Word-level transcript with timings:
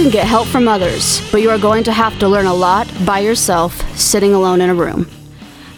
Can 0.00 0.08
get 0.08 0.26
help 0.26 0.48
from 0.48 0.66
others, 0.66 1.20
but 1.30 1.42
you 1.42 1.50
are 1.50 1.58
going 1.58 1.84
to 1.84 1.92
have 1.92 2.18
to 2.20 2.26
learn 2.26 2.46
a 2.46 2.54
lot 2.54 2.90
by 3.04 3.18
yourself, 3.18 3.74
sitting 3.98 4.32
alone 4.32 4.62
in 4.62 4.70
a 4.70 4.74
room. 4.74 5.06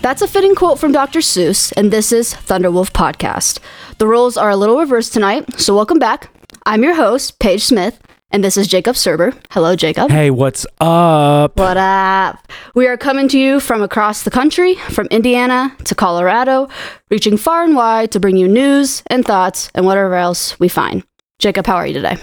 That's 0.01 0.23
a 0.23 0.29
fitting 0.29 0.55
quote 0.55 0.79
from 0.79 0.93
Dr. 0.93 1.19
Seuss, 1.19 1.73
and 1.77 1.93
this 1.93 2.13
is 2.13 2.33
Thunderwolf 2.33 2.93
Podcast. 2.93 3.59
The 3.99 4.07
roles 4.07 4.37
are 4.37 4.51
a 4.51 4.57
little 4.57 4.79
reversed 4.79 5.13
tonight, 5.13 5.59
so 5.59 5.75
welcome 5.75 5.99
back. 5.99 6.31
I'm 6.65 6.85
your 6.85 6.95
host, 6.95 7.41
Paige 7.41 7.65
Smith, 7.65 8.01
and 8.31 8.45
this 8.45 8.57
is 8.57 8.69
Jacob 8.69 8.95
Serber. 8.95 9.37
Hello, 9.51 9.75
Jacob. 9.75 10.09
Hey, 10.09 10.31
what's 10.31 10.67
up? 10.81 11.59
What 11.59 11.77
up? 11.77 12.47
We 12.77 12.87
are 12.87 12.97
coming 12.97 13.27
to 13.27 13.39
you 13.41 13.59
from 13.59 13.83
across 13.83 14.23
the 14.23 14.31
country, 14.31 14.77
from 14.77 15.09
Indiana 15.11 15.77
to 15.83 15.97
Colorado, 15.97 16.69
reaching 17.11 17.37
far 17.37 17.65
and 17.65 17.75
wide 17.75 18.13
to 18.13 18.21
bring 18.21 18.37
you 18.37 18.47
news 18.47 19.03
and 19.09 19.25
thoughts 19.25 19.69
and 19.75 19.85
whatever 19.85 20.15
else 20.15 20.61
we 20.61 20.69
find. 20.69 21.03
Jacob, 21.41 21.67
how 21.67 21.75
are 21.75 21.89
you 21.89 21.95
today? 21.95 22.19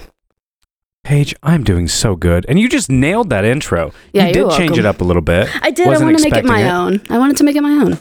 Paige, 1.04 1.34
I'm 1.42 1.64
doing 1.64 1.88
so 1.88 2.14
good. 2.14 2.44
And 2.48 2.60
you 2.60 2.68
just 2.68 2.90
nailed 2.90 3.30
that 3.30 3.44
intro. 3.44 3.92
Yeah, 4.12 4.26
you 4.26 4.32
did 4.34 4.50
change 4.52 4.78
it 4.78 4.84
up 4.86 5.00
a 5.00 5.04
little 5.04 5.22
bit. 5.22 5.48
I 5.62 5.70
did. 5.70 5.86
Wasn't 5.86 6.02
I 6.08 6.12
want 6.12 6.18
to 6.18 6.24
make 6.30 6.36
it 6.36 6.44
my 6.44 6.60
it. 6.62 6.68
own. 6.70 7.00
I 7.08 7.18
wanted 7.18 7.36
to 7.38 7.44
make 7.44 7.56
it 7.56 7.62
my 7.62 7.72
own. 7.82 7.98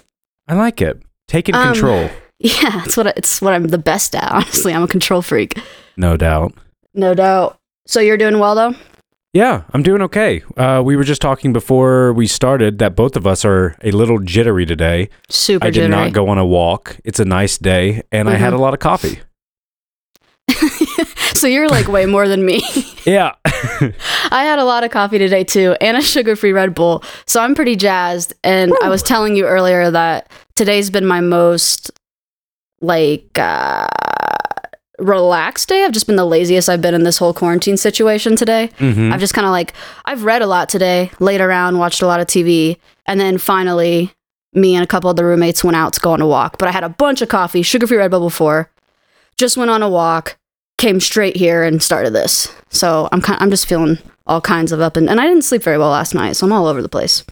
I 0.48 0.56
like 0.56 0.82
it. 0.82 1.02
Taking 1.28 1.56
Um, 1.56 1.72
control, 1.74 2.10
Yeah, 2.40 2.84
it's 2.86 2.98
what 2.98 3.08
I- 3.08 3.14
it's 3.16 3.42
what 3.42 3.54
I'm 3.54 3.68
the 3.68 3.78
best 3.78 4.16
at. 4.16 4.32
Honestly, 4.32 4.74
I'm 4.74 4.84
a 4.84 4.88
control 4.88 5.22
freak, 5.22 5.58
no 5.98 6.18
doubt. 6.18 6.54
no 6.94 7.14
doubt. 7.14 7.58
So 7.88 8.00
you're 8.00 8.18
doing 8.18 8.40
well 8.40 8.56
though. 8.56 8.76
Yeah, 9.34 9.62
I'm 9.74 9.84
doing 9.84 10.02
okay. 10.04 10.42
Uh, 10.58 10.82
we 10.84 10.96
were 10.96 11.04
just 11.04 11.22
talking 11.22 11.54
before 11.54 12.14
we 12.14 12.26
started 12.26 12.80
that 12.80 12.96
both 12.96 13.16
of 13.16 13.28
us 13.28 13.46
are 13.46 13.76
a 13.84 13.92
little 13.92 14.18
jittery 14.20 14.66
today. 14.66 15.10
Super 15.30 15.68
I 15.68 15.70
did 15.70 15.76
jittery. 15.82 15.90
not 15.92 16.14
go 16.14 16.30
on 16.30 16.40
a 16.40 16.46
walk. 16.46 16.98
It's 17.06 17.20
a 17.20 17.26
nice 17.26 17.58
day, 17.60 18.02
and 18.12 18.28
I 18.28 18.36
had 18.38 18.54
Mhm. 18.54 18.58
a 18.58 18.62
lot 18.62 18.74
of 18.74 18.80
coffee. 18.80 19.20
so 21.40 21.48
you're 21.48 21.70
like 21.70 21.88
way 21.88 22.06
more 22.06 22.28
than 22.28 22.46
me. 22.46 22.62
Yeah. 23.06 23.34
I 23.46 24.44
had 24.44 24.60
a 24.60 24.66
lot 24.66 24.84
of 24.84 24.92
coffee 24.92 25.18
today 25.18 25.44
too, 25.44 25.76
and 25.82 25.98
a 25.98 26.02
sugar-free 26.02 26.52
Red 26.52 26.76
Bull. 26.76 27.02
So 27.26 27.42
I'm 27.42 27.56
pretty 27.56 27.76
jazzed. 27.76 28.34
And 28.44 28.72
I 28.84 28.90
was 28.90 29.02
telling 29.02 29.36
you 29.36 29.46
earlier 29.48 29.90
that 29.90 30.30
today's 30.56 30.90
been 30.92 31.06
my 31.08 31.22
most 31.22 31.90
like 32.82 33.40
uh 33.40 33.88
relaxed 35.00 35.70
day. 35.70 35.86
I've 35.86 35.94
just 35.94 36.08
been 36.08 36.18
the 36.18 36.26
laziest 36.26 36.70
I've 36.70 36.82
been 36.82 36.94
in 36.94 37.04
this 37.04 37.18
whole 37.18 37.34
quarantine 37.34 37.78
situation 37.78 38.36
today. 38.36 38.70
hmm 38.78 39.12
I've 39.14 39.22
just 39.22 39.34
kind 39.34 39.46
of 39.48 39.52
like 39.52 39.74
I've 40.06 40.26
read 40.26 40.42
a 40.42 40.48
lot 40.48 40.70
today, 40.70 41.10
laid 41.20 41.42
around, 41.42 41.78
watched 41.80 42.02
a 42.02 42.08
lot 42.08 42.20
of 42.20 42.28
TV, 42.28 42.78
and 43.08 43.20
then 43.20 43.38
finally 43.38 44.12
me 44.54 44.76
and 44.76 44.84
a 44.84 44.88
couple 44.88 45.10
of 45.10 45.16
the 45.16 45.24
roommates 45.24 45.64
went 45.64 45.78
out 45.78 45.94
to 45.94 46.00
go 46.02 46.12
on 46.12 46.22
a 46.22 46.28
walk. 46.28 46.58
But 46.58 46.68
I 46.68 46.72
had 46.72 46.84
a 46.84 46.90
bunch 46.90 47.22
of 47.22 47.30
coffee, 47.30 47.62
sugar-free 47.62 47.98
Red 47.98 48.12
Bull 48.12 48.20
before. 48.20 48.70
Just 49.38 49.56
went 49.58 49.72
on 49.72 49.82
a 49.82 49.90
walk, 49.90 50.38
came 50.80 51.00
straight 51.00 51.36
here 51.38 51.64
and 51.64 51.82
started 51.84 52.14
this. 52.14 52.52
So 52.70 53.08
I'm 53.12 53.22
kind 53.22 53.40
I'm 53.42 53.50
just 53.52 53.68
feeling 53.68 54.00
all 54.26 54.42
kinds 54.42 54.72
of 54.72 54.82
up 54.82 54.96
and 54.98 55.10
and 55.10 55.20
I 55.22 55.28
didn't 55.28 55.44
sleep 55.44 55.62
very 55.64 55.78
well 55.78 55.90
last 55.92 56.16
night, 56.16 56.36
so 56.36 56.46
I'm 56.48 56.54
all 56.54 56.66
over 56.68 56.82
the 56.82 56.90
place. 56.90 57.24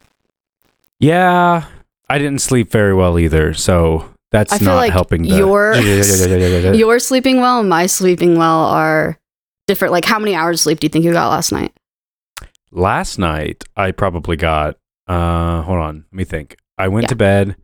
Yeah, 0.99 1.65
I 2.09 2.17
didn't 2.17 2.41
sleep 2.41 2.71
very 2.71 2.93
well 2.93 3.19
either, 3.19 3.53
so 3.53 4.09
that's 4.31 4.53
I 4.53 4.57
feel 4.59 4.67
not 4.69 4.75
like 4.77 4.91
helping. 4.91 5.23
The- 5.23 5.29
your- 5.37 5.75
Your 6.75 6.99
sleeping 6.99 7.39
well 7.41 7.59
and 7.59 7.69
my 7.69 7.85
sleeping 7.85 8.37
well 8.37 8.65
are 8.65 9.17
different. 9.67 9.91
Like 9.91 10.05
how 10.05 10.19
many 10.19 10.35
hours 10.35 10.55
of 10.59 10.59
sleep 10.61 10.79
do 10.79 10.85
you 10.85 10.89
think 10.89 11.05
you 11.05 11.11
got 11.13 11.29
last 11.29 11.51
night? 11.51 11.71
Last 12.71 13.17
night, 13.17 13.63
I 13.75 13.91
probably 13.91 14.35
got. 14.37 14.77
Uh, 15.07 15.61
hold 15.61 15.79
on, 15.79 16.05
let 16.11 16.13
me 16.17 16.23
think. 16.25 16.57
I 16.77 16.89
went 16.89 17.03
Yeah. 17.05 17.09
to 17.09 17.15
bed. 17.15 17.55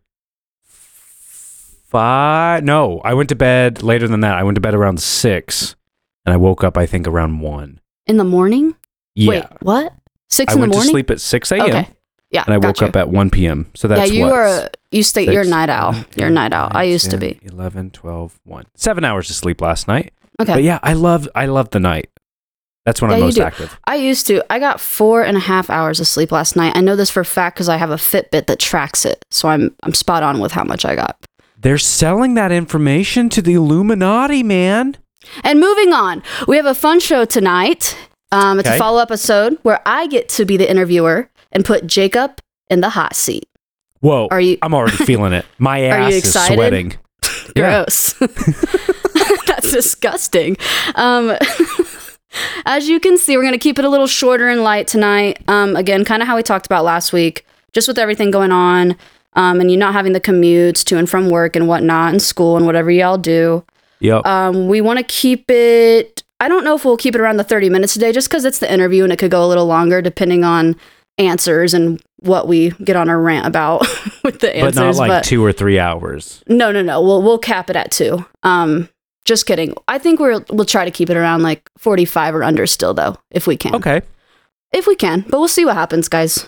Five? 1.93 2.63
No, 2.63 2.99
I 3.05 3.13
went 3.13 3.29
to 3.29 3.35
bed 3.35 3.83
later 3.83 4.07
than 4.07 4.21
that. 4.21 4.33
I 4.33 4.43
went 4.43 4.55
to 4.55 4.61
bed 4.61 4.73
around 4.73 4.99
six, 4.99 5.75
and 6.25 6.33
I 6.33 6.37
woke 6.37 6.63
up. 6.63 6.77
I 6.77 6.85
think 6.85 7.07
around 7.07 7.39
one. 7.39 7.79
In 8.07 8.17
the 8.17 8.23
morning? 8.23 8.75
Yeah, 9.15 9.29
Wait, 9.29 9.45
what? 9.61 9.93
Six 10.29 10.51
I 10.51 10.55
in 10.55 10.61
the 10.61 10.67
morning. 10.67 10.73
I 10.73 10.77
went 10.79 10.87
to 10.87 10.91
sleep 10.91 11.11
at 11.11 11.21
six 11.21 11.51
a.m. 11.51 11.61
Okay. 11.61 11.87
Yeah. 12.31 12.43
and 12.47 12.55
I 12.55 12.57
woke 12.57 12.77
gotcha. 12.77 12.87
up 12.87 12.95
at 12.95 13.09
one 13.09 13.29
p.m. 13.29 13.69
So 13.75 13.87
that's 13.87 14.11
yeah, 14.11 14.17
you 14.17 14.23
what, 14.25 14.33
are 14.33 14.69
you 14.91 15.03
stay 15.03 15.31
you're 15.31 15.43
a 15.43 15.47
night 15.47 15.69
owl. 15.69 15.95
You're 16.15 16.29
a 16.29 16.31
night 16.31 16.51
owl. 16.51 16.69
I 16.71 16.83
used 16.83 17.11
to 17.11 17.17
be. 17.17 17.39
11, 17.43 17.91
12, 17.91 18.39
1. 18.43 18.65
Seven 18.75 19.05
hours 19.05 19.29
of 19.29 19.35
sleep 19.35 19.61
last 19.61 19.87
night. 19.87 20.13
Okay. 20.41 20.53
But 20.53 20.63
yeah, 20.63 20.79
I 20.81 20.93
love 20.93 21.29
I 21.35 21.45
love 21.45 21.69
the 21.69 21.79
night. 21.79 22.09
That's 22.85 23.01
when 23.01 23.11
Yeah, 23.11 23.17
I'm 23.17 23.23
most 23.23 23.39
active. 23.39 23.79
I 23.85 23.95
used 23.95 24.27
to. 24.27 24.43
I 24.51 24.59
got 24.59 24.81
four 24.81 25.23
and 25.23 25.37
a 25.37 25.39
half 25.39 25.69
hours 25.69 25.99
of 25.99 26.07
sleep 26.07 26.31
last 26.31 26.55
night. 26.55 26.75
I 26.75 26.81
know 26.81 26.95
this 26.95 27.09
for 27.09 27.21
a 27.21 27.25
fact 27.25 27.55
because 27.55 27.69
I 27.69 27.77
have 27.77 27.91
a 27.91 27.95
Fitbit 27.95 28.47
that 28.47 28.59
tracks 28.59 29.05
it. 29.05 29.23
So 29.29 29.47
I'm 29.47 29.75
I'm 29.83 29.93
spot 29.93 30.23
on 30.23 30.39
with 30.39 30.51
how 30.51 30.63
much 30.63 30.83
I 30.85 30.95
got. 30.95 31.15
They're 31.63 31.77
selling 31.77 32.33
that 32.35 32.51
information 32.51 33.29
to 33.29 33.41
the 33.41 33.53
Illuminati, 33.53 34.43
man. 34.43 34.97
And 35.43 35.59
moving 35.59 35.93
on, 35.93 36.21
we 36.47 36.57
have 36.57 36.65
a 36.65 36.75
fun 36.75 36.99
show 36.99 37.25
tonight. 37.25 37.97
Um, 38.31 38.59
it's 38.59 38.67
Okay. 38.67 38.75
a 38.75 38.79
follow 38.79 38.99
up 39.01 39.09
episode 39.09 39.57
where 39.63 39.81
I 39.85 40.07
get 40.07 40.27
to 40.29 40.45
be 40.45 40.57
the 40.57 40.69
interviewer 40.69 41.29
and 41.51 41.63
put 41.63 41.87
Jacob 41.87 42.39
in 42.69 42.81
the 42.81 42.89
hot 42.89 43.15
seat. 43.15 43.47
Whoa. 44.01 44.27
Are 44.31 44.41
you 44.41 44.57
I'm 44.61 44.73
already 44.73 44.97
feeling 44.97 45.31
it. 45.33 45.45
My 45.57 45.81
ass 45.85 46.13
is 46.13 46.33
sweating. 46.33 46.95
Gross? 47.55 48.13
That's 49.47 49.71
disgusting. 49.71 50.57
Um, 50.95 51.37
as 52.65 52.89
you 52.89 52.99
can 52.99 53.17
see, 53.17 53.37
we're 53.37 53.43
going 53.43 53.53
to 53.53 53.59
keep 53.59 53.79
it 53.79 53.85
a 53.85 53.89
little 53.89 54.07
shorter 54.07 54.49
and 54.49 54.63
light 54.63 54.87
tonight. 54.87 55.41
Um, 55.47 55.75
again, 55.77 56.03
kind 56.03 56.21
of 56.21 56.27
how 56.27 56.35
we 56.35 56.43
talked 56.43 56.65
about 56.65 56.83
last 56.83 57.13
week, 57.13 57.45
just 57.71 57.87
with 57.87 57.97
everything 57.97 58.31
going 58.31 58.51
on, 58.51 58.97
um, 59.35 59.59
and 59.59 59.71
you 59.71 59.77
not 59.77 59.93
having 59.93 60.13
the 60.13 60.21
commutes 60.21 60.83
to 60.85 60.97
and 60.97 61.09
from 61.09 61.29
work 61.29 61.55
and 61.55 61.67
whatnot, 61.67 62.11
and 62.11 62.21
school 62.21 62.57
and 62.57 62.65
whatever 62.65 62.91
y'all 62.91 63.17
do. 63.17 63.63
Yep. 63.99 64.25
Um, 64.25 64.67
we 64.67 64.81
want 64.81 64.99
to 64.99 65.05
keep 65.05 65.49
it. 65.49 66.23
I 66.39 66.49
don't 66.49 66.65
know 66.65 66.75
if 66.75 66.83
we'll 66.83 66.97
keep 66.97 67.15
it 67.15 67.21
around 67.21 67.37
the 67.37 67.43
30 67.43 67.69
minutes 67.69 67.93
today, 67.93 68.11
just 68.11 68.29
because 68.29 68.43
it's 68.43 68.59
the 68.59 68.71
interview 68.71 69.03
and 69.03 69.13
it 69.13 69.19
could 69.19 69.31
go 69.31 69.45
a 69.45 69.47
little 69.47 69.65
longer 69.65 70.01
depending 70.01 70.43
on 70.43 70.75
answers 71.17 71.73
and 71.73 72.01
what 72.17 72.47
we 72.47 72.71
get 72.83 72.95
on 72.95 73.09
our 73.09 73.21
rant 73.21 73.45
about 73.45 73.81
with 74.23 74.39
the 74.39 74.55
answers. 74.55 74.75
but 74.75 74.83
not 74.83 74.95
like 74.95 75.23
two 75.23 75.43
or 75.43 75.51
three 75.51 75.79
hours. 75.79 76.43
No, 76.47 76.71
no, 76.71 76.81
no. 76.81 77.01
We'll 77.01 77.21
we'll 77.21 77.37
cap 77.39 77.69
it 77.69 77.75
at 77.75 77.91
two. 77.91 78.25
Um, 78.43 78.89
just 79.25 79.45
kidding. 79.45 79.73
I 79.87 79.99
think 79.99 80.19
we're 80.19 80.43
we'll 80.49 80.65
try 80.65 80.85
to 80.85 80.91
keep 80.91 81.09
it 81.09 81.17
around 81.17 81.43
like 81.43 81.69
forty 81.77 82.05
five 82.05 82.35
or 82.35 82.43
under 82.43 82.65
still 82.65 82.93
though, 82.93 83.17
if 83.31 83.47
we 83.47 83.55
can. 83.57 83.75
Okay. 83.75 84.01
If 84.71 84.87
we 84.87 84.95
can, 84.95 85.21
but 85.29 85.39
we'll 85.39 85.47
see 85.47 85.65
what 85.65 85.75
happens, 85.75 86.09
guys. 86.09 86.47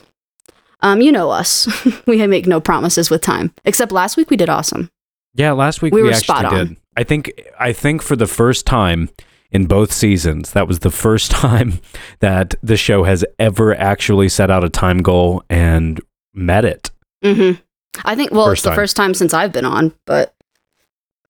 Um, 0.81 1.01
you 1.01 1.11
know 1.11 1.29
us. 1.29 1.67
we 2.05 2.17
make 2.27 2.45
no 2.47 2.59
promises 2.59 3.09
with 3.09 3.21
time. 3.21 3.53
Except 3.65 3.91
last 3.91 4.17
week 4.17 4.29
we 4.29 4.37
did 4.37 4.49
awesome. 4.49 4.89
Yeah, 5.33 5.51
last 5.51 5.81
week 5.81 5.93
We 5.93 6.01
we, 6.01 6.07
were 6.07 6.13
actually 6.13 6.23
spot 6.23 6.45
on. 6.45 6.67
did. 6.67 6.77
I 6.97 7.03
think 7.03 7.31
I 7.59 7.73
think 7.73 8.01
for 8.01 8.15
the 8.15 8.27
first 8.27 8.65
time 8.65 9.09
in 9.51 9.65
both 9.65 9.91
seasons, 9.91 10.51
that 10.53 10.67
was 10.67 10.79
the 10.79 10.91
first 10.91 11.31
time 11.43 11.79
that 12.19 12.55
the 12.63 12.77
show 12.77 13.03
has 13.03 13.25
ever 13.39 13.75
actually 13.75 14.29
set 14.29 14.49
out 14.49 14.63
a 14.63 14.69
time 14.69 14.99
goal 14.99 15.43
and 15.49 15.99
met 16.33 16.65
it. 16.65 16.91
Mm-hmm. 17.23 17.61
I 18.03 18.15
think. 18.15 18.31
Well, 18.31 18.45
First 18.47 18.59
it's 18.59 18.63
the 18.63 18.69
time. 18.71 18.75
first 18.75 18.95
time 18.95 19.13
since 19.13 19.33
I've 19.33 19.51
been 19.51 19.65
on, 19.65 19.93
but 20.05 20.33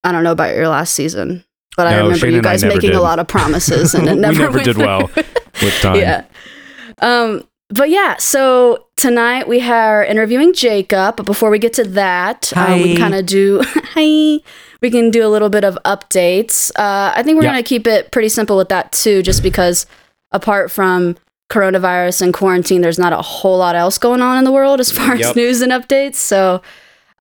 I 0.04 0.12
don't 0.12 0.24
know 0.24 0.32
about 0.32 0.56
your 0.56 0.68
last 0.68 0.94
season. 0.94 1.44
But 1.78 1.88
I 1.88 1.98
remember 1.98 2.18
Shane 2.18 2.34
you 2.34 2.42
guys 2.42 2.64
never 2.64 2.76
making 2.76 2.94
a 2.94 3.02
lot 3.02 3.20
of 3.20 3.28
promises, 3.28 3.94
and 3.94 4.08
it 4.08 4.16
We 4.16 4.20
never, 4.20 4.40
never 4.40 4.52
went 4.54 4.66
did 4.66 4.78
well 4.78 5.10
with 5.16 5.74
time. 5.82 5.96
Yeah. 5.98 6.26
Um, 7.00 7.48
but 7.70 7.90
yeah, 7.90 8.16
so 8.18 8.86
tonight 8.96 9.48
we 9.48 9.62
are 9.62 10.04
interviewing 10.04 10.54
Jacob. 10.54 11.16
But 11.18 11.26
before 11.26 11.50
we 11.50 11.60
get 11.60 11.74
to 11.74 11.84
that, 11.84 12.54
uh, 12.56 12.80
we 12.82 12.96
kind 12.96 13.16
of 13.16 13.26
do 13.26 13.62
hi. 13.66 14.40
We 14.82 14.92
can 14.92 15.10
do 15.10 15.26
a 15.26 15.30
little 15.30 15.50
bit 15.50 15.64
of 15.64 15.78
updates. 15.86 16.70
Uh, 16.78 17.12
I 17.16 17.24
think 17.24 17.38
we're 17.38 17.44
Yeah. 17.46 17.50
gonna 17.52 17.64
keep 17.64 17.88
it 17.88 18.12
pretty 18.12 18.30
simple 18.30 18.56
with 18.58 18.70
that 18.70 18.92
too, 18.92 19.24
just 19.24 19.42
because 19.42 19.86
apart 20.32 20.70
from 20.72 21.16
coronavirus 21.52 22.22
and 22.22 22.34
quarantine, 22.34 22.82
there's 22.82 23.00
not 23.00 23.14
a 23.14 23.22
whole 23.22 23.58
lot 23.58 23.76
else 23.76 23.98
going 23.98 24.22
on 24.22 24.38
in 24.38 24.44
the 24.44 24.52
world 24.52 24.80
as 24.80 24.92
far 24.98 25.14
as 25.16 25.36
news 25.36 25.62
and 25.62 25.72
updates. 25.72 26.16
So 26.16 26.62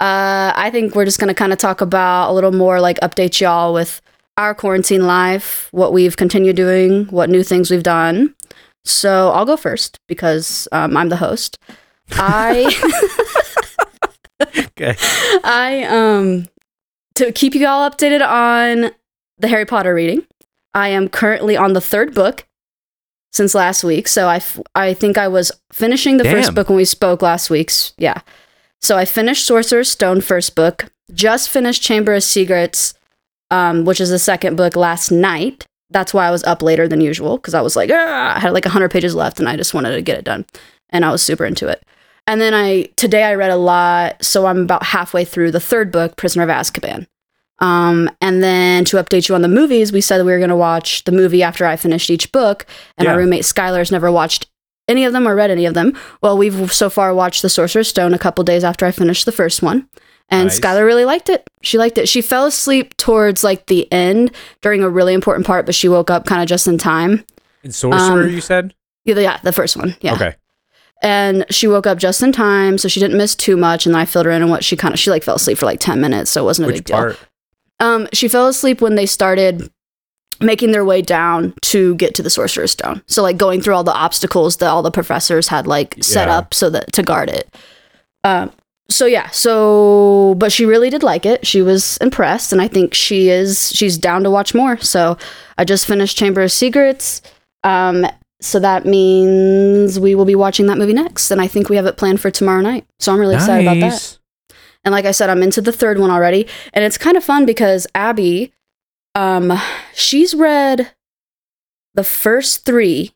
uh, 0.01 0.53
I 0.55 0.69
think 0.73 0.95
we're 0.95 1.05
just 1.07 1.19
gonna 1.19 1.35
kind 1.35 1.53
of 1.53 1.59
talk 1.59 1.81
about 1.81 2.31
a 2.31 2.33
little 2.35 2.53
more 2.53 2.81
like 2.81 2.99
update 3.01 3.41
y'all 3.41 3.73
with 3.73 4.03
our 4.37 4.55
quarantine 4.55 5.07
life, 5.07 5.69
what 5.71 5.93
we've 5.93 6.17
continued 6.17 6.57
doing, 6.57 7.05
what 7.07 7.31
new 7.31 7.43
things 7.43 7.71
we've 7.71 7.83
done. 7.85 8.35
So 8.85 9.31
I'll 9.31 9.47
go 9.47 9.57
first 9.57 9.99
because 10.09 10.69
um, 10.73 10.97
I'm 10.97 11.09
the 11.09 11.17
host. 11.17 11.59
I 12.13 12.71
Okay. 14.59 14.97
I 15.45 15.85
um 15.89 16.47
to 17.15 17.33
keep 17.33 17.55
you 17.55 17.67
all 17.67 17.89
updated 17.89 18.27
on 18.27 18.91
the 19.39 19.49
Harry 19.49 19.65
Potter 19.65 19.95
reading. 19.95 20.27
I 20.75 20.89
am 20.89 21.09
currently 21.09 21.57
on 21.57 21.73
the 21.73 21.81
third 21.81 22.15
book 22.15 22.47
since 23.33 23.55
last 23.55 23.85
week. 23.85 24.09
So 24.09 24.27
I, 24.27 24.37
f- 24.37 24.61
I 24.75 24.95
think 24.95 25.17
I 25.17 25.29
was 25.29 25.53
finishing 25.73 26.17
the 26.17 26.25
first 26.25 26.55
book 26.55 26.69
when 26.69 26.77
we 26.77 26.85
spoke 26.85 27.23
last 27.23 27.51
week's. 27.51 27.93
Yeah. 27.99 28.21
So 28.83 28.97
I 28.97 29.05
finished 29.05 29.47
Sorcerer's 29.47 29.89
Stone 29.89 30.21
first 30.23 30.55
book, 30.57 30.93
just 31.13 31.49
finished 31.49 31.83
Chamber 31.83 32.15
of 32.15 32.25
Secrets, 32.25 32.95
um, 33.51 33.85
which 33.85 34.01
is 34.01 34.11
the 34.11 34.19
second 34.19 34.57
book 34.57 34.75
last 34.77 35.11
night. 35.11 35.67
That's 35.95 36.13
why 36.13 36.27
I 36.27 36.31
was 36.31 36.45
up 36.45 36.61
later 36.63 36.87
than 36.87 37.01
usual 37.01 37.39
because 37.39 37.55
I 37.55 37.63
was 37.63 37.77
like, 37.77 37.89
"Ah," 37.91 38.35
I 38.37 38.39
had 38.41 38.53
like 38.53 38.67
100 38.67 38.91
pages 38.91 39.15
left 39.15 39.39
and 39.41 39.49
I 39.49 39.57
just 39.57 39.73
wanted 39.73 39.95
to 39.95 40.03
get 40.03 40.19
it 40.19 40.25
done. 40.27 40.45
And 40.91 41.05
I 41.07 41.11
was 41.11 41.23
super 41.23 41.47
into 41.47 41.69
it. 41.69 41.83
And 42.27 42.41
then 42.41 42.53
I 42.53 42.89
today 42.97 43.23
I 43.25 43.35
read 43.35 43.51
a 43.51 43.57
lot, 43.57 44.23
so 44.23 44.45
I'm 44.47 44.61
about 44.63 44.83
halfway 44.83 45.25
through 45.25 45.53
the 45.53 45.61
third 45.61 45.91
book, 45.91 46.17
Prisoner 46.17 46.43
of 46.43 46.51
Azkaban. 46.51 47.07
Um, 47.61 48.11
and 48.21 48.43
then 48.43 48.85
to 48.87 48.97
update 48.97 49.29
you 49.29 49.35
on 49.35 49.43
the 49.43 49.49
movies, 49.49 49.93
we 49.93 50.01
said 50.01 50.19
we 50.25 50.33
were 50.33 50.39
going 50.39 50.51
to 50.51 50.57
watch 50.57 51.05
the 51.05 51.13
movie 51.13 51.43
after 51.43 51.65
I 51.65 51.77
finished 51.77 52.11
each 52.11 52.33
book. 52.33 52.67
And 52.99 53.07
Yeah. 53.07 53.13
our 53.13 53.19
roommate 53.19 53.45
Skylar's 53.45 53.93
never 53.93 54.11
watched 54.11 54.49
any 54.89 55.05
of 55.05 55.13
them 55.13 55.27
or 55.29 55.35
read 55.37 55.51
any 55.51 55.65
of 55.65 55.75
them. 55.75 55.97
Well, 56.21 56.37
we've 56.37 56.73
so 56.73 56.91
far 56.91 57.15
watched 57.15 57.43
The 57.43 57.49
Sorcerer's 57.49 57.89
Stone 57.89 58.13
a 58.13 58.19
couple 58.19 58.43
days 58.45 58.65
after 58.65 58.85
I 58.85 58.91
finished 58.91 59.25
the 59.25 59.33
first 59.33 59.63
one. 59.63 59.87
And 60.31 60.49
Nice. 60.49 60.59
Skylar 60.59 60.85
really 60.87 61.05
liked 61.05 61.29
it. 61.29 61.47
She 61.63 61.77
liked 61.79 61.99
it. 61.99 62.09
She 62.09 62.23
fell 62.23 62.47
asleep 62.47 62.97
towards 62.97 63.45
like 63.45 63.67
the 63.67 63.91
end 63.93 64.31
during 64.63 64.83
a 64.83 64.89
really 64.89 65.15
important 65.15 65.47
part, 65.47 65.67
but 65.67 65.75
she 65.75 65.89
woke 65.89 66.11
up 66.11 66.25
kind 66.27 66.41
of 66.43 66.49
just 66.49 66.67
in 66.67 66.79
time. 66.79 67.25
And 67.63 67.75
Sorcerer, 67.75 68.25
Um, 68.25 68.31
you 68.31 68.41
said? 68.41 68.75
Yeah, 69.05 69.19
yeah, 69.19 69.39
the 69.43 69.53
first 69.53 69.77
one. 69.77 69.97
Yeah. 70.01 70.15
Okay. 70.15 70.35
And 71.03 71.45
she 71.51 71.67
woke 71.67 71.87
up 71.87 71.99
just 71.99 72.23
in 72.23 72.33
time, 72.33 72.79
so 72.79 72.89
she 72.89 73.01
didn't 73.01 73.19
miss 73.19 73.35
too 73.35 73.57
much. 73.57 73.85
And 73.85 73.95
then 73.95 74.01
I 74.01 74.07
filled 74.07 74.25
her 74.27 74.33
in 74.33 74.43
on 74.43 74.49
what 74.49 74.65
she 74.65 74.77
kind 74.77 74.95
of 74.95 74.99
she 75.01 75.11
like 75.11 75.23
fell 75.23 75.35
asleep 75.37 75.59
for 75.59 75.67
like 75.67 75.81
ten 75.81 76.01
minutes, 76.01 76.31
so 76.31 76.41
it 76.43 76.45
wasn't 76.47 76.65
a 76.65 76.67
Which 76.69 76.77
big 76.77 76.85
deal. 76.87 76.97
part? 76.97 77.19
Um, 77.81 78.09
she 78.15 78.27
fell 78.29 78.47
asleep 78.49 78.81
when 78.81 78.95
they 78.95 79.05
started 79.05 79.71
making 80.41 80.73
their 80.73 80.85
way 80.85 81.03
down 81.03 81.53
to 81.63 81.95
get 81.97 82.15
to 82.15 82.23
the 82.23 82.31
sorcerer's 82.31 82.71
stone. 82.73 83.03
So 83.07 83.23
like 83.23 83.37
going 83.37 83.61
through 83.61 83.75
all 83.75 83.85
the 83.85 83.93
obstacles 83.95 84.57
that 84.59 84.69
all 84.69 84.83
the 84.83 84.91
professors 84.91 85.49
had 85.49 85.67
like 85.67 85.97
set 86.03 86.29
Yeah. 86.29 86.39
up 86.39 86.55
so 86.55 86.71
that 86.71 86.93
to 86.95 87.03
guard 87.03 87.29
it. 87.29 87.55
Um, 88.25 88.51
so 88.89 89.07
yeah, 89.07 89.31
so 89.31 90.35
but 90.39 90.53
she 90.53 90.67
really 90.67 90.91
did 90.91 91.03
like 91.03 91.25
it. 91.25 91.47
She 91.47 91.63
was 91.63 91.97
impressed, 91.99 92.53
and 92.53 92.61
I 92.61 92.69
think 92.69 92.95
she 92.95 93.31
is 93.31 93.71
she's 93.75 93.97
down 93.97 94.23
to 94.25 94.31
watch 94.31 94.55
more. 94.55 94.79
So 94.79 95.17
I 95.57 95.65
just 95.65 95.87
finished 95.87 96.17
Chamber 96.17 96.43
of 96.43 96.53
Secrets. 96.53 97.23
Um, 97.63 98.07
so 98.41 98.61
that 98.61 98.85
means 98.85 99.99
we 99.99 100.15
will 100.15 100.27
be 100.27 100.35
watching 100.35 100.67
that 100.67 100.77
movie 100.77 100.93
next, 100.93 101.31
and 101.31 101.41
I 101.41 101.47
think 101.47 101.69
we 101.69 101.77
have 101.77 101.87
it 101.87 101.97
planned 101.97 102.21
for 102.21 102.31
tomorrow 102.31 102.61
night. 102.61 102.87
So 102.99 103.13
I'm 103.13 103.19
really 103.19 103.37
excited 103.37 103.67
about 103.67 103.81
that. 103.81 104.19
And 104.85 104.93
like 104.93 105.07
I 105.07 105.13
said, 105.13 105.31
I'm 105.31 105.43
into 105.43 105.61
the 105.61 105.73
third 105.73 105.99
one 105.99 106.11
already. 106.11 106.47
And 106.73 106.85
it's 106.85 106.99
kind 106.99 107.17
of 107.17 107.25
fun 107.25 107.47
because 107.47 107.87
Abby, 107.95 108.53
um, 109.15 109.59
she's 109.95 110.35
read 110.35 110.93
the 111.95 112.05
first 112.05 112.67
three, 112.67 113.15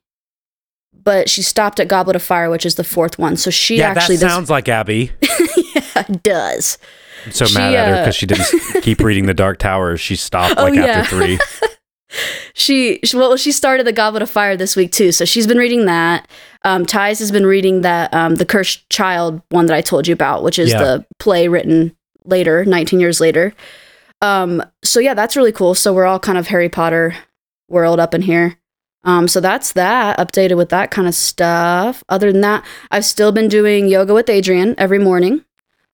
but 0.95 1.29
she 1.29 1.43
stopped 1.43 1.79
at 1.79 1.89
Goblet 1.89 2.17
of 2.17 2.23
Fire, 2.23 2.49
which 2.49 2.65
is 2.65 2.77
the 2.77 2.85
fourth 2.85 3.19
one. 3.19 3.37
So 3.37 3.51
she 3.51 3.79
yeah, 3.79 3.91
actually 3.91 4.17
that 4.17 4.31
sounds 4.31 4.49
like 4.51 4.69
Abby. 4.69 5.13
does. 6.23 6.79
I'm 7.27 7.33
so 7.33 7.47
She, 7.47 7.55
mad 7.55 7.75
at 7.75 7.89
her 7.89 7.95
uh, 7.95 7.99
because 8.03 8.15
she 8.17 8.27
didn't 8.27 8.47
keep 8.83 9.01
reading 9.01 9.27
The 9.27 9.35
Dark 9.35 9.59
Tower. 9.59 9.97
She 9.97 10.17
stopped 10.17 10.55
Oh, 10.59 10.65
like 10.65 10.75
yeah. 10.75 10.85
after 10.87 11.17
three. 11.17 11.39
She, 12.55 13.01
she 13.05 13.17
well, 13.19 13.37
she 13.37 13.53
started 13.53 13.87
the 13.87 13.93
Goblet 13.93 14.23
of 14.23 14.31
Fire 14.31 14.57
this 14.57 14.75
week 14.75 14.93
too. 14.93 15.13
So 15.13 15.27
she's 15.27 15.47
been 15.47 15.59
reading 15.59 15.85
that. 15.85 16.27
Um, 16.65 16.87
Tyus 16.87 17.19
has 17.19 17.31
been 17.31 17.45
reading 17.45 17.83
that 17.83 18.13
um, 18.15 18.37
the 18.37 18.47
Cursed 18.47 18.89
Child 18.89 19.43
one 19.51 19.67
that 19.67 19.77
I 19.77 19.83
told 19.83 20.07
you 20.09 20.15
about, 20.15 20.43
which 20.43 20.59
is 20.59 20.71
Yeah. 20.71 20.79
the 20.83 21.07
play 21.19 21.49
written 21.49 21.95
later, 22.25 22.65
19 22.65 22.99
years 22.99 23.21
later. 23.21 23.53
Um, 24.23 24.63
so 24.83 25.01
yeah, 25.01 25.13
that's 25.15 25.37
really 25.37 25.53
cool. 25.53 25.75
So 25.75 25.93
we're 25.93 26.07
all 26.07 26.19
kind 26.19 26.39
of 26.39 26.47
Harry 26.49 26.71
Potter 26.71 27.15
world 27.69 28.01
up 28.01 28.15
in 28.15 28.23
here. 28.23 28.57
Um, 29.05 29.29
so 29.29 29.41
that's 29.41 29.75
that 29.75 30.19
updated 30.19 30.57
with 30.57 30.71
that 30.71 30.91
kind 30.91 31.07
of 31.07 31.15
stuff. 31.15 32.03
Other 32.09 32.33
than 32.33 32.41
that, 32.41 32.65
I've 32.91 33.05
still 33.05 33.33
been 33.33 33.49
doing 33.49 33.87
yoga 33.87 34.15
with 34.15 34.27
Adriene 34.27 34.75
every 34.79 34.99
morning. 34.99 35.45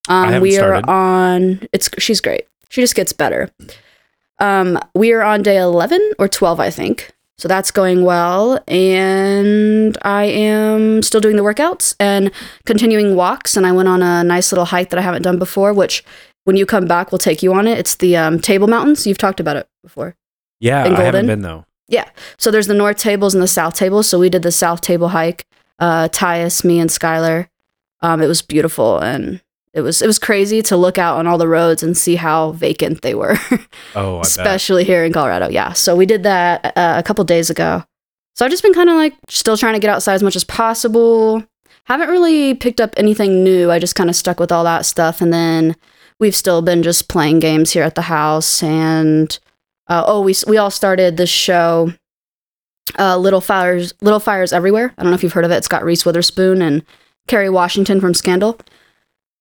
Um, 0.09 0.41
we 0.41 0.53
started. 0.53 0.89
are 0.89 1.35
on. 1.35 1.67
It's 1.73 1.91
she's 1.99 2.21
great. 2.21 2.47
She 2.69 2.81
just 2.81 2.95
gets 2.95 3.13
better. 3.13 3.51
Um, 4.39 4.79
we 4.95 5.13
are 5.13 5.23
on 5.23 5.43
day 5.43 5.59
eleven 5.59 6.01
or 6.19 6.29
twelve, 6.29 6.61
I 6.61 6.71
think. 6.71 7.11
So 7.37 7.49
that's 7.49 7.73
going 7.73 8.05
well, 8.05 8.63
and 8.69 9.99
I 10.03 10.25
am 10.25 11.03
still 11.03 11.21
doing 11.21 11.37
the 11.37 11.43
workouts 11.43 11.97
and 11.99 12.31
continuing 12.65 13.17
walks. 13.17 13.57
And 13.57 13.67
I 13.67 13.73
went 13.73 13.89
on 13.89 14.03
a 14.03 14.23
nice 14.23 14.53
little 14.53 14.67
hike 14.67 14.91
that 14.91 14.99
I 14.99 15.03
haven't 15.03 15.23
done 15.23 15.39
before, 15.39 15.73
which 15.73 16.05
when 16.45 16.57
you 16.57 16.65
come 16.65 16.87
back, 16.87 17.11
we'll 17.11 17.19
take 17.19 17.43
you 17.43 17.53
on 17.53 17.67
it. 17.67 17.79
It's 17.79 17.97
the 17.97 18.17
um, 18.17 18.39
Table 18.39 18.69
Mountains. 18.69 19.07
You've 19.07 19.19
talked 19.19 19.41
about 19.41 19.57
it 19.57 19.69
before. 19.83 20.17
Yeah, 20.61 20.85
I 20.85 21.03
haven't 21.03 21.27
been 21.27 21.43
though. 21.43 21.65
Yeah, 21.89 22.09
so 22.39 22.51
there's 22.51 22.69
the 22.69 22.75
North 22.75 22.97
Tables 22.97 23.35
and 23.35 23.43
the 23.43 23.49
South 23.49 23.75
Tables. 23.75 24.09
So 24.09 24.19
we 24.19 24.31
did 24.31 24.43
the 24.43 24.53
South 24.53 24.81
Table 24.81 25.09
hike. 25.09 25.47
Uh, 25.79 26.09
Tyus, 26.09 26.65
me, 26.65 26.79
and 26.79 26.89
Skylar. 26.89 27.49
Um, 28.01 28.23
it 28.23 28.27
was 28.27 28.43
beautiful 28.43 28.99
and 28.99 29.43
it 29.75 29.81
was 29.83 30.01
it 30.01 30.07
was 30.07 30.19
crazy 30.19 30.63
to 30.63 30.77
look 30.77 30.97
out 30.99 31.19
on 31.19 31.27
all 31.27 31.37
the 31.39 31.49
roads 31.49 31.83
and 31.83 31.97
see 31.97 32.17
how 32.17 32.53
vacant 32.53 33.03
they 33.03 33.15
were, 33.15 33.37
Oh, 33.95 34.17
I 34.17 34.19
bet. 34.21 34.27
especially 34.27 34.85
here 34.85 35.05
in 35.05 35.13
Colorado. 35.13 35.49
Yeah. 35.49 35.73
So 35.73 35.95
we 35.97 36.07
did 36.07 36.23
that 36.23 36.77
uh, 36.77 36.95
a 36.97 37.03
couple 37.03 37.25
days 37.25 37.51
ago. 37.51 37.85
So 38.37 38.45
I've 38.45 38.51
just 38.51 38.63
been 38.63 38.75
kind 38.75 38.89
of 38.89 38.97
like 38.97 39.15
still 39.29 39.57
trying 39.57 39.75
to 39.75 39.81
get 39.81 39.91
outside 39.91 40.15
as 40.15 40.23
much 40.23 40.37
as 40.37 40.45
possible. 40.45 41.45
Haven't 41.85 42.09
really 42.09 42.55
picked 42.55 42.81
up 42.81 42.95
anything 42.97 43.45
new. 43.45 43.71
I 43.71 43.79
just 43.79 43.95
kind 43.95 44.09
of 44.09 44.17
stuck 44.17 44.41
with 44.41 44.51
all 44.51 44.65
that 44.65 44.87
stuff, 44.87 45.21
and 45.21 45.33
then 45.33 45.77
we've 46.19 46.35
still 46.35 46.63
been 46.63 46.83
just 46.83 47.09
playing 47.09 47.41
games 47.41 47.73
here 47.73 47.83
at 47.85 47.95
the 47.95 48.03
house. 48.03 48.63
And 48.63 49.39
uh, 49.89 50.03
oh, 50.07 50.21
we 50.23 50.35
we 50.47 50.57
all 50.57 50.71
started 50.71 51.17
this 51.17 51.29
show, 51.31 51.93
uh, 52.99 53.17
Little 53.17 53.41
Fires 53.41 53.93
Little 54.01 54.21
Fires 54.21 54.53
Everywhere. 54.53 54.95
I 54.97 55.03
don't 55.03 55.11
know 55.11 55.15
if 55.17 55.23
you've 55.23 55.33
heard 55.33 55.45
of 55.45 55.51
it. 55.51 55.57
It's 55.57 55.69
got 55.69 55.85
Reese 55.85 56.05
Witherspoon 56.07 56.63
and 56.63 56.83
Kerry 57.29 57.51
Washington 57.51 58.01
from 58.01 58.15
Scandal. 58.15 58.59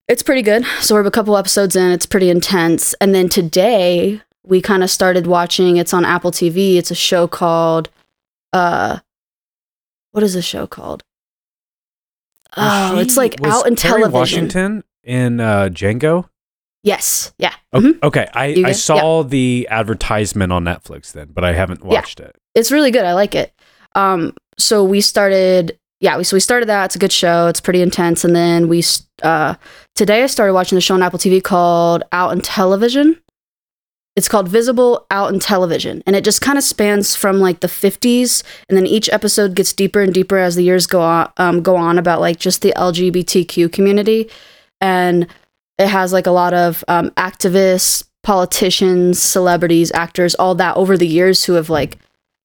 It's 0.08 0.22
pretty 0.22 0.42
good. 0.42 0.64
So 0.80 0.94
we're 0.94 1.06
a 1.06 1.10
couple 1.10 1.36
episodes 1.36 1.76
in. 1.76 1.90
It's 1.90 2.06
pretty 2.06 2.28
intense. 2.30 2.94
And 2.94 3.14
then 3.14 3.28
today 3.28 4.20
we 4.44 4.60
kind 4.60 4.82
of 4.82 4.90
started 4.90 5.26
watching. 5.26 5.78
It's 5.78 5.94
on 5.94 6.04
Apple 6.04 6.30
TV. 6.30 6.76
It's 6.76 6.90
a 6.90 6.94
show 6.94 7.26
called, 7.26 7.88
uh, 8.52 8.98
what 10.12 10.22
is 10.22 10.34
the 10.34 10.42
show 10.42 10.66
called? 10.66 11.02
Oh, 12.56 12.96
Was 12.96 13.06
it's 13.06 13.16
like 13.16 13.36
was 13.40 13.52
out 13.52 13.66
in 13.66 13.74
Kerry 13.76 14.02
television. 14.02 14.12
Washington 14.44 14.84
in 15.02 15.40
uh, 15.40 15.68
Django. 15.72 16.28
Yes. 16.84 17.32
Yeah. 17.38 17.54
O- 17.72 17.80
Mhm. 17.80 18.02
Okay, 18.02 18.28
I, 18.34 18.62
I 18.66 18.72
saw 18.72 19.22
the 19.24 19.66
advertisement 19.70 20.52
on 20.52 20.64
Netflix 20.64 21.12
then, 21.12 21.30
but 21.32 21.42
I 21.44 21.52
haven't 21.54 21.80
Yeah. 21.82 21.88
watched 21.94 22.20
it. 22.20 22.36
it's 22.54 22.70
really 22.70 22.90
good. 22.92 23.04
I 23.04 23.14
like 23.14 23.34
it. 23.34 23.52
Um, 23.96 24.34
so 24.58 24.84
we 24.84 25.00
started, 25.00 25.78
yeah, 26.04 26.18
we 26.18 26.24
so 26.24 26.36
we 26.36 26.40
started 26.40 26.68
that. 26.68 26.84
It's 26.84 26.96
a 26.96 26.98
good 26.98 27.10
show. 27.10 27.46
It's 27.46 27.62
pretty 27.62 27.80
intense. 27.80 28.24
And 28.24 28.36
then 28.36 28.68
we, 28.68 28.84
uh, 29.22 29.54
today 29.94 30.22
I 30.22 30.26
started 30.26 30.52
watching 30.52 30.76
the 30.76 30.82
show 30.82 30.92
on 30.92 31.02
Apple 31.02 31.18
TV 31.18 31.42
called 31.42 32.02
Out 32.12 32.30
in 32.32 32.42
Television. 32.42 33.18
It's 34.14 34.28
called 34.28 34.46
Visible 34.46 35.06
Out 35.10 35.32
in 35.32 35.40
Television, 35.40 36.02
and 36.06 36.14
it 36.14 36.22
just 36.22 36.42
kind 36.42 36.58
of 36.58 36.62
spans 36.62 37.16
from 37.16 37.40
like 37.40 37.60
the 37.60 37.68
50s, 37.68 38.42
and 38.68 38.76
then 38.76 38.86
each 38.86 39.08
episode 39.08 39.54
gets 39.54 39.72
deeper 39.72 40.02
and 40.02 40.12
deeper 40.12 40.36
as 40.36 40.56
the 40.56 40.62
years 40.62 40.86
go 40.86 41.00
on. 41.00 41.32
Um, 41.38 41.62
go 41.62 41.74
on 41.74 41.98
about 41.98 42.20
like 42.20 42.38
just 42.38 42.60
the 42.60 42.74
LGBTQ 42.76 43.72
community, 43.72 44.28
and 44.82 45.26
it 45.78 45.88
has 45.88 46.12
like 46.12 46.26
a 46.26 46.32
lot 46.32 46.52
of 46.52 46.84
um, 46.86 47.12
activists, 47.12 48.06
politicians, 48.22 49.22
celebrities, 49.22 49.90
actors, 49.92 50.34
all 50.34 50.54
that 50.56 50.76
over 50.76 50.98
the 50.98 51.08
years 51.08 51.46
who 51.46 51.54
have 51.54 51.70
like 51.70 51.96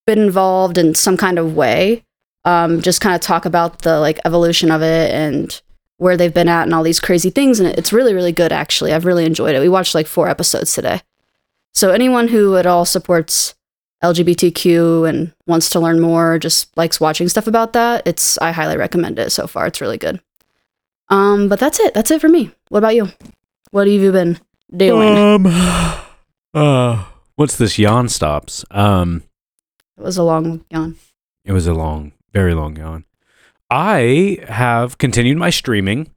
been 0.08 0.20
involved 0.20 0.78
in 0.78 0.96
some 0.96 1.18
kind 1.18 1.38
of 1.38 1.58
way 1.58 2.06
um, 2.50 2.82
just 2.82 3.01
kind 3.01 3.15
of 3.15 3.22
talk 3.22 3.46
about 3.46 3.82
the 3.84 4.00
like 4.00 4.20
evolution 4.25 4.72
of 4.72 4.82
it 4.82 5.12
and 5.12 5.62
where 5.98 6.18
they've 6.18 6.34
been 6.34 6.48
at 6.48 6.63
and 6.63 6.74
all 6.74 6.84
these 6.84 7.00
crazy 7.00 7.29
things 7.29 7.60
and 7.60 7.70
it's 7.77 7.94
really 7.94 8.13
really 8.13 8.32
good 8.32 8.51
actually. 8.51 8.94
I've 8.94 9.06
really 9.06 9.25
enjoyed 9.25 9.56
it. 9.56 9.60
We 9.60 9.70
watched 9.70 9.96
like 9.96 10.08
four 10.08 10.27
episodes 10.27 10.74
today. 10.74 11.01
So 11.74 11.91
anyone 11.91 12.29
who 12.29 12.58
at 12.58 12.65
all 12.65 12.86
supports 12.86 13.56
lgbtq 14.01 15.10
and 15.10 15.34
wants 15.46 15.70
to 15.70 15.79
learn 15.79 16.00
more 16.00 16.39
just 16.39 16.75
likes 16.77 17.01
watching 17.01 17.27
stuff 17.27 17.48
about 17.48 17.74
that 17.74 18.01
it's 18.08 18.38
i 18.38 18.50
highly 18.53 18.77
recommend 18.77 19.20
it 19.20 19.29
so 19.29 19.46
far. 19.46 19.68
It's 19.68 19.82
really 19.82 19.98
good. 19.98 20.22
Um 21.10 21.50
but 21.50 21.60
that's 21.60 21.79
it. 21.79 21.94
That's 21.94 22.12
it 22.12 22.22
for 22.22 22.29
me. 22.29 22.51
What 22.70 22.79
about 22.79 22.96
you? 22.96 23.10
What 23.72 23.88
have 23.88 24.01
you 24.01 24.12
been 24.12 24.39
doing? 24.75 25.18
Um, 25.18 25.46
uh, 26.53 27.06
once 27.38 27.56
this 27.56 27.77
yawn 27.77 28.10
stops, 28.10 28.65
um, 28.72 29.24
it 29.98 30.03
was 30.03 30.18
a 30.18 30.24
long 30.24 30.65
yawn. 30.72 30.96
it 31.46 31.53
was 31.53 31.68
a 31.68 31.74
long, 31.74 32.13
very 32.34 32.54
long 32.54 32.76
yawn. 32.78 33.06
I 33.70 34.40
have 34.48 34.98
continued 34.98 35.38
my 35.38 35.50
streaming 35.50 36.10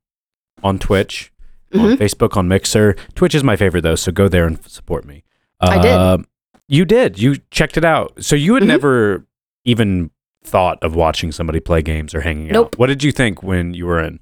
on 0.62 0.78
Twitch, 0.78 1.32
on 1.74 1.80
Mhm. 1.80 1.96
Facebook, 1.96 2.36
on 2.36 2.48
Mixer. 2.48 2.94
Twitch 3.14 3.34
is 3.34 3.44
my 3.44 3.56
favorite 3.56 3.82
though, 3.82 3.94
so 3.94 4.10
go 4.12 4.28
there 4.28 4.46
and 4.46 4.62
support 4.68 5.04
me. 5.04 5.24
I 5.60 5.78
did. 5.80 5.92
Um, 5.92 6.26
You 6.68 6.84
did. 6.86 7.18
You 7.20 7.36
checked 7.50 7.76
it 7.76 7.84
out. 7.84 8.14
So 8.24 8.34
you 8.34 8.54
had 8.54 8.62
Mhm. 8.62 8.68
never 8.68 9.26
even 9.64 10.10
thought 10.42 10.78
of 10.82 10.94
watching 10.94 11.30
somebody 11.30 11.60
play 11.60 11.82
games 11.82 12.14
or 12.14 12.22
hanging 12.22 12.48
Nope. 12.48 12.68
out. 12.74 12.78
What 12.78 12.86
did 12.86 13.04
you 13.04 13.12
think 13.12 13.42
when 13.42 13.74
you 13.74 13.84
were 13.86 14.00
in? 14.00 14.20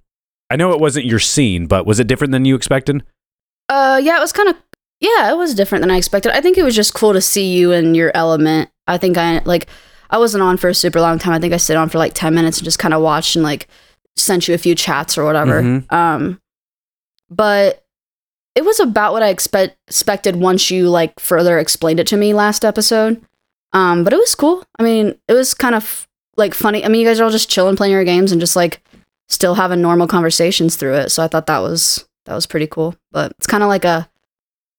I 0.51 0.57
know 0.57 0.73
it 0.73 0.81
wasn't 0.81 1.07
your 1.07 1.21
scene, 1.21 1.67
but 1.67 1.87
was 1.87 2.01
it 2.01 2.09
different 2.09 2.33
than 2.33 2.45
you 2.45 2.57
expected? 2.57 3.05
Uh, 3.69 4.01
yeah, 4.03 4.17
it 4.17 4.21
was 4.21 4.33
kind 4.33 4.49
of 4.49 4.57
yeah, 5.03 5.31
it 5.31 5.37
was 5.39 5.55
different 5.55 5.81
than 5.83 5.91
I 5.91 5.97
expected. 5.97 6.33
I 6.37 6.41
think 6.43 6.59
it 6.59 6.63
was 6.63 6.75
just 6.77 6.93
cool 6.93 7.13
to 7.15 7.21
see 7.23 7.57
you 7.57 7.73
in 7.73 7.95
your 7.95 8.11
element. 8.15 8.69
I 8.87 8.99
think 8.99 9.17
I 9.17 9.41
like 9.47 9.67
I 10.11 10.19
wasn't 10.19 10.43
on 10.43 10.57
for 10.57 10.69
a 10.69 10.75
super 10.75 11.01
long 11.01 11.19
time. 11.19 11.33
I 11.33 11.39
think 11.39 11.55
I 11.55 11.57
stayed 11.57 11.77
on 11.77 11.89
for 11.89 11.99
like 11.99 12.13
ten 12.15 12.35
minutes 12.35 12.59
and 12.59 12.65
just 12.65 12.79
kind 12.79 12.93
of 12.95 13.01
watched 13.03 13.37
and 13.37 13.43
like 13.43 13.69
sent 14.17 14.49
you 14.49 14.55
a 14.55 14.59
few 14.59 14.75
chats 14.75 15.17
or 15.17 15.25
whatever. 15.25 15.63
Mhm. 15.63 15.91
Um, 15.93 16.41
but 17.31 17.85
it 18.57 18.65
was 18.65 18.81
about 18.81 19.13
what 19.13 19.23
I 19.23 19.29
expect 19.29 19.77
expected 19.87 20.37
once 20.37 20.71
you 20.71 20.89
like 20.89 21.19
further 21.21 21.59
explained 21.59 22.01
it 22.01 22.07
to 22.09 22.17
me 22.17 22.35
last 22.35 22.65
episode. 22.65 23.23
Um, 23.73 24.03
but 24.03 24.13
it 24.13 24.17
was 24.19 24.35
cool. 24.35 24.65
I 24.79 24.83
mean, 24.83 25.17
it 25.29 25.33
was 25.33 25.55
kind 25.55 25.75
of 25.77 26.09
like 26.37 26.55
funny. 26.55 26.85
I 26.85 26.89
mean, 26.89 27.01
you 27.01 27.07
guys 27.07 27.21
are 27.21 27.25
all 27.25 27.31
just 27.31 27.49
chilling, 27.49 27.77
playing 27.77 27.93
your 27.93 28.03
games, 28.05 28.33
and 28.33 28.41
just 28.41 28.57
like 28.57 28.83
still 29.29 29.55
having 29.55 29.81
normal 29.81 30.09
conversations 30.09 30.75
through 30.75 30.95
it. 30.95 31.11
So 31.11 31.23
I 31.23 31.29
thought 31.29 31.47
that 31.47 31.61
was 31.61 32.05
that 32.27 32.35
was 32.35 32.47
pretty 32.47 32.67
cool. 32.67 32.97
But 33.13 33.33
it's 33.39 33.47
kind 33.47 33.63
of 33.63 33.69
like 33.69 33.85
a 33.85 34.09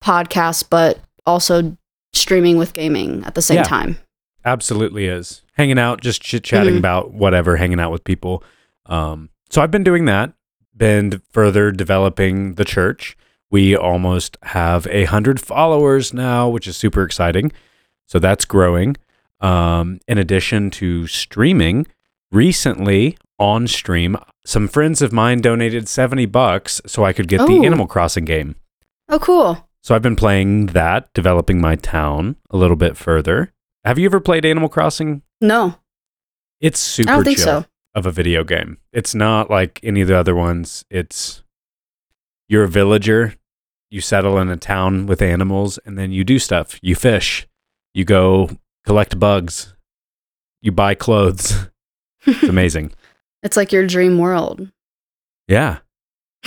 podcast, 0.04 0.66
but 0.68 0.98
also 1.24 1.76
streaming 2.12 2.58
with 2.58 2.74
gaming 2.74 3.24
at 3.24 3.34
the 3.34 3.42
same 3.42 3.56
Yeah. 3.58 3.62
time. 3.64 3.96
Absolutely 4.44 5.06
is. 5.06 5.42
Hanging 5.54 5.78
out, 5.78 6.00
just 6.00 6.22
chit 6.22 6.42
chatting 6.44 6.74
Mhm. 6.74 6.78
about 6.78 7.12
whatever, 7.12 7.56
hanging 7.56 7.78
out 7.80 7.92
with 7.92 8.04
people. 8.04 8.42
Um, 8.86 9.28
so 9.50 9.62
I've 9.62 9.70
been 9.70 9.84
doing 9.84 10.04
that, 10.06 10.32
been 10.76 11.20
further 11.32 11.70
developing 11.70 12.54
the 12.54 12.64
church. 12.64 13.16
We 13.50 13.76
almost 13.76 14.36
have 14.44 14.86
a 14.90 15.04
hundred 15.04 15.38
followers 15.40 16.12
now, 16.14 16.48
which 16.48 16.66
is 16.66 16.76
super 16.76 17.02
exciting. 17.02 17.52
So 18.06 18.18
that's 18.18 18.44
growing. 18.44 18.96
Um, 19.40 20.00
in 20.08 20.18
addition 20.18 20.70
to 20.72 21.06
streaming, 21.06 21.86
recently 22.30 23.16
on 23.38 23.66
stream, 23.66 24.16
some 24.44 24.68
friends 24.68 25.02
of 25.02 25.12
mine 25.12 25.40
donated 25.40 25.88
70 25.88 26.26
bucks 26.26 26.80
so 26.86 27.04
I 27.04 27.12
could 27.12 27.28
get 27.28 27.40
Oh. 27.42 27.46
the 27.46 27.64
Animal 27.66 27.86
Crossing 27.86 28.24
game. 28.24 28.56
Oh, 29.08 29.18
cool. 29.18 29.68
So 29.82 29.94
I've 29.94 30.02
been 30.02 30.16
playing 30.16 30.66
that, 30.66 31.12
developing 31.12 31.60
my 31.60 31.74
town 31.76 32.36
a 32.50 32.56
little 32.56 32.76
bit 32.76 32.96
further. 32.96 33.52
Have 33.84 33.98
you 33.98 34.06
ever 34.06 34.20
played 34.20 34.44
Animal 34.44 34.68
Crossing? 34.68 35.22
No, 35.40 35.76
It's 36.60 36.78
super 36.78 37.10
I 37.10 37.14
don't 37.16 37.24
think 37.24 37.38
chill 37.38 37.62
so. 37.62 37.66
of 37.94 38.06
a 38.06 38.12
video 38.12 38.44
game. 38.44 38.78
It's 38.92 39.14
not 39.14 39.50
like 39.50 39.80
any 39.82 40.00
of 40.02 40.08
the 40.08 40.16
other 40.16 40.34
ones. 40.36 40.84
It's 40.88 41.42
you're 42.48 42.64
a 42.64 42.68
villager, 42.68 43.34
you 43.90 44.00
settle 44.00 44.38
in 44.38 44.48
a 44.48 44.56
town 44.56 45.06
with 45.06 45.20
animals, 45.20 45.78
and 45.84 45.98
then 45.98 46.12
you 46.12 46.22
do 46.22 46.38
stuff. 46.38 46.78
You 46.82 46.94
fish, 46.94 47.48
you 47.92 48.04
go 48.04 48.50
collect 48.84 49.18
bugs, 49.18 49.74
you 50.60 50.70
buy 50.70 50.94
clothes. 50.94 51.66
It's 52.24 52.42
amazing. 52.48 52.92
It's 53.42 53.56
like 53.56 53.72
your 53.72 53.86
dream 53.86 54.18
world. 54.18 54.70
yeah. 55.48 55.78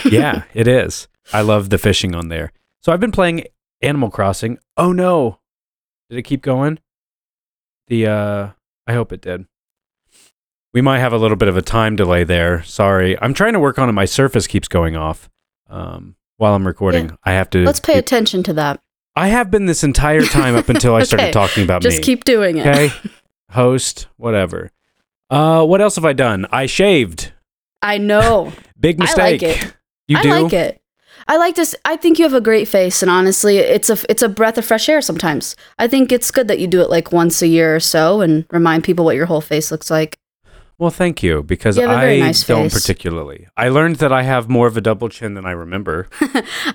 Yeah, 0.05 0.43
it 0.53 0.67
is. 0.67 1.07
I 1.33 1.41
love 1.41 1.69
the 1.69 1.77
fishing 1.77 2.15
on 2.15 2.27
there. 2.29 2.51
So 2.81 2.91
I've 2.93 2.99
been 2.99 3.11
playing 3.13 3.45
Animal 3.81 4.09
Crossing. 4.09 4.57
Oh 4.77 4.91
no. 4.93 5.39
Did 6.09 6.19
it 6.19 6.23
keep 6.23 6.41
going? 6.41 6.79
The 7.87 8.07
uh 8.07 8.49
I 8.87 8.93
hope 8.93 9.11
it 9.13 9.21
did. 9.21 9.45
We 10.73 10.81
might 10.81 10.99
have 10.99 11.13
a 11.13 11.17
little 11.17 11.37
bit 11.37 11.47
of 11.47 11.55
a 11.57 11.61
time 11.61 11.95
delay 11.95 12.23
there. 12.23 12.61
Sorry. 12.63 13.17
I'm 13.21 13.33
trying 13.33 13.53
to 13.53 13.59
work 13.59 13.79
on 13.79 13.87
it. 13.89 13.93
My 13.93 14.05
surface 14.05 14.47
keeps 14.47 14.67
going 14.67 14.95
off. 14.95 15.29
Um 15.69 16.15
while 16.37 16.53
I'm 16.53 16.67
recording. 16.67 17.17
I 17.23 17.31
have 17.33 17.49
to 17.51 17.63
Let's 17.63 17.79
pay 17.79 17.93
keep- 17.93 17.99
attention 18.01 18.43
to 18.43 18.53
that. 18.53 18.81
I 19.15 19.29
have 19.29 19.49
been 19.49 19.65
this 19.67 19.83
entire 19.85 20.23
time 20.23 20.55
up 20.55 20.67
until 20.67 20.93
I 20.95 21.03
started 21.09 21.31
talking 21.31 21.63
about 21.63 21.81
Just 21.81 21.93
me. 21.93 21.97
Just 21.99 22.05
keep 22.05 22.23
doing 22.25 22.57
it. 22.57 22.67
okay? 22.67 22.89
Host, 23.51 24.07
whatever. 24.17 24.71
Uh 25.29 25.65
what 25.65 25.81
else 25.81 25.95
have 25.95 26.05
I 26.05 26.13
done? 26.13 26.45
I 26.51 26.65
shaved. 26.65 27.31
I 27.81 27.97
know. 27.97 28.51
Big 28.79 28.99
I 28.99 29.03
mistake. 29.03 29.41
like 29.41 29.43
it. 29.43 29.73
You 30.07 30.17
I 30.17 30.21
do? 30.23 30.29
like 30.43 30.53
it. 30.53 30.81
I 31.27 31.37
like 31.37 31.55
this. 31.55 31.75
I 31.85 31.95
think 31.95 32.19
you 32.19 32.25
have 32.25 32.33
a 32.35 32.41
great 32.41 32.67
face, 32.67 33.01
and 33.01 33.09
honestly, 33.09 33.57
it's 33.57 33.89
a 33.89 33.97
it's 34.09 34.21
a 34.21 34.29
breath 34.29 34.57
of 34.57 34.65
fresh 34.65 34.87
air. 34.87 35.01
Sometimes 35.01 35.55
I 35.79 35.87
think 35.87 36.11
it's 36.11 36.29
good 36.29 36.47
that 36.47 36.59
you 36.59 36.67
do 36.67 36.81
it 36.81 36.89
like 36.89 37.11
once 37.11 37.41
a 37.41 37.47
year 37.47 37.75
or 37.75 37.79
so, 37.79 38.21
and 38.21 38.45
remind 38.51 38.83
people 38.83 39.05
what 39.05 39.15
your 39.15 39.25
whole 39.25 39.41
face 39.41 39.71
looks 39.71 39.89
like. 39.89 40.17
Well, 40.77 40.91
thank 40.91 41.23
you 41.23 41.41
because 41.41 41.77
You 41.77 41.85
I 41.87 42.19
nice 42.19 42.45
don't 42.45 42.71
particularly. 42.71 43.47
I 43.55 43.69
learned 43.69 43.95
that 43.97 44.11
I 44.11 44.23
have 44.23 44.49
more 44.49 44.67
of 44.67 44.75
a 44.75 44.81
double 44.81 45.07
chin 45.07 45.33
than 45.33 45.45
I 45.45 45.51
remember. 45.51 46.07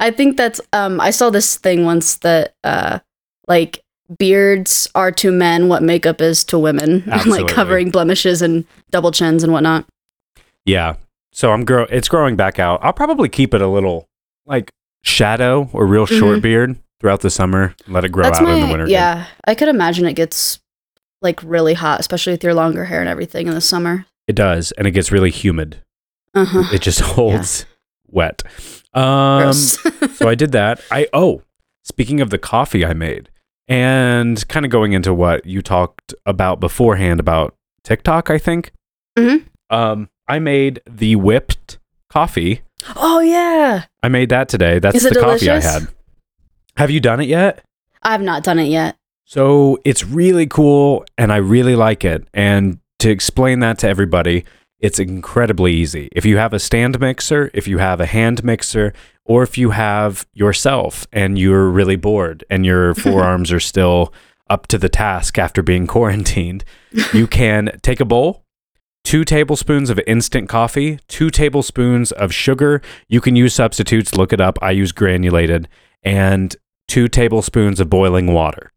I 0.00 0.10
think 0.10 0.36
that's. 0.36 0.60
Um, 0.72 1.00
I 1.00 1.10
saw 1.10 1.30
this 1.30 1.56
thing 1.56 1.84
once 1.84 2.16
that 2.16 2.54
uh, 2.64 3.00
like 3.46 3.84
beards 4.18 4.88
are 4.96 5.12
to 5.12 5.30
men 5.30 5.68
what 5.68 5.82
makeup 5.82 6.20
is 6.20 6.42
to 6.44 6.58
women, 6.58 7.04
like 7.26 7.46
covering 7.46 7.90
blemishes 7.90 8.42
and 8.42 8.64
double 8.90 9.12
chins 9.12 9.44
and 9.44 9.52
whatnot. 9.52 9.86
yeah. 10.64 10.94
So 11.32 11.52
I'm 11.52 11.64
grow 11.64 11.84
it's 11.84 12.08
growing 12.08 12.34
back 12.34 12.58
out. 12.58 12.80
I'll 12.82 12.92
probably 12.92 13.28
keep 13.28 13.54
it 13.54 13.62
a 13.62 13.68
little 13.68 14.08
like 14.50 14.70
shadow 15.02 15.70
or 15.72 15.86
real 15.86 16.04
short 16.06 16.38
Mhm. 16.38 16.42
beard 16.42 16.76
throughout 17.00 17.20
the 17.22 17.30
summer. 17.30 17.74
Let 17.88 18.04
it 18.04 18.10
grow 18.12 18.24
that's 18.24 18.38
out 18.38 18.44
my 18.44 18.54
in 18.54 18.60
the 18.60 18.66
winter. 18.66 18.84
again. 18.84 18.92
yeah. 18.92 19.26
I 19.46 19.54
could 19.54 19.68
imagine 19.68 20.04
it 20.06 20.12
gets 20.14 20.60
like 21.22 21.40
really 21.42 21.74
hot, 21.74 22.00
especially 22.00 22.32
with 22.34 22.44
your 22.44 22.52
longer 22.54 22.84
hair 22.86 23.00
and 23.00 23.08
everything 23.08 23.46
in 23.46 23.54
the 23.54 23.60
summer. 23.62 24.04
It 24.26 24.34
does, 24.36 24.72
and 24.72 24.86
it 24.86 24.90
gets 24.92 25.10
really 25.10 25.30
humid. 25.30 25.82
Uh-huh. 26.34 26.64
It 26.72 26.82
just 26.82 27.00
holds 27.00 27.64
wet. 28.08 28.42
Um 28.92 29.52
so 30.14 30.28
I 30.28 30.34
did 30.34 30.52
that. 30.52 30.80
I 30.90 31.08
oh, 31.12 31.42
speaking 31.84 32.20
of 32.20 32.30
the 32.30 32.38
coffee 32.38 32.84
I 32.84 32.92
made, 32.92 33.30
and 33.68 34.46
kind 34.48 34.66
of 34.66 34.70
going 34.72 34.92
into 34.92 35.14
what 35.14 35.46
you 35.46 35.62
talked 35.62 36.12
about 36.26 36.60
beforehand 36.60 37.20
about 37.20 37.54
TikTok, 37.84 38.28
I 38.30 38.38
think. 38.38 38.72
Mhm. 39.18 39.44
Um, 39.70 40.08
I 40.28 40.38
made 40.40 40.80
the 40.88 41.16
whipped 41.16 41.78
coffee. 42.08 42.62
Oh 42.96 43.20
yeah. 43.20 43.84
I 44.02 44.08
made 44.08 44.28
that 44.30 44.48
today. 44.48 44.78
That's 44.78 44.96
Is 44.96 45.04
it 45.06 45.14
the 45.14 45.20
coffee 45.20 45.48
I 45.50 45.60
delicious? 45.60 45.72
had. 45.72 45.88
Have 46.76 46.90
you 46.90 47.00
done 47.00 47.20
it 47.20 47.28
yet? 47.28 47.64
I've 48.02 48.22
not 48.22 48.42
done 48.42 48.58
it 48.58 48.68
yet. 48.68 48.96
So 49.24 49.78
it's 49.84 50.04
really 50.04 50.46
cool 50.46 51.04
and 51.18 51.32
I 51.32 51.36
really 51.36 51.76
like 51.76 52.04
it. 52.04 52.26
And 52.34 52.78
to 52.98 53.10
explain 53.10 53.60
that 53.60 53.78
to 53.78 53.88
everybody, 53.88 54.44
it's 54.80 54.98
incredibly 54.98 55.72
easy. 55.74 56.08
If 56.12 56.24
you 56.24 56.38
have 56.38 56.52
a 56.52 56.58
stand 56.58 56.98
mixer, 56.98 57.50
if 57.54 57.68
you 57.68 57.78
have 57.78 58.00
a 58.00 58.06
hand 58.06 58.42
mixer, 58.42 58.92
or 59.24 59.42
if 59.42 59.56
you 59.58 59.70
have 59.70 60.26
yourself 60.32 61.06
and 61.12 61.38
you're 61.38 61.68
really 61.68 61.96
bored 61.96 62.44
and 62.50 62.64
your 62.66 62.94
forearms 63.04 63.52
are 63.52 63.60
still 63.60 64.12
up 64.48 64.66
to 64.68 64.78
the 64.78 64.88
task 64.88 65.38
after 65.38 65.62
being 65.62 65.86
quarantined, 65.94 66.64
you 67.12 67.26
can 67.26 67.78
take 67.82 68.00
a 68.00 68.04
bowl, 68.04 68.44
two 69.10 69.24
tablespoons 69.24 69.90
of 69.90 69.98
instant 70.06 70.48
coffee, 70.48 71.00
two 71.08 71.30
tablespoons 71.30 72.12
of 72.12 72.32
sugar. 72.32 72.80
You 73.08 73.20
can 73.20 73.34
use 73.34 73.52
substitutes, 73.52 74.14
look 74.14 74.32
it 74.32 74.40
up. 74.40 74.56
I 74.62 74.70
use 74.70 74.92
granulated, 74.92 75.66
and 76.04 76.54
two 76.86 77.08
tablespoons 77.08 77.80
of 77.80 77.90
boiling 77.90 78.32
water. 78.32 78.70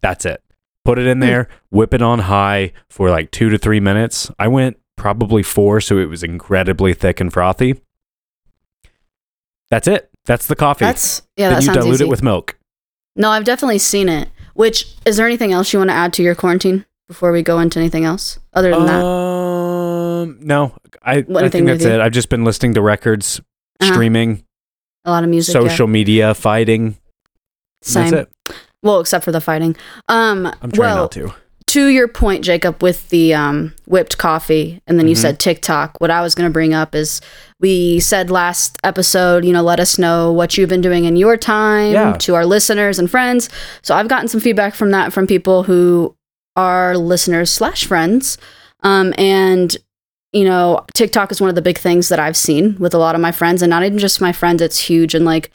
That's 0.00 0.24
it. 0.24 0.44
Put 0.84 1.00
it 1.00 1.08
in 1.08 1.18
Hmm. 1.18 1.22
there, 1.26 1.48
whip 1.72 1.92
it 1.92 2.02
on 2.02 2.20
high 2.20 2.72
for 2.88 3.10
like 3.10 3.32
two 3.32 3.48
to 3.48 3.58
three 3.58 3.80
minutes. 3.80 4.30
I 4.38 4.46
went 4.46 4.76
probably 4.96 5.42
four, 5.42 5.80
so 5.80 5.98
it 5.98 6.08
was 6.08 6.22
incredibly 6.22 6.94
thick 6.94 7.20
and 7.20 7.32
frothy. 7.32 7.80
That's 9.72 9.88
it. 9.88 10.08
That's 10.24 10.46
the 10.46 10.54
coffee. 10.54 10.84
That's 10.84 11.22
yeah. 11.36 11.48
then 11.50 11.58
that 11.58 11.66
you 11.66 11.72
dilute 11.72 11.94
easy. 11.94 12.04
it 12.04 12.08
with 12.10 12.22
milk. 12.22 12.56
no, 13.16 13.30
I've 13.30 13.44
definitely 13.44 13.78
seen 13.78 14.08
it. 14.08 14.28
Which 14.54 14.86
is 15.04 15.16
there 15.16 15.26
anything 15.26 15.50
else 15.50 15.72
you 15.72 15.80
want 15.80 15.90
to 15.90 15.94
add 15.96 16.12
to 16.12 16.22
your 16.22 16.36
quarantine 16.36 16.84
before 17.08 17.32
we 17.32 17.42
go 17.42 17.58
into 17.58 17.80
anything 17.80 18.04
else 18.04 18.38
other 18.52 18.70
than 18.70 18.86
that? 18.86 19.02
No, 20.50 20.74
I, 21.02 21.24
I 21.36 21.48
think 21.48 21.66
that's 21.66 21.84
you? 21.84 21.90
it. 21.90 22.00
I've 22.00 22.12
just 22.12 22.28
been 22.28 22.44
listening 22.44 22.74
to 22.74 22.82
records, 22.82 23.40
Uh-huh. 23.80 23.92
streaming, 23.92 24.42
A 25.04 25.10
lot 25.12 25.22
of 25.24 25.30
music. 25.30 25.54
yeah. 25.54 25.60
social 25.62 25.86
media, 25.86 26.34
fighting. 26.34 26.96
Same. 27.82 28.10
That's 28.10 28.28
it. 28.48 28.56
Well, 28.82 28.98
except 29.00 29.24
for 29.24 29.32
the 29.32 29.40
fighting. 29.40 29.76
Um, 30.08 30.46
I'm 30.46 30.72
trying 30.72 30.78
well, 30.94 30.96
not 31.04 31.12
to. 31.12 31.32
to 31.68 31.86
your 31.86 32.08
point, 32.08 32.42
Jacob, 32.44 32.82
with 32.82 33.08
the 33.10 33.32
um, 33.32 33.74
whipped 33.86 34.18
coffee, 34.18 34.80
and 34.88 34.98
then 34.98 35.06
you 35.06 35.14
Mhm. 35.14 35.18
said 35.22 35.38
TikTok. 35.38 35.94
What 36.00 36.10
I 36.10 36.20
was 36.20 36.34
going 36.34 36.48
to 36.48 36.52
bring 36.52 36.74
up 36.74 36.94
is 36.96 37.20
we 37.60 38.00
said 38.00 38.28
last 38.30 38.76
episode, 38.82 39.44
you 39.44 39.52
know, 39.52 39.62
let 39.62 39.78
us 39.80 39.98
know 39.98 40.32
what 40.32 40.58
you've 40.58 40.68
been 40.68 40.80
doing 40.80 41.04
in 41.04 41.14
your 41.16 41.36
time 41.36 41.92
Yeah. 41.92 42.12
to 42.18 42.34
our 42.34 42.44
listeners 42.44 42.98
and 42.98 43.08
friends. 43.10 43.48
So 43.82 43.94
I've 43.94 44.08
gotten 44.08 44.26
some 44.28 44.40
feedback 44.40 44.74
from 44.74 44.90
that 44.90 45.12
from 45.12 45.26
people 45.28 45.62
who 45.64 46.16
are 46.56 46.96
listeners 46.96 47.50
slash 47.52 47.84
friends, 47.86 48.36
um, 48.82 49.14
and 49.16 49.76
you 50.32 50.44
know, 50.44 50.84
TikTok 50.94 51.32
is 51.32 51.40
one 51.40 51.48
of 51.50 51.56
the 51.56 51.62
big 51.62 51.78
things 51.78 52.08
that 52.08 52.20
I've 52.20 52.36
seen 52.36 52.76
with 52.78 52.94
a 52.94 52.98
lot 52.98 53.14
of 53.14 53.20
my 53.20 53.32
friends, 53.32 53.62
and 53.62 53.70
not 53.70 53.82
even 53.84 53.98
just 53.98 54.20
my 54.20 54.32
friends. 54.32 54.62
It's 54.62 54.78
huge 54.78 55.14
in 55.14 55.24
like 55.24 55.50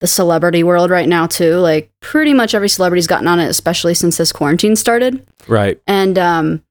the 0.00 0.06
celebrity 0.06 0.62
world 0.62 0.90
right 0.90 1.08
now 1.08 1.26
too. 1.26 1.54
Like 1.56 1.90
pretty 2.00 2.34
much 2.34 2.54
every 2.54 2.68
celebrity's 2.68 3.06
gotten 3.06 3.28
on 3.28 3.40
it, 3.40 3.48
especially 3.48 3.94
since 3.94 4.16
this 4.16 4.32
quarantine 4.32 4.76
started 4.76 5.26
Right. 5.48 5.80
and 5.86 6.18
um, 6.18 6.62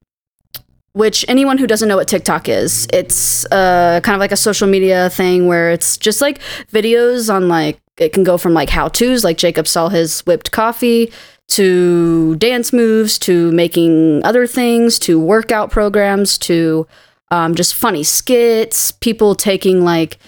which 0.93 1.25
anyone 1.27 1.57
who 1.57 1.65
doesn't 1.67 1.89
know 1.89 1.97
what 1.97 2.07
TikTok 2.07 2.47
is, 2.47 2.88
it's 2.93 3.45
uh, 3.51 4.00
kind 4.03 4.15
of 4.15 4.19
like 4.19 4.31
a 4.31 4.38
social 4.38 4.67
media 4.67 5.09
thing 5.09 5.47
where 5.47 5.71
it's 5.71 5.97
just 5.97 6.21
like 6.21 6.39
videos 6.71 7.33
on 7.33 7.47
like 7.47 7.79
it 7.97 8.13
can 8.13 8.24
go 8.24 8.38
from 8.38 8.53
like 8.53 8.69
how 8.69 8.89
tos, 8.89 9.24
like 9.24 9.38
Jacob 9.38 9.67
saw 9.67 9.89
his 9.89 10.19
whipped 10.21 10.51
coffee, 10.51 11.12
to 11.47 12.35
dance 12.38 12.74
moves, 12.74 13.17
to 13.19 13.51
making 13.51 14.24
other 14.25 14.45
things, 14.47 15.00
to 15.00 15.19
workout 15.19 15.71
programs, 15.71 16.38
to 16.39 16.85
um, 17.32 17.55
just 17.55 17.75
funny 17.75 18.03
skits, 18.03 18.91
people 18.91 19.36
taking 19.36 19.84
like 19.84 20.20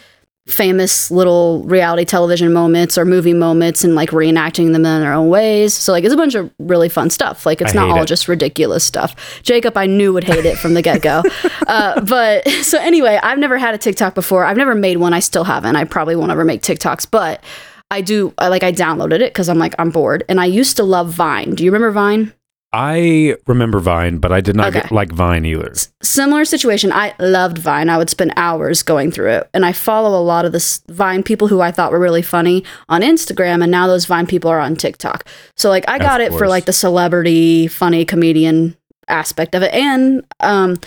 famous 0.47 1.11
little 1.11 1.63
reality 1.65 2.05
television 2.05 2.53
moments 2.53 2.97
or 2.97 3.03
movie 3.03 3.33
moments 3.33 3.83
and 3.83 3.95
like 3.95 4.09
reenacting 4.11 4.71
them 4.71 4.85
in 4.85 5.01
their 5.01 5.11
own 5.11 5.27
ways. 5.27 5.73
So 5.73 5.91
like 5.91 6.05
it's 6.05 6.13
a 6.13 6.17
bunch 6.17 6.35
of 6.35 6.49
really 6.57 6.89
fun 6.89 7.09
stuff. 7.09 7.45
Like 7.45 7.61
it's 7.61 7.75
I 7.75 7.75
not 7.75 7.89
all 7.89 8.03
it. 8.03 8.07
just 8.07 8.27
ridiculous 8.27 8.83
stuff. 8.83 9.41
Jacob, 9.43 9.75
I 9.75 9.85
knew 9.85 10.13
would 10.13 10.23
hate 10.23 10.45
it 10.45 10.57
from 10.57 10.73
the 10.73 10.81
get 10.81 11.01
go. 11.01 11.21
uh, 11.67 11.99
but 12.01 12.47
so 12.61 12.79
anyway, 12.79 13.19
I've 13.21 13.39
never 13.39 13.57
had 13.57 13.75
a 13.75 13.77
TikTok 13.77 14.15
before. 14.15 14.45
I've 14.45 14.57
never 14.57 14.73
made 14.73 14.97
one. 14.97 15.13
I 15.13 15.19
still 15.19 15.43
haven't. 15.43 15.75
I 15.75 15.83
probably 15.83 16.15
won't 16.15 16.31
ever 16.31 16.45
make 16.45 16.61
TikToks, 16.61 17.07
but 17.11 17.43
I 17.91 18.01
do. 18.01 18.33
I 18.37 18.47
like 18.47 18.63
I 18.63 18.71
downloaded 18.71 19.19
it 19.19 19.33
because 19.33 19.49
I'm 19.49 19.59
like 19.59 19.75
I'm 19.77 19.89
bored. 19.89 20.23
And 20.29 20.39
I 20.39 20.45
used 20.45 20.77
to 20.77 20.83
love 20.83 21.09
Vine. 21.09 21.55
Do 21.55 21.65
you 21.65 21.71
remember 21.71 21.91
Vine? 21.91 22.33
I 22.73 23.35
remember 23.47 23.79
Vine, 23.79 24.17
but 24.17 24.31
I 24.33 24.41
did 24.41 24.55
not 24.55 24.67
Okay. 24.69 24.81
get, 24.81 24.91
like 24.91 25.11
Vine 25.11 25.45
either. 25.45 25.71
S- 25.71 25.89
similar 26.03 26.43
situation. 26.45 26.91
I 26.91 27.13
loved 27.17 27.57
Vine. 27.57 27.89
I 27.89 27.97
would 27.97 28.09
spend 28.09 28.33
hours 28.35 28.83
going 28.83 29.09
through 29.11 29.29
it, 29.31 29.49
and 29.53 29.65
I 29.65 29.71
follow 29.71 30.19
a 30.19 30.21
lot 30.21 30.43
of 30.45 30.51
the 30.51 30.79
Vine 30.89 31.23
people 31.23 31.47
who 31.47 31.61
I 31.61 31.71
thought 31.71 31.91
were 31.91 31.99
really 31.99 32.21
funny 32.21 32.63
on 32.89 33.01
Instagram, 33.01 33.61
and 33.63 33.71
now 33.71 33.87
those 33.87 34.05
Vine 34.05 34.27
people 34.27 34.51
are 34.51 34.59
on 34.59 34.75
TikTok. 34.75 35.25
So 35.55 35.69
like, 35.69 35.85
I 35.87 35.97
got 35.97 36.19
it 36.21 36.33
for 36.33 36.47
like 36.47 36.65
the 36.65 36.73
celebrity, 36.73 37.67
funny 37.67 38.03
comedian 38.03 38.75
aspect 39.07 39.55
of 39.55 39.63
it, 39.63 39.73
and 39.73 40.25
um, 40.41 40.77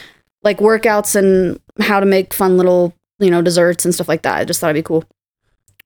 like 0.44 0.58
workouts 0.58 1.16
and 1.16 1.58
how 1.80 1.98
to 1.98 2.06
make 2.06 2.34
fun 2.34 2.56
little 2.58 2.94
you 3.18 3.30
know 3.30 3.40
desserts 3.42 3.84
and 3.86 3.94
stuff 3.94 4.08
like 4.08 4.22
that. 4.22 4.36
I 4.38 4.44
just 4.44 4.60
thought 4.60 4.68
it'd 4.70 4.84
be 4.84 4.86
cool. 4.86 5.04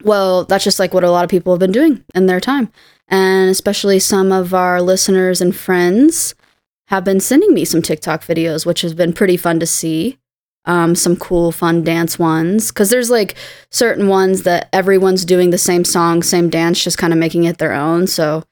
Well, 0.03 0.43
that's 0.43 0.65
just 0.65 0.77
like 0.77 0.93
what 0.93 1.05
a 1.05 1.09
lot 1.09 1.23
of 1.23 1.29
people 1.29 1.53
have 1.53 1.59
been 1.61 1.71
doing 1.71 2.03
in 2.13 2.25
their 2.25 2.41
time, 2.41 2.69
and 3.07 3.49
especially 3.49 3.99
some 3.99 4.31
of 4.31 4.53
our 4.53 4.81
listeners 4.81 5.41
and 5.41 5.55
friends 5.55 6.35
have 6.87 7.03
been 7.03 7.19
sending 7.19 7.53
me 7.53 7.65
some 7.65 7.81
TikTok 7.81 8.21
videos, 8.21 8.65
which 8.65 8.81
has 8.81 8.93
been 8.93 9.13
pretty 9.13 9.37
fun 9.37 9.59
to 9.59 9.65
see. 9.65 10.17
Um, 10.67 10.95
some 10.95 11.15
cool, 11.15 11.51
fun 11.51 11.83
dance 11.83 12.17
ones. 12.17 12.69
Because 12.69 12.89
there's 12.89 13.11
like 13.11 13.35
certain 13.69 14.07
ones 14.07 14.43
that 14.43 14.67
everyone's 14.73 15.23
doing 15.23 15.51
the 15.51 15.59
same 15.59 15.85
song, 15.85 16.23
same 16.23 16.49
dance, 16.49 16.83
just 16.83 16.97
kind 16.97 17.13
of 17.13 17.19
making 17.19 17.43
it 17.43 17.59
their 17.59 17.73
own. 17.73 18.07
So 18.07 18.43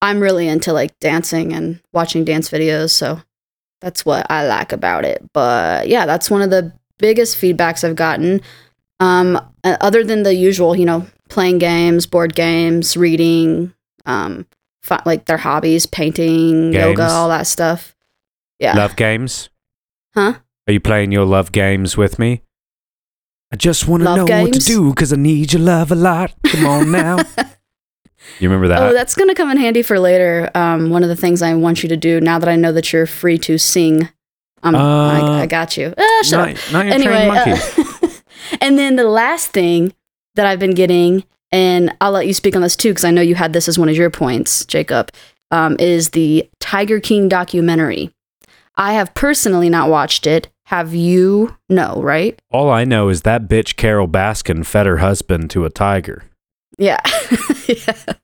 I'm 0.00 0.20
really 0.20 0.48
into 0.48 0.72
like 0.72 0.98
dancing 0.98 1.52
and 1.52 1.80
watching 1.92 2.24
dance 2.24 2.48
videos. 2.48 2.90
So 2.90 3.20
that's 3.82 4.06
what 4.06 4.26
I 4.30 4.46
like 4.46 4.72
about 4.72 5.04
it. 5.04 5.22
But 5.34 5.88
yeah, 5.88 6.06
that's 6.06 6.30
one 6.30 6.40
of 6.40 6.48
the 6.48 6.72
biggest 6.98 7.36
feedbacks 7.36 7.84
I've 7.84 7.96
gotten. 7.96 8.40
Um, 9.00 9.38
other 9.62 10.02
than 10.04 10.22
the 10.22 10.34
usual, 10.34 10.74
you 10.74 10.86
know, 10.86 11.06
playing 11.28 11.58
games, 11.58 12.06
board 12.06 12.34
games, 12.34 12.96
reading, 12.96 13.74
um, 14.08 14.46
fi- 14.82 15.02
like 15.06 15.26
their 15.26 15.36
hobbies, 15.36 15.86
painting, 15.86 16.72
yoga, 16.72 17.06
all 17.06 17.28
that 17.28 17.46
stuff. 17.46 17.94
Yeah. 18.58 18.74
Love 18.76 18.96
games? 18.96 19.48
Huh? 20.14 20.34
Are 20.66 20.72
you 20.72 20.80
playing 20.80 21.12
your 21.12 21.24
love 21.24 21.52
games 21.52 21.96
with 21.96 22.18
me? 22.18 22.42
I 23.52 23.56
just 23.56 23.86
want 23.88 24.02
to 24.02 24.04
Love 24.04 24.16
know 24.16 24.22
what 24.42 24.46
to 24.46 24.58
games? 24.58 24.64
do 24.66 24.90
because 24.90 25.12
I 25.12 25.16
need 25.16 25.52
your 25.52 25.62
love 25.62 25.90
a 25.92 25.94
lot. 25.94 26.34
Come 26.46 26.66
on 26.66 26.90
now. 26.90 27.16
you 28.38 28.48
remember 28.48 28.68
that? 28.68 28.82
oh, 28.82 28.92
that's 28.92 29.14
gonna 29.14 29.34
come 29.34 29.50
in 29.50 29.56
handy 29.56 29.80
for 29.82 29.98
later. 29.98 30.50
Um, 30.54 30.90
one 30.90 31.02
of 31.02 31.08
the 31.08 31.16
things 31.16 31.40
I 31.40 31.54
want 31.54 31.82
you 31.82 31.88
to 31.88 31.96
do 31.96 32.20
now 32.20 32.38
that 32.38 32.48
I 32.48 32.56
know 32.56 32.72
that 32.72 32.92
you're 32.92 33.06
free 33.06 33.38
to 33.38 33.56
sing. 33.56 34.08
Um, 34.62 34.74
Uh, 34.74 35.38
I, 35.38 35.42
I 35.42 35.46
got 35.46 35.76
you. 35.76 35.94
Ah, 35.96 36.20
shut 36.24 36.40
up. 36.50 36.72
not, 36.72 36.72
not 36.72 36.86
your 36.86 36.94
anyway, 37.12 37.28
monkey. 37.28 37.52
uh, 38.02 38.08
and 38.60 38.76
then 38.78 38.96
the 38.96 39.04
last 39.04 39.50
thing 39.52 39.94
that 40.34 40.46
I've 40.46 40.58
been 40.58 40.74
getting, 40.74 41.24
and 41.50 41.96
I'll 42.00 42.12
let 42.12 42.26
you 42.26 42.34
speak 42.34 42.54
on 42.56 42.62
this 42.62 42.76
too, 42.76 42.90
because 42.90 43.04
I 43.04 43.10
know 43.10 43.22
you 43.22 43.34
had 43.34 43.52
this 43.52 43.68
as 43.68 43.78
one 43.78 43.88
of 43.88 43.96
your 43.96 44.10
points, 44.10 44.64
Jacob, 44.64 45.10
um, 45.50 45.76
is 45.78 46.10
the 46.10 46.48
Tiger 46.60 47.00
King 47.00 47.28
documentary. 47.28 48.10
I 48.76 48.92
have 48.92 49.14
personally 49.14 49.68
not 49.68 49.88
watched 49.88 50.26
it. 50.26 50.48
Have 50.66 50.94
you? 50.94 51.56
No, 51.68 52.00
right? 52.02 52.40
All 52.50 52.70
I 52.70 52.84
know 52.84 53.08
is 53.08 53.22
that 53.22 53.48
bitch 53.48 53.76
Carole 53.76 54.06
Baskin 54.06 54.64
fed 54.64 54.86
her 54.86 54.98
husband 54.98 55.50
to 55.50 55.64
a 55.64 55.70
tiger. 55.70 56.24
Yeah. 56.78 57.00
yeah. 57.66 58.14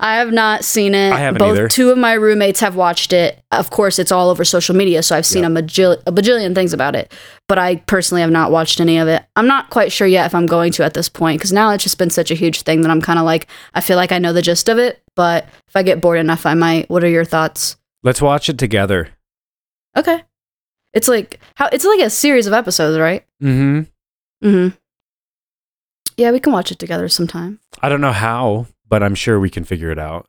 I 0.00 0.16
have 0.16 0.32
not 0.32 0.64
seen 0.64 0.94
it. 0.94 1.12
I 1.12 1.18
haven't 1.18 1.38
Both 1.38 1.56
either. 1.56 1.68
two 1.68 1.90
of 1.90 1.98
my 1.98 2.12
roommates 2.14 2.60
have 2.60 2.76
watched 2.76 3.12
it. 3.12 3.42
Of 3.50 3.70
course, 3.70 3.98
it's 3.98 4.12
all 4.12 4.28
over 4.30 4.44
social 4.44 4.74
media, 4.74 5.02
so 5.02 5.16
I've 5.16 5.26
seen 5.26 5.44
a, 5.44 5.48
majil- 5.48 6.02
a 6.06 6.12
bajillion 6.12 6.54
things 6.54 6.72
about 6.72 6.94
it. 6.94 7.12
But 7.48 7.58
I 7.58 7.76
personally 7.76 8.22
have 8.22 8.30
not 8.30 8.50
watched 8.50 8.80
any 8.80 8.98
of 8.98 9.08
it. 9.08 9.24
I'm 9.36 9.46
not 9.46 9.70
quite 9.70 9.92
sure 9.92 10.06
yet 10.06 10.26
if 10.26 10.34
I'm 10.34 10.46
going 10.46 10.72
to 10.72 10.84
at 10.84 10.94
this 10.94 11.08
point 11.08 11.38
because 11.38 11.52
now 11.52 11.70
it's 11.70 11.84
just 11.84 11.98
been 11.98 12.10
such 12.10 12.30
a 12.30 12.34
huge 12.34 12.62
thing 12.62 12.82
that 12.82 12.90
I'm 12.90 13.00
kind 13.00 13.18
of 13.18 13.24
like 13.24 13.46
I 13.74 13.80
feel 13.80 13.96
like 13.96 14.12
I 14.12 14.18
know 14.18 14.32
the 14.32 14.42
gist 14.42 14.68
of 14.68 14.78
it. 14.78 15.02
But 15.16 15.46
if 15.68 15.76
I 15.76 15.82
get 15.82 16.00
bored 16.00 16.18
enough, 16.18 16.46
I 16.46 16.54
might. 16.54 16.90
What 16.90 17.04
are 17.04 17.08
your 17.08 17.24
thoughts? 17.24 17.76
Let's 18.02 18.20
watch 18.22 18.48
it 18.48 18.58
together. 18.58 19.08
Okay. 19.96 20.22
It's 20.92 21.08
like 21.08 21.40
how 21.56 21.68
it's 21.72 21.84
like 21.84 22.00
a 22.00 22.10
series 22.10 22.46
of 22.46 22.52
episodes, 22.52 22.98
right? 22.98 23.24
Mm-hmm. 23.42 24.46
Mm-hmm. 24.46 24.76
Yeah, 26.16 26.30
we 26.30 26.40
can 26.40 26.52
watch 26.52 26.70
it 26.70 26.78
together 26.78 27.08
sometime. 27.08 27.58
I 27.82 27.88
don't 27.88 28.00
know 28.00 28.12
how, 28.12 28.66
but 28.94 29.02
I'm 29.02 29.16
sure 29.16 29.40
we 29.40 29.50
can 29.50 29.64
figure 29.64 29.90
it 29.90 29.98
out. 29.98 30.28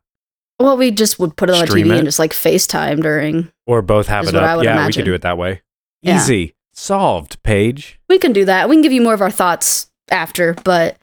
Well, 0.59 0.75
we 0.75 0.89
just 0.89 1.19
would 1.19 1.35
put 1.37 1.51
it 1.51 1.55
on 1.55 1.67
Stream 1.67 1.85
TV 1.85 1.91
it. 1.91 1.97
and 1.99 2.07
just 2.07 2.17
like 2.17 2.33
FaceTime 2.33 2.99
during 3.03 3.51
Or 3.67 3.83
both 3.83 4.07
have 4.07 4.27
it 4.27 4.33
up. 4.33 4.41
Yeah, 4.41 4.57
we 4.57 4.67
imagine. 4.67 5.01
could 5.03 5.05
do 5.05 5.13
it 5.13 5.21
that 5.21 5.37
way. 5.37 5.61
Yeah. 6.01 6.17
Easy. 6.17 6.55
Solved, 6.73 7.43
Paige. 7.43 7.99
We 8.09 8.17
can 8.17 8.33
do 8.33 8.43
that. 8.45 8.67
We 8.67 8.75
can 8.75 8.81
give 8.81 8.91
you 8.91 9.03
more 9.03 9.13
of 9.13 9.21
our 9.21 9.29
thoughts 9.29 9.91
after, 10.09 10.55
but 10.63 10.97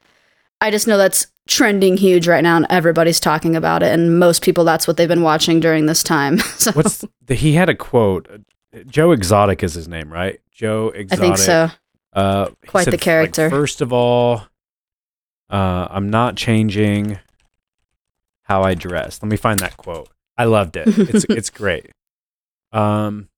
I 0.59 0.71
just 0.71 0.87
know 0.89 0.97
that's 0.97 1.27
trending 1.47 1.95
huge 1.95 2.27
right 2.27 2.43
now 2.43 2.57
and 2.57 2.67
everybody's 2.69 3.21
talking 3.21 3.55
about 3.55 3.81
it 3.81 3.93
and 3.93 4.19
most 4.19 4.43
people 4.43 4.65
that's 4.65 4.85
what 4.85 4.97
they've 4.97 5.07
been 5.07 5.23
watching 5.23 5.61
during 5.61 5.85
this 5.85 6.03
time. 6.03 6.39
So 6.57 6.73
What's 6.73 7.05
the, 7.25 7.35
he 7.35 7.53
had 7.53 7.69
a 7.69 7.75
quote. 7.75 8.27
Joe 8.87 9.13
Exotic 9.13 9.63
is 9.63 9.73
his 9.73 9.87
name, 9.87 10.11
right? 10.11 10.41
Joe 10.51 10.91
I 10.93 10.97
Exotic. 10.97 11.23
think 11.23 11.37
so. 11.37 11.69
Uh, 12.11 12.49
Quite 12.67 12.85
the 12.85 12.91
like, 12.91 12.99
character. 12.99 13.49
first 13.49 13.79
of 13.79 13.93
all, 13.93 14.41
uh, 15.49 15.87
I'm 15.89 16.09
not 16.09 16.35
changing 16.35 17.19
how 18.43 18.63
I 18.63 18.73
dress. 18.73 19.21
Let 19.21 19.29
me 19.29 19.37
find 19.37 19.59
that 19.59 19.77
quote. 19.77 20.09
I 20.37 20.45
loved 20.45 20.75
it. 20.77 20.87
It's 20.87 21.25
it's 21.29 21.49
great. 21.49 21.91
Um, 22.71 23.29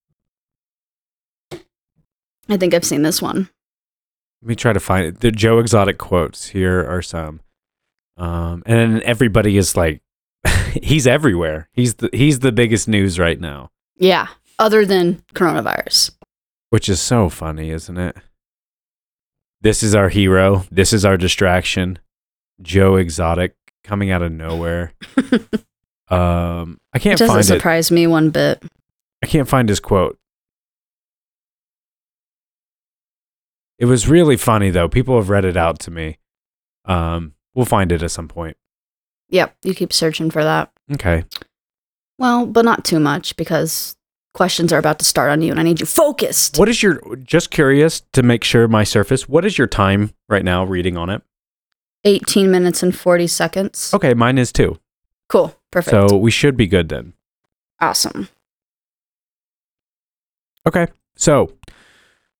I 2.49 2.57
think 2.57 2.73
I've 2.73 2.85
seen 2.85 3.01
this 3.01 3.21
one. 3.21 3.49
let 4.41 4.47
me 4.49 4.55
try 4.55 4.73
to 4.73 4.79
find 4.79 5.05
it. 5.07 5.19
The 5.21 5.31
Joe 5.31 5.59
Exotic 5.59 5.97
quotes. 5.97 6.47
Here 6.47 6.85
are 6.89 7.01
some. 7.01 7.41
Um, 8.17 8.63
and 8.65 8.93
then 8.95 9.01
everybody 9.03 9.57
is 9.57 9.75
like, 9.75 10.01
he's 10.81 11.05
everywhere. 11.07 11.69
He's 11.73 11.95
the 11.95 12.09
he's 12.13 12.39
the 12.39 12.51
biggest 12.51 12.87
news 12.87 13.19
right 13.19 13.39
now, 13.39 13.71
Yeah, 13.97 14.27
other 14.59 14.85
than 14.85 15.21
coronavirus. 15.33 16.11
which 16.69 16.87
is 16.87 17.01
so 17.01 17.29
funny, 17.29 17.71
isn't 17.71 17.97
it? 17.97 18.15
This 19.61 19.81
is 19.83 19.95
our 19.95 20.09
hero. 20.09 20.65
This 20.71 20.93
is 20.93 21.03
our 21.03 21.17
distraction. 21.17 21.99
Joe 22.61 22.95
Exotic 22.95 23.55
coming 23.85 24.11
out 24.11 24.21
of 24.21 24.31
nowhere. 24.31 24.93
Um, 26.07 26.79
I 26.93 26.99
can't 26.99 27.17
doesn't 27.17 27.33
find 27.33 27.39
it. 27.39 27.47
surprise 27.47 27.89
me 27.89 28.05
one 28.05 28.29
bit. 28.29 28.61
I 29.23 29.25
can't 29.25 29.47
find 29.47 29.67
his 29.67 29.79
quote. 29.79 30.19
It 33.79 33.85
was 33.85 34.07
really 34.07 34.37
funny 34.37 34.69
though. 34.69 34.87
People 34.87 35.15
have 35.17 35.29
read 35.29 35.45
it 35.45 35.57
out 35.57 35.79
to 35.79 35.91
me. 35.91 36.17
Um, 36.85 37.33
we'll 37.53 37.65
find 37.65 37.91
it 37.91 38.03
at 38.03 38.11
some 38.11 38.27
point. 38.27 38.57
Yep, 39.29 39.55
you 39.63 39.73
keep 39.73 39.91
searching 39.91 40.29
for 40.29 40.43
that. 40.43 40.71
Okay. 40.93 41.25
Well, 42.19 42.45
but 42.45 42.63
not 42.65 42.85
too 42.85 42.99
much 42.99 43.35
because 43.35 43.95
questions 44.33 44.71
are 44.71 44.77
about 44.77 44.99
to 44.99 45.05
start 45.05 45.31
on 45.31 45.41
you 45.41 45.49
and 45.49 45.59
I 45.59 45.63
need 45.63 45.79
you 45.79 45.85
focused. 45.85 46.59
What 46.59 46.69
is 46.69 46.83
your 46.83 47.01
just 47.17 47.49
curious 47.49 48.01
to 48.13 48.21
make 48.21 48.43
sure 48.43 48.67
my 48.67 48.83
surface? 48.83 49.27
What 49.27 49.43
is 49.43 49.57
your 49.57 49.67
time 49.67 50.13
right 50.29 50.45
now 50.45 50.63
reading 50.63 50.97
on 50.97 51.09
it? 51.09 51.23
18 52.05 52.49
minutes 52.49 52.81
and 52.83 52.95
40 52.95 53.27
seconds. 53.27 53.91
Okay, 53.93 54.13
mine 54.13 54.37
is 54.37 54.51
too. 54.53 54.79
Cool. 55.27 55.55
Perfect. 55.71 56.09
So 56.09 56.15
we 56.17 56.31
should 56.31 56.55
be 56.55 56.67
good 56.67 56.87
then. 56.89 57.13
awesome. 57.81 58.29
Okay. 60.67 60.87
So 61.15 61.51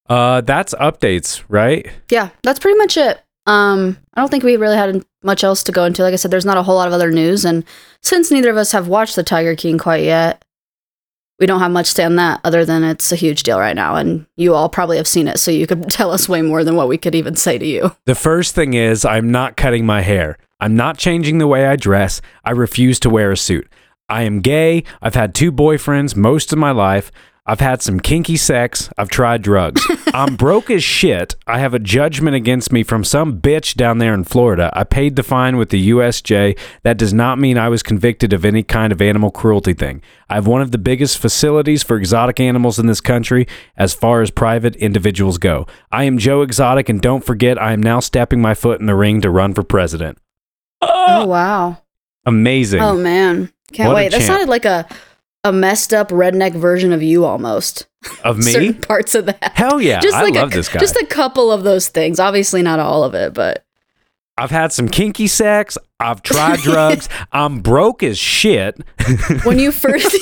uh 0.07 0.41
that's 0.41 0.73
updates, 0.75 1.43
right? 1.49 1.87
yeah, 2.09 2.29
that's 2.43 2.59
pretty 2.59 2.77
much 2.77 2.97
it. 2.97 3.21
Um, 3.47 3.97
I 4.15 4.21
don't 4.21 4.29
think 4.29 4.43
we 4.43 4.55
really 4.57 4.75
had 4.77 5.05
much 5.23 5.43
else 5.43 5.63
to 5.65 5.71
go 5.71 5.83
into. 5.85 6.01
Like 6.01 6.13
I 6.13 6.15
said, 6.15 6.31
there's 6.31 6.45
not 6.45 6.57
a 6.57 6.63
whole 6.63 6.75
lot 6.75 6.87
of 6.87 6.93
other 6.93 7.11
news, 7.11 7.45
and 7.45 7.63
since 8.01 8.31
neither 8.31 8.49
of 8.49 8.57
us 8.57 8.71
have 8.71 8.87
watched 8.87 9.15
the 9.15 9.23
Tiger 9.23 9.55
King 9.55 9.77
quite 9.77 10.03
yet, 10.03 10.43
we 11.39 11.45
don't 11.45 11.59
have 11.59 11.71
much 11.71 11.93
to 11.95 12.03
on 12.05 12.15
that 12.15 12.39
other 12.43 12.65
than 12.65 12.83
it's 12.83 13.11
a 13.11 13.15
huge 13.15 13.43
deal 13.43 13.59
right 13.59 13.75
now, 13.75 13.95
and 13.95 14.25
you 14.35 14.53
all 14.53 14.69
probably 14.69 14.97
have 14.97 15.07
seen 15.07 15.27
it, 15.27 15.39
so 15.39 15.51
you 15.51 15.67
could 15.67 15.89
tell 15.89 16.11
us 16.11 16.29
way 16.29 16.41
more 16.41 16.63
than 16.63 16.75
what 16.75 16.87
we 16.87 16.97
could 16.97 17.15
even 17.15 17.35
say 17.35 17.57
to 17.57 17.65
you. 17.65 17.95
The 18.05 18.15
first 18.15 18.55
thing 18.55 18.73
is 18.73 19.05
I'm 19.05 19.31
not 19.31 19.57
cutting 19.57 19.85
my 19.85 20.01
hair. 20.01 20.37
I'm 20.61 20.75
not 20.75 20.97
changing 20.97 21.37
the 21.37 21.47
way 21.47 21.67
I 21.67 21.75
dress. 21.75 22.21
I 22.43 22.51
refuse 22.51 22.99
to 23.01 23.09
wear 23.09 23.31
a 23.31 23.37
suit. 23.37 23.67
I 24.07 24.23
am 24.23 24.39
gay. 24.39 24.83
I've 25.01 25.15
had 25.15 25.35
two 25.35 25.51
boyfriends 25.51 26.15
most 26.15 26.53
of 26.53 26.59
my 26.59 26.71
life. 26.71 27.11
I've 27.47 27.59
had 27.59 27.83
some 27.83 27.99
kinky 27.99 28.37
sex. 28.37 28.89
I've 28.97 29.09
tried 29.09 29.43
drugs. 29.43 29.85
I'm 30.15 30.35
broke 30.35 30.71
as 30.71 30.83
shit. 30.83 31.35
I 31.45 31.59
have 31.59 31.75
a 31.75 31.79
judgment 31.79 32.35
against 32.35 32.71
me 32.71 32.81
from 32.81 33.03
some 33.03 33.39
bitch 33.39 33.75
down 33.75 33.99
there 33.99 34.15
in 34.15 34.23
Florida. 34.23 34.71
I 34.73 34.83
paid 34.83 35.15
the 35.15 35.21
fine 35.21 35.55
with 35.57 35.69
the 35.69 35.89
USDA. 35.91 36.57
That 36.81 36.97
does 36.97 37.13
not 37.13 37.37
mean 37.37 37.59
I 37.59 37.69
was 37.69 37.83
convicted 37.83 38.33
of 38.33 38.45
any 38.45 38.63
kind 38.63 38.91
of 38.91 38.99
animal 38.99 39.29
cruelty 39.29 39.73
thing. 39.73 40.01
I 40.27 40.35
have 40.35 40.47
one 40.47 40.63
of 40.63 40.71
the 40.71 40.79
biggest 40.79 41.19
facilities 41.19 41.83
for 41.83 41.97
exotic 41.97 42.39
animals 42.39 42.79
in 42.79 42.87
this 42.87 43.01
country 43.01 43.47
as 43.77 43.93
far 43.93 44.23
as 44.23 44.31
private 44.31 44.75
individuals 44.77 45.37
go. 45.37 45.67
I 45.91 46.05
am 46.05 46.17
Joe 46.17 46.41
Exotic, 46.41 46.89
and 46.89 46.99
don't 46.99 47.23
forget, 47.23 47.61
I 47.61 47.73
am 47.73 47.83
now 47.83 47.99
stepping 47.99 48.41
my 48.41 48.55
foot 48.55 48.79
in 48.79 48.87
the 48.87 48.95
ring 48.95 49.21
to 49.21 49.29
run 49.29 49.53
for 49.53 49.61
president. 49.61 50.17
Oh 50.81 51.25
wow! 51.27 51.77
Amazing. 52.25 52.81
Oh 52.81 52.95
man, 52.97 53.51
can't 53.71 53.87
What 53.89 53.95
wait. 53.95 54.11
That 54.11 54.17
champ. 54.17 54.27
sounded 54.27 54.49
like 54.49 54.65
a 54.65 54.87
a 55.45 55.53
messed 55.53 55.93
up 55.93 56.09
redneck 56.09 56.53
version 56.53 56.91
of 56.91 57.01
you 57.03 57.23
almost. 57.23 57.85
of 58.23 58.37
me? 58.43 58.51
Certain 58.51 58.73
parts 58.81 59.15
of 59.15 59.27
that. 59.27 59.53
Hell 59.55 59.79
yeah. 59.79 60.01
I 60.03 60.23
like 60.23 60.33
love 60.33 60.51
a, 60.51 60.55
this 60.55 60.67
guy. 60.67 60.79
Just 60.79 60.95
a 60.97 61.05
couple 61.05 61.51
of 61.51 61.63
those 61.63 61.87
things. 61.87 62.19
Obviously, 62.19 62.61
not 62.63 62.79
all 62.79 63.03
of 63.03 63.13
it, 63.13 63.33
but 63.33 63.63
I've 64.37 64.51
had 64.51 64.73
some 64.73 64.89
kinky 64.89 65.27
sex. 65.27 65.77
I've 65.99 66.23
tried 66.23 66.59
drugs. 66.63 67.07
I'm 67.31 67.59
broke 67.61 68.03
as 68.03 68.17
shit. 68.17 68.77
when 69.43 69.59
you 69.59 69.71
first 69.71 70.17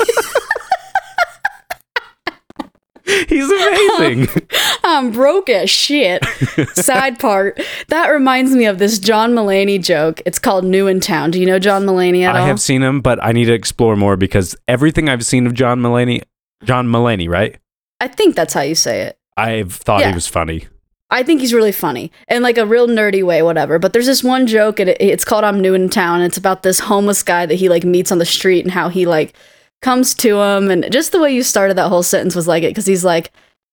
He's 3.27 3.49
amazing. 3.51 4.27
I'm 4.83 5.11
broke 5.11 5.49
as 5.49 5.69
shit. 5.69 6.23
Side 6.73 7.19
part. 7.19 7.59
That 7.89 8.07
reminds 8.09 8.51
me 8.55 8.65
of 8.65 8.79
this 8.79 8.97
John 8.99 9.33
Mulaney 9.33 9.81
joke. 9.83 10.21
It's 10.25 10.39
called 10.39 10.63
New 10.63 10.87
in 10.87 10.99
Town. 10.99 11.31
Do 11.31 11.39
you 11.39 11.45
know 11.45 11.59
John 11.59 11.85
Mulaney 11.85 12.23
at 12.23 12.35
I 12.35 12.39
all? 12.39 12.45
I 12.45 12.47
have 12.47 12.61
seen 12.61 12.81
him, 12.81 13.01
but 13.01 13.21
I 13.23 13.31
need 13.33 13.45
to 13.45 13.53
explore 13.53 13.95
more 13.95 14.15
because 14.15 14.55
everything 14.67 15.09
I've 15.09 15.25
seen 15.25 15.45
of 15.45 15.53
John 15.53 15.79
Mulaney, 15.81 16.21
John 16.63 16.87
Mulaney, 16.87 17.27
right? 17.29 17.57
I 17.99 18.07
think 18.07 18.35
that's 18.35 18.53
how 18.53 18.61
you 18.61 18.75
say 18.75 19.01
it. 19.01 19.17
I've 19.35 19.73
thought 19.73 20.01
Yeah. 20.01 20.09
he 20.09 20.15
was 20.15 20.27
funny. 20.27 20.67
I 21.09 21.21
think 21.23 21.41
he's 21.41 21.53
really 21.53 21.71
funny 21.71 22.11
in 22.27 22.41
like 22.41 22.57
a 22.57 22.65
real 22.65 22.87
nerdy 22.87 23.23
way, 23.23 23.43
whatever. 23.43 23.77
But 23.79 23.93
there's 23.93 24.07
this 24.07 24.23
one 24.23 24.47
joke, 24.47 24.79
and 24.79 24.89
it, 24.89 24.97
it's 24.99 25.23
called 25.23 25.43
"I'm 25.43 25.59
New 25.61 25.73
in 25.75 25.89
Town." 25.89 26.21
It's 26.21 26.37
about 26.37 26.63
this 26.63 26.79
homeless 26.79 27.21
guy 27.21 27.45
that 27.45 27.55
he 27.55 27.69
like 27.69 27.83
meets 27.83 28.11
on 28.11 28.17
the 28.17 28.25
street 28.25 28.65
and 28.65 28.71
how 28.71 28.89
he 28.89 29.05
like 29.05 29.35
comes 29.83 30.15
to 30.15 30.39
him, 30.39 30.71
and 30.71 30.91
just 30.91 31.11
the 31.11 31.19
way 31.19 31.31
you 31.31 31.43
started 31.43 31.77
that 31.77 31.89
whole 31.89 32.01
sentence 32.01 32.35
was 32.35 32.47
like 32.47 32.63
it 32.63 32.69
because 32.71 32.87
he's 32.87 33.05
like, 33.05 33.31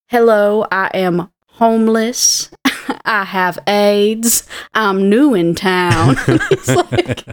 "Hello, 0.09 0.67
I 0.71 0.91
am 0.93 1.31
homeless. 1.47 2.51
I 3.05 3.25
have 3.25 3.59
AIDS. 3.67 4.47
I'm 4.75 5.09
new 5.09 5.33
in 5.35 5.55
town." 5.55 6.17
He's 6.51 6.69
like, 6.93 7.25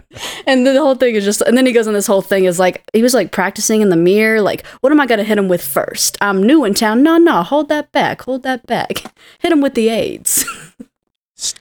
and 0.46 0.66
then 0.66 0.74
the 0.74 0.80
whole 0.80 0.94
thing 0.94 1.14
is 1.14 1.24
just, 1.24 1.42
and 1.42 1.56
then 1.56 1.66
he 1.66 1.72
goes 1.72 1.88
on 1.88 1.94
this 1.94 2.06
whole 2.06 2.22
thing 2.22 2.44
is 2.44 2.58
like 2.58 2.82
he 2.94 3.02
was 3.02 3.12
like 3.12 3.32
practicing 3.32 3.82
in 3.82 3.90
the 3.90 3.96
mirror, 3.96 4.40
like, 4.40 4.64
what 4.80 4.92
am 4.92 5.00
I 5.00 5.06
gonna 5.06 5.24
hit 5.24 5.36
him 5.36 5.48
with 5.48 5.62
first? 5.62 6.16
I'm 6.20 6.42
new 6.42 6.64
in 6.64 6.72
town. 6.72 7.02
No, 7.02 7.18
no, 7.18 7.42
hold 7.42 7.68
that 7.68 7.92
back, 7.92 8.22
hold 8.22 8.44
that 8.44 8.66
back. 8.66 9.04
Hit 9.40 9.52
him 9.52 9.60
with 9.60 9.74
the 9.74 9.90
AIDS. 9.90 10.44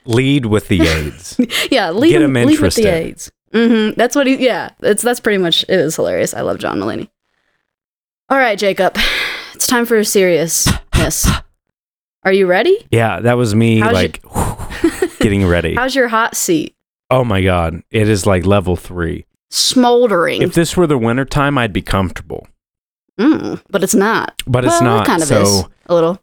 Lead 0.05 0.47
with 0.47 0.69
the 0.69 0.81
AIDS. 0.81 1.39
yeah, 1.69 1.91
lead, 1.91 2.21
him, 2.21 2.33
leave 2.33 2.61
with 2.61 2.75
the. 2.75 2.87
AIDS. 2.87 3.31
Hmm 3.53 3.91
That's 3.97 4.15
what 4.15 4.27
he. 4.27 4.35
Yeah, 4.43 4.69
it's 4.81 5.01
that's 5.03 5.19
pretty 5.19 5.37
much. 5.37 5.65
It 5.69 5.77
was 5.83 5.95
hilarious. 5.95 6.33
I 6.33 6.41
love 6.41 6.59
John 6.59 6.79
Mulaney. 6.79 7.09
All 8.29 8.37
right, 8.37 8.57
Jacob, 8.59 8.97
it's 9.53 9.67
time 9.67 9.85
for 9.85 9.97
a 9.97 10.03
seriousness. 10.05 11.27
Are 12.23 12.33
you 12.33 12.45
ready? 12.45 12.85
yeah, 12.91 13.21
that 13.21 13.33
was 13.37 13.55
me 13.55 13.79
How's 13.79 13.93
like 13.93 14.21
getting 15.19 15.45
ready. 15.45 15.75
How's 15.77 15.95
your 15.95 16.09
hot 16.09 16.35
seat? 16.35 16.75
Oh 17.09 17.23
my 17.23 17.41
god, 17.41 17.81
it 17.89 18.09
is 18.09 18.25
like 18.25 18.45
level 18.45 18.75
three. 18.75 19.25
Smoldering. 19.49 20.41
If 20.41 20.53
this 20.53 20.75
were 20.75 20.87
the 20.87 20.97
winter 20.97 21.23
time, 21.23 21.57
I'd 21.57 21.71
be 21.71 21.81
comfortable, 21.81 22.47
Mm, 23.17 23.61
but 23.69 23.81
it's 23.81 23.95
not. 23.95 24.41
but 24.45 24.65
it's 24.65 24.73
well, 24.81 24.83
not. 24.97 25.03
It 25.03 25.09
kind 25.09 25.21
of 25.21 25.27
so 25.29 25.41
is 25.41 25.63
a 25.85 25.93
little. 25.93 26.21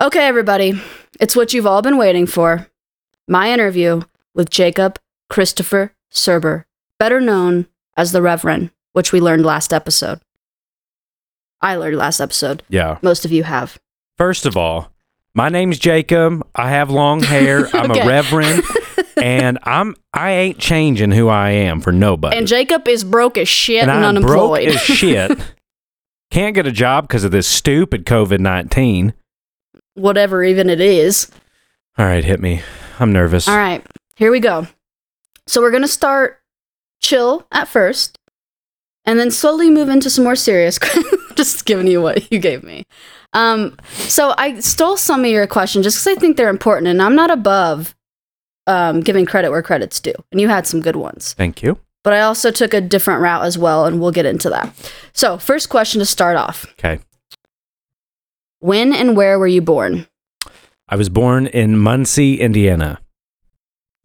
Okay, 0.00 0.26
everybody, 0.26 0.80
it's 1.20 1.34
what 1.34 1.52
you've 1.52 1.66
all 1.66 1.82
been 1.82 1.96
waiting 1.98 2.26
for. 2.26 2.68
My 3.26 3.52
interview 3.52 4.02
with 4.34 4.48
Jacob 4.50 5.00
Christopher 5.28 5.92
Serber, 6.12 6.64
better 6.98 7.20
known 7.20 7.66
as 7.96 8.12
the 8.12 8.22
Reverend, 8.22 8.70
which 8.92 9.12
we 9.12 9.20
learned 9.20 9.44
last 9.44 9.72
episode. 9.72 10.20
I 11.60 11.76
learned 11.76 11.96
last 11.96 12.20
episode. 12.20 12.62
yeah. 12.68 12.98
Most 13.02 13.24
of 13.24 13.32
you 13.32 13.42
have. 13.44 13.78
First 14.18 14.46
of 14.46 14.56
all, 14.56 14.90
my 15.34 15.48
name's 15.48 15.78
Jacob. 15.78 16.46
I 16.54 16.70
have 16.70 16.90
long 16.90 17.22
hair. 17.22 17.66
I'm 17.74 17.90
Okay. 17.90 18.00
a 18.00 18.06
reverend, 18.06 18.62
and 19.16 19.58
I'm 19.64 19.96
I 20.12 20.30
ain't 20.32 20.58
changing 20.58 21.10
who 21.10 21.28
I 21.28 21.50
am 21.50 21.80
for 21.80 21.90
nobody. 21.92 22.36
And 22.36 22.46
Jacob 22.46 22.86
is 22.86 23.02
broke 23.02 23.38
as 23.38 23.48
shit 23.48 23.82
and, 23.82 23.90
and 23.90 24.04
I'm 24.18 24.22
broke 24.22 24.58
unemployed. 24.58 24.68
as 24.68 24.80
shit. 24.80 25.38
Can't 26.30 26.54
get 26.54 26.66
a 26.66 26.72
job 26.72 27.08
because 27.08 27.24
of 27.24 27.30
this 27.30 27.46
stupid 27.46 28.04
COVID 28.06 28.40
nineteen. 28.40 29.14
Whatever 29.94 30.42
even 30.44 30.68
it 30.68 30.80
is. 30.80 31.30
All 31.96 32.04
right, 32.04 32.24
hit 32.24 32.40
me. 32.40 32.60
I'm 33.00 33.12
nervous. 33.12 33.48
All 33.48 33.56
right, 33.56 33.84
here 34.16 34.30
we 34.30 34.40
go. 34.40 34.66
So 35.46 35.60
we're 35.60 35.70
gonna 35.70 35.88
start 35.88 36.40
chill 37.00 37.46
at 37.52 37.68
first, 37.68 38.18
and 39.04 39.18
then 39.18 39.30
slowly 39.30 39.70
move 39.70 39.88
into 39.88 40.08
some 40.10 40.24
more 40.24 40.36
serious. 40.36 40.78
just 41.34 41.64
giving 41.66 41.86
you 41.88 42.00
what 42.00 42.30
you 42.32 42.38
gave 42.38 42.62
me. 42.62 42.84
Um, 43.32 43.76
so 43.92 44.34
I 44.38 44.60
stole 44.60 44.96
some 44.96 45.24
of 45.24 45.30
your 45.30 45.46
questions 45.48 45.84
just 45.84 45.98
because 46.04 46.16
I 46.16 46.20
think 46.20 46.36
they're 46.36 46.48
important, 46.48 46.86
and 46.86 47.02
I'm 47.02 47.16
not 47.16 47.30
above 47.30 47.94
um, 48.66 49.00
giving 49.00 49.26
credit 49.26 49.50
where 49.50 49.62
credit's 49.62 49.98
due. 50.00 50.14
And 50.30 50.40
you 50.40 50.48
had 50.48 50.66
some 50.66 50.80
good 50.80 50.96
ones, 50.96 51.34
Thank 51.34 51.62
you. 51.62 51.78
but 52.04 52.12
I 52.12 52.20
also 52.20 52.50
took 52.50 52.72
a 52.72 52.80
different 52.80 53.20
route 53.20 53.44
as 53.44 53.58
well, 53.58 53.84
and 53.84 54.00
we'll 54.00 54.12
get 54.12 54.26
into 54.26 54.48
that. 54.50 54.72
So 55.12 55.36
first 55.38 55.68
question 55.68 55.98
to 55.98 56.06
start 56.06 56.36
off: 56.36 56.64
Okay. 56.78 57.00
When 58.60 58.94
and 58.94 59.16
where 59.16 59.38
were 59.38 59.46
you 59.48 59.60
born? 59.60 60.06
I 60.88 60.96
was 60.96 61.08
born 61.08 61.46
in 61.48 61.76
Muncie, 61.78 62.40
Indiana. 62.40 63.00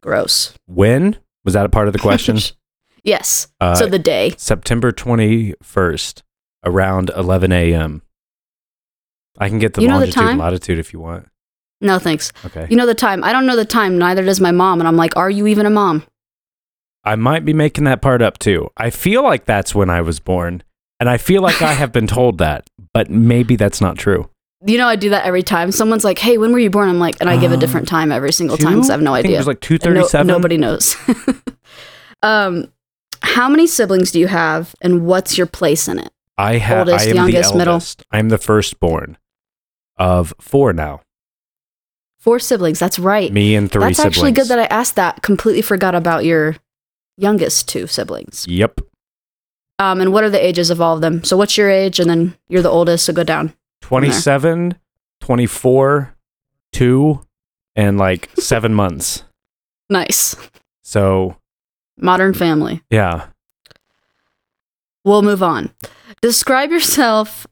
Gross. 0.01 0.53
When 0.65 1.17
was 1.43 1.53
that 1.53 1.65
a 1.65 1.69
part 1.69 1.87
of 1.87 1.93
the 1.93 1.99
question? 1.99 2.37
yes. 3.03 3.47
Uh, 3.59 3.75
so 3.75 3.87
the 3.87 3.99
day. 3.99 4.33
September 4.37 4.91
21st, 4.91 6.21
around 6.65 7.11
11 7.15 7.51
a.m. 7.51 8.01
I 9.37 9.49
can 9.49 9.59
get 9.59 9.73
the 9.73 9.81
You 9.81 9.87
know 9.87 9.95
the 9.99 10.05
longitude 10.07 10.23
and 10.23 10.39
latitude 10.39 10.79
if 10.79 10.93
you 10.93 10.99
want. 10.99 11.29
No 11.81 11.97
thanks. 11.97 12.33
Okay. 12.45 12.67
You 12.69 12.75
know 12.75 12.85
the 12.85 12.93
time. 12.93 13.23
I 13.23 13.31
don't 13.31 13.45
know 13.45 13.55
the 13.55 13.63
time. 13.65 13.97
Neither 13.97 14.23
does 14.23 14.41
my 14.41 14.51
mom. 14.51 14.81
And 14.81 14.87
I'm 14.87 14.97
like, 14.97 15.15
are 15.15 15.29
you 15.29 15.47
even 15.47 15.65
a 15.65 15.69
mom? 15.69 16.03
I 17.05 17.15
might 17.15 17.45
be 17.45 17.53
making 17.53 17.85
that 17.85 18.01
part 18.01 18.21
up 18.21 18.37
too. 18.37 18.69
I 18.75 18.89
feel 18.89 19.23
like 19.23 19.45
that's 19.45 19.73
when 19.73 19.89
I 19.89 20.01
was 20.01 20.19
born, 20.19 20.63
and 20.99 21.09
I 21.09 21.17
feel 21.17 21.41
like 21.41 21.61
I 21.61 21.73
have 21.73 21.93
been 21.93 22.07
told 22.07 22.39
that, 22.39 22.69
but 22.93 23.09
maybe 23.09 23.55
that's 23.55 23.79
not 23.79 23.97
true. 23.97 24.29
You 24.65 24.77
know, 24.77 24.87
I 24.87 24.95
do 24.97 25.09
that 25.11 25.25
every 25.25 25.43
time. 25.43 25.71
Someone's 25.71 26.03
like, 26.03 26.19
hey, 26.19 26.37
when 26.37 26.51
were 26.51 26.59
you 26.59 26.69
born? 26.69 26.89
I'm 26.89 26.99
like, 26.99 27.15
and 27.21 27.29
I 27.29 27.37
give 27.37 27.51
a 27.53 27.57
different 27.57 27.87
time 27.95 28.11
every 28.11 28.33
single 28.33 28.57
Two? 28.57 28.63
time 28.65 28.75
because 28.75 28.89
I 28.89 28.93
have 28.93 29.01
no 29.01 29.13
idea. 29.13 29.35
it 29.35 29.37
was 29.39 29.47
like 29.47 29.63
And 29.71 29.71
no- 29.95 30.03
237. 30.03 30.27
nobody 30.27 30.57
knows. 30.57 30.95
um, 32.23 32.71
how 33.21 33.49
many 33.49 33.67
siblings 33.67 34.11
do 34.11 34.19
you 34.19 34.27
have, 34.27 34.75
and 34.81 35.05
what's 35.05 35.37
your 35.37 35.47
place 35.47 35.87
in 35.87 35.99
it? 35.99 36.09
I 36.37 36.57
have. 36.57 36.87
Oldest, 36.87 37.05
I 37.07 37.09
am 37.09 37.15
youngest, 37.15 37.51
the 37.53 37.57
middle? 37.57 37.73
eldest. 37.75 38.03
I'm 38.11 38.29
the 38.29 38.37
firstborn 38.37 39.17
of 39.97 40.33
four 40.39 40.73
now. 40.73 41.01
Four 42.17 42.39
siblings. 42.39 42.79
That's 42.79 42.99
right. 42.99 43.31
Me 43.31 43.55
and 43.55 43.71
three 43.71 43.81
That's 43.81 43.97
siblings. 43.97 44.17
actually 44.17 44.31
good 44.33 44.47
that 44.47 44.59
I 44.59 44.65
asked 44.65 44.95
that. 44.95 45.21
Completely 45.21 45.61
forgot 45.61 45.95
about 45.95 46.25
your 46.25 46.57
youngest 47.17 47.67
two 47.69 47.87
siblings. 47.87 48.45
Yep. 48.47 48.81
Um, 49.79 50.01
and 50.01 50.11
what 50.11 50.25
are 50.25 50.29
the 50.29 50.45
ages 50.45 50.69
of 50.69 50.81
all 50.81 50.95
of 50.95 51.01
them? 51.01 51.23
So 51.23 51.37
what's 51.37 51.57
your 51.57 51.69
age, 51.69 51.99
and 51.99 52.09
then 52.09 52.35
you're 52.49 52.61
the 52.61 52.69
oldest, 52.69 53.05
so 53.05 53.13
go 53.13 53.23
down. 53.23 53.53
27, 53.89 54.75
24, 55.19 56.15
2, 56.73 57.21
and 57.75 57.97
like 57.97 58.29
seven 58.37 58.71
months. 58.71 59.23
Nice. 59.89 60.35
So, 60.83 61.37
Modern 61.97 62.35
family. 62.35 62.83
yeah. 62.91 63.29
We'll 65.03 65.23
move 65.23 65.41
on. 65.41 65.73
Describe 66.21 66.69
yourself 66.69 67.47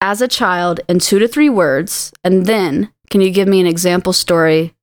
as 0.00 0.20
a 0.20 0.26
child 0.26 0.80
in 0.88 0.98
two 0.98 1.20
to 1.20 1.28
three 1.28 1.48
words, 1.48 2.12
and 2.24 2.46
then 2.46 2.92
can 3.08 3.20
you 3.20 3.30
give 3.30 3.46
me 3.46 3.60
an 3.60 3.66
example 3.68 4.12
story 4.12 4.74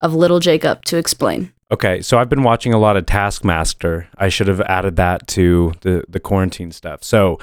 of 0.00 0.14
little 0.14 0.40
Jacob 0.40 0.86
to 0.86 0.96
explain? 0.96 1.52
Okay, 1.70 2.00
so 2.00 2.18
I've 2.18 2.30
been 2.30 2.44
watching 2.44 2.72
a 2.72 2.78
lot 2.78 2.96
of 2.96 3.04
Taskmaster. 3.04 4.08
I 4.16 4.30
should 4.30 4.48
have 4.48 4.62
added 4.62 4.96
that 4.96 5.26
to 5.28 5.74
the, 5.82 6.02
the 6.08 6.18
quarantine 6.18 6.72
stuff. 6.72 7.04
So, 7.04 7.38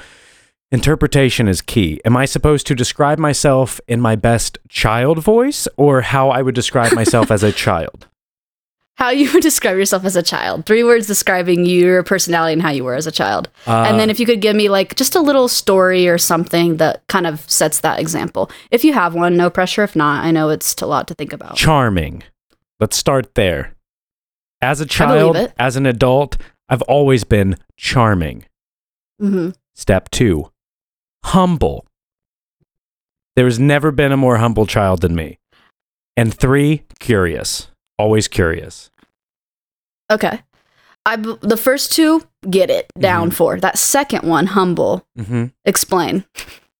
interpretation 0.70 1.48
is 1.48 1.60
key. 1.62 2.00
Am 2.04 2.16
I 2.16 2.24
supposed 2.24 2.66
to 2.68 2.74
describe 2.74 3.18
myself 3.18 3.80
in 3.88 4.00
my 4.00 4.16
best 4.16 4.58
child 4.68 5.18
voice 5.22 5.66
or 5.76 6.02
how 6.02 6.30
I 6.30 6.42
would 6.42 6.54
describe 6.54 6.92
myself 6.92 7.30
as 7.30 7.42
a 7.42 7.52
child? 7.64 8.06
How 8.96 9.10
you 9.10 9.32
would 9.32 9.44
describe 9.44 9.76
yourself 9.76 10.04
as 10.04 10.16
a 10.16 10.24
child. 10.24 10.66
Three 10.66 10.82
words 10.82 11.06
describing 11.06 11.64
your 11.64 12.02
personality 12.02 12.54
and 12.54 12.60
how 12.62 12.70
you 12.70 12.82
were 12.82 12.96
as 12.96 13.06
a 13.06 13.12
child. 13.12 13.48
Uh, 13.64 13.84
and 13.88 13.98
then 14.00 14.10
if 14.10 14.18
you 14.18 14.26
could 14.26 14.40
give 14.40 14.56
me 14.56 14.68
like 14.68 14.96
just 14.96 15.14
a 15.14 15.20
little 15.20 15.46
story 15.46 16.08
or 16.08 16.18
something 16.18 16.78
that 16.78 17.06
kind 17.06 17.24
of 17.24 17.48
sets 17.48 17.78
that 17.80 18.00
example. 18.00 18.50
If 18.72 18.82
you 18.82 18.92
have 18.94 19.14
one, 19.14 19.36
no 19.36 19.50
pressure. 19.50 19.84
If 19.84 19.94
not, 19.94 20.24
I 20.24 20.32
know 20.32 20.48
it's 20.50 20.74
a 20.82 20.86
lot 20.86 21.06
to 21.08 21.14
think 21.14 21.32
about. 21.32 21.54
charming. 21.56 22.24
Let's 22.80 22.96
start 22.96 23.36
there. 23.36 23.74
As 24.60 24.80
a 24.80 24.86
child, 24.86 25.52
as 25.60 25.76
an 25.76 25.86
adult, 25.86 26.36
I've 26.68 26.82
always 26.82 27.22
been 27.22 27.56
charming. 27.76 28.46
hmm 29.20 29.50
Step 29.76 30.10
two, 30.10 30.50
humble. 31.24 31.86
There's 33.36 33.58
never 33.58 33.90
been 33.92 34.12
a 34.12 34.16
more 34.16 34.36
humble 34.38 34.66
child 34.66 35.00
than 35.00 35.14
me. 35.14 35.38
And 36.16 36.34
three, 36.34 36.84
curious. 36.98 37.68
Always 37.98 38.26
curious. 38.28 38.90
Okay. 40.10 40.40
I 41.06 41.16
b- 41.16 41.36
the 41.40 41.56
first 41.56 41.92
two 41.92 42.22
get 42.50 42.70
it 42.70 42.86
down 42.98 43.30
Mhm. 43.30 43.34
for. 43.34 43.60
That 43.60 43.78
second 43.78 44.24
one, 44.28 44.46
humble. 44.46 45.06
Mm-hmm. 45.18 45.46
Explain. 45.64 46.24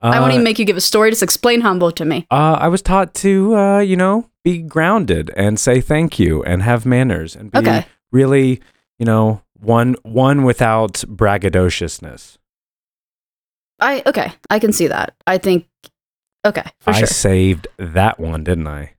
I 0.00 0.20
won't 0.20 0.32
even 0.32 0.44
make 0.44 0.58
you 0.60 0.64
give 0.64 0.76
a 0.76 0.80
story. 0.80 1.10
Just 1.10 1.22
explain 1.24 1.60
humble 1.60 1.90
to 1.92 2.04
me. 2.04 2.26
Uh, 2.30 2.56
I 2.60 2.68
was 2.68 2.82
taught 2.82 3.14
to, 3.14 3.56
uh, 3.56 3.78
you 3.80 3.96
know, 3.96 4.28
be 4.44 4.58
grounded 4.58 5.30
and 5.36 5.58
say 5.58 5.80
thank 5.80 6.18
you 6.20 6.42
and 6.44 6.62
have 6.62 6.86
manners 6.86 7.34
and 7.34 7.50
be 7.50 7.58
Okay. 7.58 7.86
really, 8.12 8.60
you 8.98 9.04
know, 9.06 9.42
one 9.58 9.96
one 10.04 10.44
without 10.44 10.92
braggadociousness. 11.08 12.36
I 13.80 14.02
okay. 14.06 14.32
I 14.50 14.58
can 14.58 14.72
see 14.72 14.86
that. 14.88 15.14
I 15.26 15.38
think 15.38 15.66
okay 16.46 16.64
for 16.80 16.90
I 16.90 16.98
sure. 16.98 17.06
saved 17.06 17.66
that 17.78 18.18
one, 18.18 18.44
didn't 18.44 18.66
I? 18.66 18.92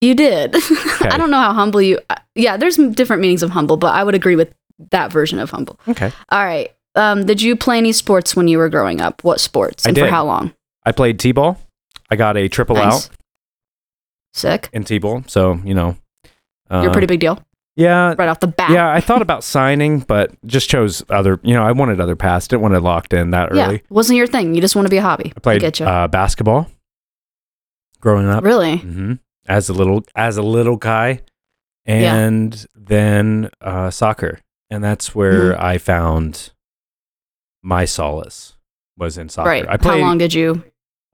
You 0.00 0.14
did. 0.14 0.54
I 1.02 1.16
don't 1.18 1.30
know 1.30 1.38
how 1.38 1.52
humble 1.52 1.82
you. 1.82 1.98
uh, 2.08 2.16
Yeah, 2.34 2.56
there's 2.56 2.76
different 2.76 3.20
meanings 3.20 3.42
of 3.42 3.50
humble, 3.50 3.76
but 3.76 3.94
I 3.94 4.02
would 4.02 4.14
agree 4.14 4.36
with 4.36 4.52
that 4.90 5.12
version 5.12 5.38
of 5.38 5.50
humble. 5.50 5.78
Okay. 5.88 6.10
All 6.30 6.44
right. 6.44 6.74
Um, 6.94 7.26
did 7.26 7.42
you 7.42 7.54
play 7.54 7.76
any 7.78 7.92
sports 7.92 8.34
when 8.34 8.48
you 8.48 8.56
were 8.58 8.70
growing 8.70 9.00
up? 9.02 9.22
What 9.22 9.40
sports 9.40 9.84
I 9.86 9.90
and 9.90 9.98
for 9.98 10.06
how 10.06 10.24
long? 10.24 10.54
I 10.86 10.92
played 10.92 11.18
t-ball. 11.20 11.58
I 12.10 12.16
got 12.16 12.36
a 12.38 12.48
triple 12.48 12.76
Nice. 12.76 13.06
out 13.06 13.10
Sick. 14.32 14.70
in 14.72 14.84
t-ball, 14.84 15.24
so 15.26 15.60
you 15.64 15.74
know. 15.74 15.96
Uh, 16.70 16.80
You're 16.82 16.90
a 16.90 16.92
pretty 16.92 17.06
big 17.06 17.20
deal 17.20 17.42
Yeah, 17.76 18.14
right 18.18 18.28
off 18.28 18.40
the 18.40 18.48
bat. 18.48 18.70
yeah. 18.70 18.92
I 18.92 19.00
thought 19.00 19.22
about 19.22 19.42
signing, 19.44 20.00
but 20.00 20.32
just 20.46 20.68
chose 20.68 21.02
other. 21.08 21.40
You 21.42 21.54
know, 21.54 21.62
I 21.62 21.72
wanted 21.72 22.00
other 22.00 22.16
paths. 22.16 22.48
Didn't 22.48 22.62
want 22.62 22.74
it 22.74 22.80
locked 22.80 23.12
in 23.14 23.30
that 23.30 23.54
Yeah. 23.54 23.66
early. 23.66 23.82
Wasn't 23.88 24.16
your 24.16 24.26
thing. 24.26 24.54
You 24.54 24.60
just 24.60 24.74
want 24.76 24.86
to 24.86 24.90
be 24.90 24.96
a 24.98 25.02
hobby. 25.02 25.32
I 25.36 25.40
played 25.40 25.60
get 25.60 25.80
you. 25.80 25.86
uh, 25.86 26.08
basketball 26.08 26.66
growing 28.00 28.26
up. 28.28 28.42
really? 28.44 28.78
hmm 28.78 29.14
As 29.48 29.68
a 29.68 29.72
little 29.72 30.04
as 30.14 30.36
a 30.36 30.42
little 30.42 30.76
guy, 30.76 31.20
Yeah. 31.86 32.14
and 32.16 32.66
then 32.74 33.50
uh, 33.60 33.90
soccer, 33.90 34.40
and 34.68 34.82
that's 34.84 35.14
where 35.14 35.52
Mm-hmm. 35.52 35.64
I 35.64 35.78
found 35.78 36.50
my 37.62 37.84
solace 37.84 38.56
was 38.98 39.16
in 39.16 39.28
soccer. 39.28 39.48
Right. 39.48 39.68
I 39.68 39.76
played 39.76 40.00
How 40.00 40.06
long 40.06 40.18
did 40.18 40.34
you? 40.34 40.64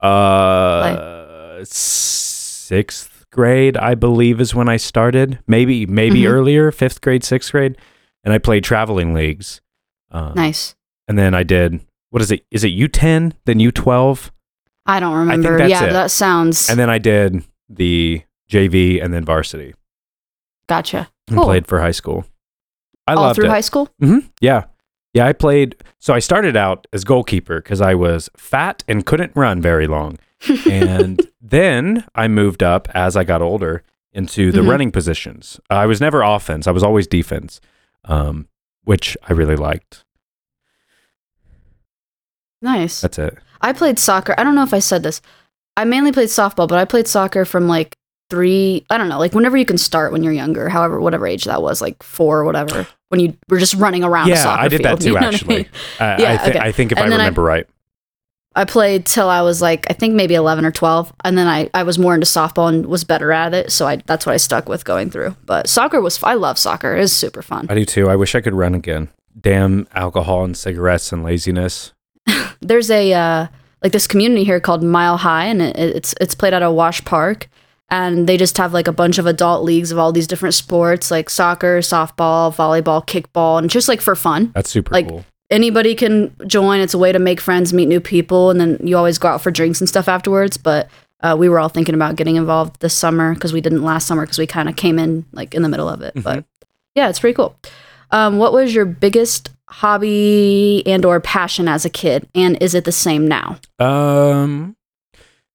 uh 0.01 1.63
sixth 1.65 3.16
grade, 3.37 3.77
I 3.77 3.95
believe, 3.95 4.41
is 4.41 4.53
when 4.55 4.67
I 4.67 4.75
started. 4.77 5.39
Maybe 5.47 5.85
maybe 5.85 6.21
Mhm. 6.23 6.29
earlier, 6.29 6.71
fifth 6.71 6.99
grade, 7.01 7.23
sixth 7.23 7.51
grade, 7.51 7.77
and 8.25 8.33
I 8.33 8.39
played 8.39 8.63
traveling 8.65 9.13
leagues. 9.13 9.61
Um, 10.11 10.33
Nice. 10.35 10.75
And 11.07 11.17
then 11.17 11.33
I 11.33 11.43
did 11.43 11.79
what 12.09 12.21
is 12.21 12.31
it? 12.31 12.45
Is 12.51 12.63
it 12.63 12.69
U 12.69 12.87
ten? 12.87 13.33
Then 13.45 13.59
U 13.59 13.71
twelve? 13.71 14.31
I 14.85 14.99
don't 14.99 15.13
remember. 15.15 15.57
that's 15.57 15.69
yeah, 15.69 15.85
it. 15.85 15.93
that 15.93 16.11
sounds. 16.11 16.69
And 16.69 16.79
then 16.79 16.89
I 16.89 16.97
did 16.97 17.43
the 17.69 18.23
JV 18.49 18.99
and 19.03 19.13
then 19.13 19.23
varsity. 19.25 19.73
gotcha. 20.67 21.09
and 21.27 21.35
Cool. 21.37 21.45
played 21.45 21.67
for 21.67 21.79
high 21.81 21.91
school. 21.91 22.25
I 23.05 23.13
All 23.13 23.23
loved 23.23 23.35
through 23.35 23.45
it. 23.45 23.49
high 23.49 23.61
school. 23.61 23.89
hmm 23.99 24.19
Yeah. 24.41 24.65
Yeah, 25.13 25.25
I 25.27 25.33
played. 25.33 25.75
So 25.99 26.13
I 26.13 26.19
started 26.19 26.55
out 26.55 26.87
as 26.93 27.03
goalkeeper 27.03 27.57
because 27.61 27.81
I 27.81 27.93
was 27.95 28.29
fat 28.37 28.83
and 28.87 29.05
couldn't 29.05 29.31
run 29.35 29.61
very 29.61 29.87
long. 29.87 30.17
And 30.69 31.27
then 31.41 32.05
I 32.15 32.27
moved 32.27 32.61
up 32.63 32.87
as 32.93 33.15
I 33.15 33.23
got 33.23 33.41
older 33.41 33.83
into 34.13 34.51
the 34.51 34.61
Mhm. 34.61 34.69
running 34.69 34.91
positions. 34.91 35.59
I 35.69 35.85
was 35.85 35.99
never 36.01 36.21
offense, 36.21 36.67
I 36.67 36.71
was 36.71 36.83
always 36.83 37.07
defense, 37.07 37.59
um, 38.05 38.47
which 38.83 39.15
I 39.27 39.33
really 39.33 39.55
liked. 39.55 40.03
Nice. 42.61 43.01
That's 43.01 43.19
it. 43.19 43.37
I 43.61 43.73
played 43.73 43.99
soccer. 43.99 44.33
I 44.37 44.43
don't 44.43 44.55
know 44.55 44.63
if 44.63 44.73
I 44.73 44.79
said 44.79 45.03
this. 45.03 45.21
I 45.75 45.83
mainly 45.85 46.11
played 46.11 46.29
softball, 46.29 46.67
but 46.67 46.79
I 46.79 46.85
played 46.85 47.07
soccer 47.07 47.45
from 47.45 47.67
like 47.67 47.95
three. 48.29 48.85
I 48.89 48.97
don't 48.97 49.09
know, 49.09 49.19
like 49.19 49.33
whenever 49.33 49.57
you 49.57 49.65
can 49.65 49.77
start 49.77 50.11
when 50.11 50.23
you're 50.23 50.33
younger, 50.33 50.69
however, 50.69 50.99
whatever 50.99 51.27
age 51.27 51.45
that 51.45 51.61
was, 51.61 51.81
like 51.81 52.01
four 52.01 52.39
or 52.39 52.45
whatever. 52.45 52.87
When 53.09 53.19
you 53.21 53.37
were 53.47 53.59
just 53.59 53.75
running 53.75 54.03
around. 54.03 54.27
yeah, 54.27 54.35
soccer 54.43 54.61
I 54.63 54.67
did 54.67 54.83
that 54.83 54.99
too, 54.99 55.07
you 55.09 55.13
know 55.13 55.19
what 55.21 55.23
I 55.23 55.27
actually. 55.35 55.55
mean? 55.57 55.65
I, 55.99 56.17
Yeah, 56.21 56.31
I, 56.33 56.37
thi- 56.37 56.49
okay. 56.49 56.59
I 56.59 56.71
think 56.71 56.91
if 56.91 56.97
And 56.97 57.07
I 57.07 57.09
then 57.09 57.19
I- 57.19 57.23
remember 57.23 57.43
right. 57.43 57.67
I 58.57 58.65
played 58.65 59.05
till 59.05 59.29
I 59.29 59.41
was 59.41 59.61
like 59.61 59.85
I 59.89 59.93
think 59.93 60.15
maybe 60.15 60.35
11 60.35 60.65
or 60.65 60.71
12 60.71 61.13
and 61.23 61.37
then 61.37 61.47
I, 61.47 61.69
I 61.73 61.83
was 61.83 61.97
more 61.99 62.13
into 62.13 62.25
softball 62.25 62.67
and 62.69 62.85
was 62.87 63.03
better 63.03 63.31
at 63.31 63.53
it 63.53 63.71
so 63.71 63.87
I 63.87 63.97
that's 64.05 64.25
what 64.25 64.33
I 64.33 64.37
stuck 64.37 64.67
with 64.67 64.83
going 64.83 65.09
through 65.11 65.35
but 65.45 65.69
soccer 65.69 66.01
was 66.01 66.21
I 66.23 66.33
love 66.33 66.57
soccer 66.57 66.95
it 66.95 66.99
was 66.99 67.15
super 67.15 67.41
fun 67.41 67.67
I 67.69 67.75
do 67.75 67.85
too. 67.85 68.09
I 68.09 68.15
wish 68.15 68.35
I 68.35 68.41
could 68.41 68.53
run 68.55 68.73
again. 68.75 69.09
Damn 69.39 69.87
alcohol 69.93 70.43
and 70.43 70.57
cigarettes 70.57 71.11
and 71.13 71.23
laziness. 71.23 71.93
there's 72.61 72.89
a 72.89 73.13
uh, 73.13 73.47
like 73.83 73.91
this 73.91 74.07
community 74.07 74.43
here 74.43 74.59
called 74.59 74.81
Mile 74.83 75.17
High 75.17 75.45
and 75.45 75.61
it, 75.61 75.77
it's 75.77 76.15
it's 76.19 76.33
played 76.35 76.53
at 76.53 76.63
a 76.63 76.71
wash 76.71 77.05
park 77.05 77.47
and 77.89 78.27
they 78.27 78.35
just 78.37 78.57
have 78.57 78.73
like 78.73 78.87
a 78.87 78.91
bunch 78.91 79.17
of 79.17 79.25
adult 79.27 79.63
leagues 79.63 79.91
of 79.91 79.99
all 79.99 80.11
these 80.11 80.27
different 80.27 80.55
sports 80.55 81.11
like 81.11 81.29
soccer 81.29 81.79
softball 81.79 82.53
volleyball 82.53 83.05
kickball 83.05 83.59
and 83.59 83.69
just 83.69 83.87
like 83.87 84.01
for 84.01 84.15
fun 84.15 84.51
That's 84.55 84.69
super 84.69 84.91
Like, 84.93 85.07
cool. 85.07 85.25
Anybody 85.49 85.95
can 85.95 86.35
join. 86.47 86.79
It's 86.79 86.93
a 86.93 86.97
way 86.97 87.11
to 87.11 87.19
make 87.19 87.39
friends, 87.39 87.73
meet 87.73 87.87
new 87.87 88.01
people, 88.01 88.49
and 88.49 88.59
then 88.59 88.79
you 88.83 88.97
always 88.97 89.17
go 89.17 89.29
out 89.29 89.41
for 89.41 89.51
drinks 89.51 89.79
and 89.79 89.87
stuff 89.87 90.07
afterwards. 90.07 90.57
But 90.57 90.89
uh, 91.21 91.35
we 91.37 91.49
were 91.49 91.59
all 91.59 91.69
thinking 91.69 91.95
about 91.95 92.15
getting 92.15 92.35
involved 92.35 92.79
this 92.81 92.93
summer 92.93 93.33
because 93.33 93.53
we 93.53 93.61
didn't 93.61 93.83
last 93.83 94.07
summer 94.07 94.23
because 94.23 94.37
we 94.37 94.47
kind 94.47 94.69
of 94.69 94.75
came 94.75 94.99
in 94.99 95.25
like 95.31 95.53
in 95.55 95.61
the 95.61 95.69
middle 95.69 95.89
of 95.89 96.01
it. 96.01 96.13
But 96.23 96.45
yeah, 96.95 97.09
it's 97.09 97.19
pretty 97.19 97.35
cool. 97.35 97.55
Um, 98.11 98.37
what 98.37 98.53
was 98.53 98.73
your 98.73 98.85
biggest 98.85 99.49
hobby 99.67 100.81
and 100.85 101.03
or 101.03 101.19
passion 101.19 101.67
as 101.67 101.85
a 101.85 101.89
kid, 101.89 102.27
and 102.33 102.61
is 102.61 102.73
it 102.73 102.85
the 102.85 102.91
same 102.91 103.27
now? 103.27 103.59
Um, 103.79 104.75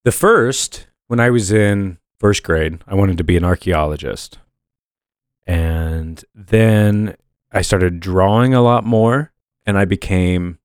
the 0.05 0.12
first 0.12 0.87
when 1.09 1.20
I 1.20 1.31
was 1.31 1.50
in 1.50 1.98
first 2.18 2.42
grade, 2.42 2.78
I 2.87 2.94
wanted 2.94 3.18
to 3.18 3.24
be 3.24 3.37
an 3.37 3.44
archaeologist, 3.44 4.38
and 5.46 6.22
then 6.35 7.16
I 7.50 7.62
started 7.62 8.00
drawing 8.00 8.55
a 8.55 8.62
lot 8.62 8.85
more, 8.85 9.31
and 9.66 9.79
I 9.79 9.85
became 9.85 10.59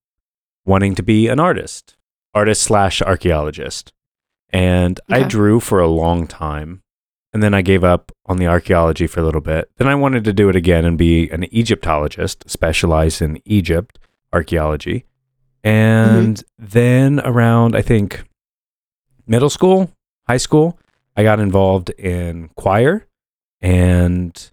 wanting 0.65 0.95
to 0.95 1.03
be 1.03 1.27
an 1.27 1.39
artist, 1.39 1.95
artist 2.33 2.61
slash 2.61 3.01
archaeologist, 3.01 3.93
and 4.49 4.99
I 5.09 5.23
drew 5.23 5.59
for 5.59 5.79
a 5.79 5.87
long 5.87 6.27
time. 6.27 6.81
And 7.33 7.43
then 7.43 7.53
I 7.53 7.61
gave 7.61 7.83
up 7.83 8.11
on 8.25 8.37
the 8.37 8.47
archaeology 8.47 9.05
for 9.05 9.19
a 9.19 9.23
little 9.23 9.41
bit. 9.41 9.69
Then 9.77 9.87
I 9.87 9.95
wanted 9.95 10.23
to 10.23 10.33
do 10.33 10.49
it 10.49 10.55
again 10.55 10.85
and 10.85 10.97
be 10.97 11.29
an 11.29 11.43
Egyptologist, 11.53 12.49
specialize 12.49 13.21
in 13.21 13.41
Egypt 13.45 13.99
archaeology. 14.33 15.05
And 15.63 16.37
mm-hmm. 16.37 16.65
then 16.65 17.19
around, 17.19 17.75
I 17.75 17.81
think, 17.81 18.23
middle 19.27 19.49
school, 19.49 19.91
high 20.25 20.37
school, 20.37 20.79
I 21.15 21.23
got 21.23 21.39
involved 21.39 21.89
in 21.91 22.49
choir 22.55 23.05
and 23.61 24.51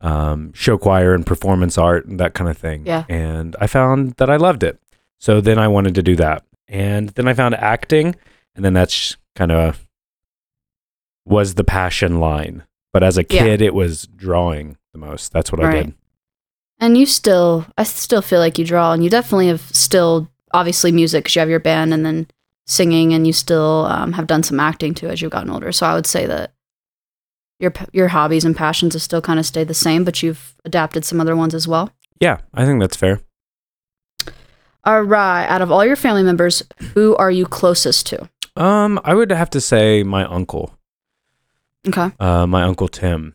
um, 0.00 0.52
show 0.54 0.78
choir 0.78 1.14
and 1.14 1.26
performance 1.26 1.76
art 1.76 2.06
and 2.06 2.18
that 2.20 2.34
kind 2.34 2.48
of 2.50 2.56
thing. 2.56 2.86
Yeah. 2.86 3.04
And 3.08 3.54
I 3.60 3.66
found 3.66 4.14
that 4.14 4.30
I 4.30 4.36
loved 4.36 4.62
it. 4.62 4.80
So 5.18 5.40
then 5.40 5.58
I 5.58 5.68
wanted 5.68 5.94
to 5.96 6.02
do 6.02 6.16
that. 6.16 6.44
And 6.68 7.10
then 7.10 7.28
I 7.28 7.34
found 7.34 7.54
acting. 7.54 8.14
And 8.54 8.64
then 8.64 8.72
that's 8.72 9.16
kind 9.36 9.52
of 9.52 9.86
was 11.24 11.54
the 11.54 11.64
passion 11.64 12.18
line. 12.20 12.64
But 12.92 13.02
as 13.02 13.18
a 13.18 13.24
Yeah. 13.28 13.44
kid, 13.44 13.62
it 13.62 13.74
was 13.74 14.06
drawing 14.16 14.76
the 14.92 14.98
most. 14.98 15.32
That's 15.32 15.52
what 15.52 15.62
I 15.64 15.70
did. 15.72 15.94
And 16.80 16.96
you 16.96 17.06
still, 17.06 17.66
I 17.76 17.84
still 17.84 18.22
feel 18.22 18.40
like 18.40 18.58
you 18.58 18.64
draw, 18.64 18.92
and 18.92 19.04
you 19.04 19.10
definitely 19.10 19.48
have 19.48 19.60
still 19.60 20.28
obviously 20.52 20.90
music 20.90 21.24
because 21.24 21.36
you 21.36 21.40
have 21.40 21.50
your 21.50 21.60
band, 21.60 21.92
and 21.94 22.04
then 22.04 22.26
singing, 22.66 23.12
and 23.12 23.26
you 23.26 23.32
still 23.32 23.84
um, 23.86 24.12
have 24.14 24.26
done 24.26 24.42
some 24.42 24.58
acting 24.58 24.94
too 24.94 25.06
as 25.08 25.20
you've 25.20 25.30
gotten 25.30 25.50
older. 25.50 25.72
So 25.72 25.86
I 25.86 25.94
would 25.94 26.06
say 26.06 26.26
that 26.26 26.52
your 27.60 27.72
your 27.92 28.08
hobbies 28.08 28.44
and 28.44 28.56
passions 28.56 28.94
have 28.94 29.02
still 29.02 29.20
kind 29.22 29.38
of 29.38 29.46
stayed 29.46 29.68
the 29.68 29.74
same, 29.74 30.02
but 30.04 30.22
you've 30.22 30.54
adapted 30.64 31.04
some 31.04 31.20
other 31.20 31.36
ones 31.36 31.54
as 31.54 31.68
well. 31.68 31.90
Yeah, 32.20 32.38
I 32.54 32.64
think 32.64 32.80
that's 32.80 32.96
fair. 32.96 33.20
All 34.84 35.02
right, 35.02 35.46
out 35.46 35.60
of 35.60 35.70
all 35.70 35.84
your 35.84 35.96
family 35.96 36.22
members, 36.22 36.62
who 36.94 37.14
are 37.16 37.30
you 37.30 37.44
closest 37.46 38.06
to? 38.06 38.28
Um, 38.56 38.98
I 39.04 39.14
would 39.14 39.30
have 39.30 39.50
to 39.50 39.60
say 39.60 40.02
my 40.02 40.24
uncle. 40.24 40.74
Okay, 41.86 42.10
uh, 42.18 42.46
my 42.46 42.62
uncle 42.62 42.88
Tim. 42.88 43.34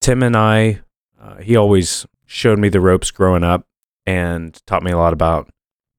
Tim 0.00 0.22
and 0.22 0.36
I, 0.36 0.80
uh, 1.20 1.36
he 1.36 1.56
always 1.56 2.06
showed 2.26 2.58
me 2.58 2.68
the 2.68 2.80
ropes 2.80 3.10
growing 3.10 3.42
up 3.44 3.66
and 4.06 4.58
taught 4.66 4.82
me 4.82 4.90
a 4.90 4.98
lot 4.98 5.14
about, 5.14 5.48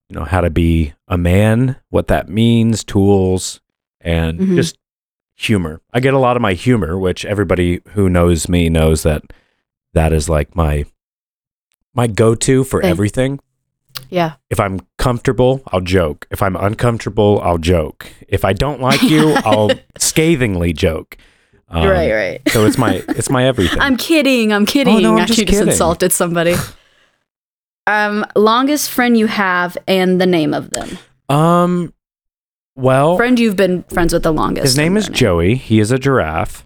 you 0.10 0.16
know, 0.18 0.26
how 0.26 0.42
to 0.42 0.52
be 0.52 0.94
a 1.08 1.18
man, 1.18 1.78
what 1.90 2.08
that 2.08 2.30
means, 2.30 2.84
tools, 2.84 3.62
and 4.02 4.40
Mhm. 4.40 4.56
just 4.56 4.78
humor. 5.36 5.82
I 5.94 6.00
get 6.00 6.14
a 6.14 6.20
lot 6.20 6.36
of 6.36 6.42
my 6.42 6.54
humor, 6.54 6.98
which 6.98 7.26
everybody 7.26 7.82
who 7.90 8.10
knows 8.10 8.48
me 8.50 8.70
knows 8.70 9.04
that 9.04 9.22
that 9.94 10.12
is 10.14 10.30
like 10.30 10.56
my 10.56 10.86
my 11.94 12.08
go-to 12.08 12.64
for 12.64 12.82
Thing. 12.82 12.90
everything. 12.92 13.40
yeah, 14.10 14.34
If 14.50 14.60
I'm 14.60 14.82
comfortable, 14.98 15.62
I'll 15.72 15.80
joke. 15.82 16.28
If 16.30 16.42
I'm 16.44 16.56
uncomfortable, 16.58 17.40
I'll 17.42 17.58
joke. 17.58 18.08
If 18.28 18.44
I 18.44 18.52
don't 18.52 18.82
like 18.82 19.02
you, 19.02 19.34
I'll 19.46 19.72
scathingly 19.98 20.74
joke. 20.74 21.18
Um, 21.70 21.88
right, 21.88 22.12
right. 22.12 22.42
So 22.50 22.66
it's 22.66 22.78
my 22.78 23.02
it's 23.10 23.30
my 23.30 23.46
everything. 23.46 23.80
I'm 23.80 23.96
kidding. 23.98 24.52
I'm 24.54 24.66
kidding. 24.66 24.96
Oh, 24.98 25.00
no, 25.00 25.14
I'm 25.14 25.20
Actually, 25.20 25.36
just 25.36 25.48
just 25.48 25.60
kidding. 25.60 25.72
insulted 25.72 26.12
somebody. 26.12 26.56
um, 27.88 28.26
longest 28.36 28.92
friend 28.92 29.18
you 29.18 29.28
have 29.28 29.78
and 29.88 30.20
the 30.20 30.26
name 30.26 30.54
of 30.54 30.70
them. 30.72 30.98
um, 31.30 31.94
well, 32.76 33.18
Friend 33.18 33.40
you've 33.40 33.56
been 33.56 33.84
friends 33.84 34.14
with 34.14 34.24
the 34.24 34.34
longest. 34.34 34.64
his 34.64 34.78
name 34.78 34.98
is 34.98 35.08
Joey. 35.10 35.56
He 35.56 35.80
is 35.80 35.92
a 35.92 35.98
giraffe. 36.00 36.66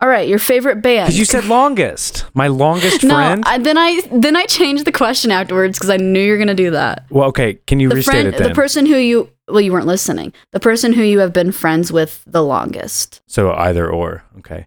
All 0.00 0.08
right, 0.08 0.28
your 0.28 0.40
favorite 0.40 0.82
band. 0.82 1.06
Because 1.06 1.18
you 1.18 1.24
said 1.24 1.44
longest, 1.44 2.24
my 2.34 2.48
longest 2.48 3.04
no. 3.04 3.14
friend. 3.14 3.44
I, 3.46 3.58
then 3.58 3.78
I 3.78 4.00
then 4.10 4.34
I 4.34 4.46
changed 4.46 4.84
the 4.84 4.90
question 4.90 5.30
afterwards 5.30 5.78
because 5.78 5.90
I 5.90 5.96
knew 5.96 6.18
you 6.20 6.32
were 6.32 6.38
gonna 6.38 6.54
do 6.54 6.72
that. 6.72 7.06
well, 7.08 7.28
okay. 7.28 7.54
Can 7.68 7.78
you 7.78 7.88
The 7.88 7.94
restate 7.96 8.12
friend, 8.12 8.28
it 8.28 8.38
then? 8.38 8.48
the 8.48 8.54
person 8.54 8.86
who 8.86 8.96
you 8.96 9.30
well, 9.46 9.60
you 9.60 9.72
weren't 9.72 9.86
listening. 9.86 10.32
The 10.50 10.58
person 10.60 10.92
who 10.92 11.02
you 11.02 11.20
have 11.20 11.32
been 11.32 11.52
friends 11.52 11.92
with 11.92 12.24
the 12.26 12.42
longest. 12.42 13.22
so 13.26 13.52
either 13.52 13.88
or. 13.88 14.24
Okay. 14.38 14.66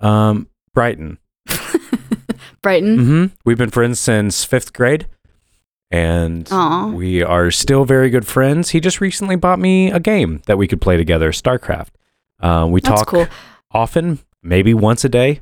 Um, 0.00 0.48
Brighton. 0.74 1.18
Brighton. 2.62 2.98
Mm-hmm. 2.98 3.24
We've 3.44 3.58
been 3.58 3.70
friends 3.70 4.00
since 4.00 4.42
fifth 4.44 4.72
grade, 4.72 5.06
and 5.90 6.48
Aw. 6.50 6.88
we 6.88 7.22
are 7.22 7.50
still 7.50 7.84
very 7.84 8.10
good 8.10 8.26
friends. 8.26 8.70
He 8.70 8.80
just 8.80 9.00
recently 9.00 9.36
bought 9.36 9.58
me 9.58 9.90
a 9.90 10.00
game 10.00 10.42
that 10.46 10.58
we 10.58 10.66
could 10.66 10.80
play 10.80 10.96
together, 10.96 11.32
StarCraft. 11.32 11.88
Uh, 12.40 12.66
we 12.68 12.80
That's 12.80 13.00
talk 13.00 13.08
cool. 13.08 13.26
often, 13.70 14.18
maybe 14.42 14.74
once 14.74 15.04
a 15.04 15.08
day. 15.08 15.40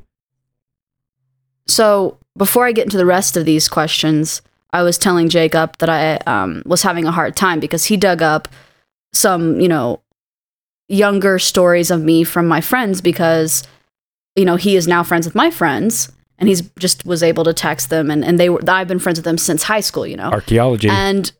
So 1.67 2.17
before 2.37 2.65
I 2.65 2.71
get 2.71 2.85
into 2.85 2.97
the 2.97 3.05
rest 3.05 3.37
of 3.37 3.45
these 3.45 3.67
questions, 3.67 4.41
I 4.71 4.83
was 4.83 4.97
telling 4.97 5.29
Jacob 5.29 5.77
that 5.77 5.89
I 5.89 6.17
um, 6.29 6.61
was 6.65 6.83
having 6.83 7.05
a 7.05 7.11
hard 7.11 7.35
time 7.35 7.59
because 7.59 7.85
he 7.85 7.97
dug 7.97 8.21
up 8.21 8.47
some, 9.13 9.59
you 9.59 9.67
know, 9.67 10.01
younger 10.87 11.39
stories 11.39 11.89
of 11.89 12.03
me 12.03 12.23
from 12.23 12.47
my 12.47 12.61
friends 12.61 13.01
because, 13.01 13.63
you 14.35 14.45
know, 14.45 14.57
he 14.57 14.75
is 14.75 14.87
now 14.87 15.01
friends 15.01 15.25
with 15.25 15.33
my 15.33 15.49
friends 15.49 16.11
and 16.37 16.49
he's 16.49 16.61
just 16.79 17.05
was 17.05 17.23
able 17.23 17.43
to 17.43 17.53
text 17.53 17.89
them 17.89 18.11
and, 18.11 18.23
and 18.23 18.39
they 18.39 18.49
were, 18.49 18.59
I've 18.67 18.87
been 18.87 18.99
friends 18.99 19.17
with 19.19 19.25
them 19.25 19.37
since 19.37 19.63
high 19.63 19.79
school, 19.81 20.05
you 20.05 20.17
know? 20.17 20.29
Archaeology. 20.31 20.89
and 20.89 21.31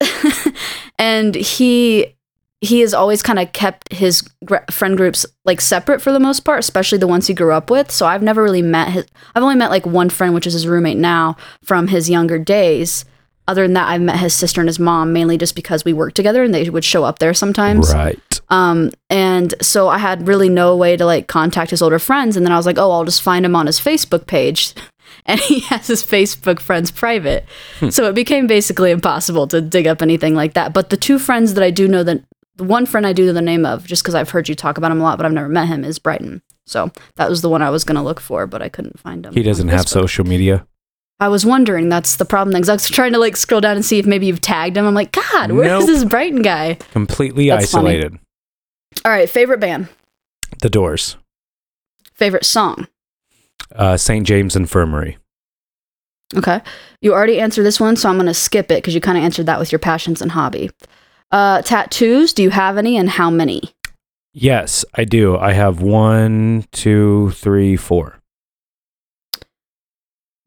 and 0.98 1.34
he 1.34 2.14
he 2.62 2.80
has 2.80 2.92
always 2.92 3.22
kind 3.22 3.38
of 3.38 3.52
kept 3.52 3.92
his 3.92 4.22
gr- 4.44 4.56
friend 4.70 4.96
groups 4.96 5.24
like 5.44 5.60
separate 5.60 6.00
for 6.00 6.12
the 6.12 6.20
most 6.20 6.40
part 6.40 6.58
especially 6.58 6.98
the 6.98 7.06
ones 7.06 7.26
he 7.26 7.34
grew 7.34 7.52
up 7.52 7.70
with 7.70 7.90
so 7.90 8.06
i've 8.06 8.22
never 8.22 8.42
really 8.42 8.62
met 8.62 8.88
his 8.88 9.06
i've 9.34 9.42
only 9.42 9.54
met 9.54 9.70
like 9.70 9.86
one 9.86 10.10
friend 10.10 10.34
which 10.34 10.46
is 10.46 10.52
his 10.52 10.66
roommate 10.66 10.96
now 10.96 11.36
from 11.62 11.88
his 11.88 12.08
younger 12.10 12.38
days 12.38 13.04
other 13.48 13.62
than 13.62 13.74
that 13.74 13.88
i've 13.88 14.00
met 14.00 14.18
his 14.18 14.34
sister 14.34 14.60
and 14.60 14.68
his 14.68 14.78
mom 14.78 15.12
mainly 15.12 15.36
just 15.36 15.54
because 15.54 15.84
we 15.84 15.92
worked 15.92 16.16
together 16.16 16.42
and 16.42 16.54
they 16.54 16.68
would 16.70 16.84
show 16.84 17.04
up 17.04 17.18
there 17.18 17.34
sometimes 17.34 17.92
right. 17.94 18.40
um, 18.50 18.90
and 19.10 19.54
so 19.60 19.88
I 19.88 19.98
had 19.98 20.28
really 20.28 20.48
no 20.48 20.76
way 20.76 20.96
to 20.96 21.04
like 21.04 21.26
contact 21.26 21.72
his 21.72 21.82
older 21.82 21.98
friends. 21.98 22.36
And 22.36 22.46
then 22.46 22.52
I 22.52 22.56
was 22.56 22.66
like, 22.66 22.78
oh, 22.78 22.90
I'll 22.90 23.04
just 23.04 23.22
find 23.22 23.44
him 23.44 23.56
on 23.56 23.66
his 23.66 23.80
Facebook 23.80 24.26
page. 24.26 24.74
And 25.26 25.38
he 25.38 25.60
has 25.60 25.86
his 25.86 26.02
Facebook 26.02 26.60
friends 26.60 26.90
private. 26.90 27.44
So 27.90 28.08
it 28.08 28.14
became 28.14 28.46
basically 28.46 28.90
impossible 28.90 29.46
to 29.48 29.60
dig 29.60 29.86
up 29.86 30.02
anything 30.02 30.34
like 30.34 30.54
that. 30.54 30.72
But 30.72 30.88
the 30.88 30.96
two 30.96 31.18
friends 31.18 31.54
that 31.54 31.64
I 31.64 31.70
do 31.70 31.86
know 31.86 32.02
that 32.04 32.24
the 32.56 32.64
one 32.64 32.86
friend 32.86 33.06
I 33.06 33.12
do 33.12 33.26
know 33.26 33.32
the 33.32 33.42
name 33.42 33.66
of, 33.66 33.84
just 33.86 34.02
because 34.02 34.14
I've 34.14 34.30
heard 34.30 34.48
you 34.48 34.54
talk 34.54 34.78
about 34.78 34.92
him 34.92 35.00
a 35.00 35.02
lot, 35.02 35.18
but 35.18 35.26
I've 35.26 35.32
never 35.32 35.48
met 35.48 35.68
him, 35.68 35.84
is 35.84 35.98
Brighton. 35.98 36.42
So 36.64 36.90
that 37.16 37.28
was 37.28 37.42
the 37.42 37.50
one 37.50 37.60
I 37.60 37.70
was 37.70 37.84
going 37.84 37.96
to 37.96 38.02
look 38.02 38.18
for, 38.18 38.46
but 38.46 38.62
I 38.62 38.68
couldn't 38.68 38.98
find 38.98 39.26
him. 39.26 39.34
He 39.34 39.42
doesn't 39.42 39.68
have 39.68 39.84
Facebook. 39.84 39.88
social 39.88 40.24
media. 40.24 40.66
I 41.20 41.28
was 41.28 41.44
wondering. 41.44 41.88
That's 41.88 42.16
the 42.16 42.24
problem. 42.24 42.54
Because 42.54 42.68
I 42.68 42.72
was 42.72 42.88
trying 42.88 43.12
to 43.12 43.18
like 43.18 43.36
scroll 43.36 43.60
down 43.60 43.76
and 43.76 43.84
see 43.84 43.98
if 43.98 44.06
maybe 44.06 44.26
you've 44.26 44.40
tagged 44.40 44.76
him. 44.76 44.86
I'm 44.86 44.94
like, 44.94 45.12
God, 45.12 45.52
where's 45.52 45.68
Nope. 45.68 45.86
this 45.86 46.04
Brighton 46.04 46.42
guy? 46.42 46.74
Completely 46.92 47.48
That's 47.50 47.70
funny. 47.70 47.90
isolated. 47.90 48.18
All 49.04 49.12
right, 49.12 49.28
favorite 49.30 49.60
band, 49.60 49.88
The 50.60 50.68
Doors. 50.70 51.16
favorite 52.14 52.44
song. 52.44 52.88
Uh, 53.74 53.96
St. 53.96 54.26
James 54.26 54.56
Infirmary. 54.56 55.18
Okay. 56.36 56.60
You 57.00 57.12
already 57.12 57.40
answered 57.40 57.62
this 57.64 57.80
one, 57.80 57.96
so 57.96 58.08
I'm 58.08 58.16
going 58.16 58.26
to 58.26 58.34
skip 58.34 58.70
it 58.70 58.76
because 58.82 58.94
you 58.94 59.00
kind 59.00 59.16
of 59.18 59.24
answered 59.24 59.46
that 59.46 59.58
with 59.58 59.72
your 59.72 59.78
passions 59.78 60.20
and 60.22 60.32
hobby. 60.32 60.70
Uh, 61.30 61.62
tattoos, 61.62 62.32
do 62.32 62.42
you 62.42 62.50
have 62.50 62.76
any 62.76 62.96
and 62.96 63.08
how 63.10 63.30
many? 63.30 63.74
Yes, 64.32 64.84
I 64.94 65.04
do. 65.04 65.36
I 65.36 65.52
have 65.52 65.80
one, 65.80 66.66
two, 66.72 67.30
three, 67.32 67.76
four. 67.76 68.19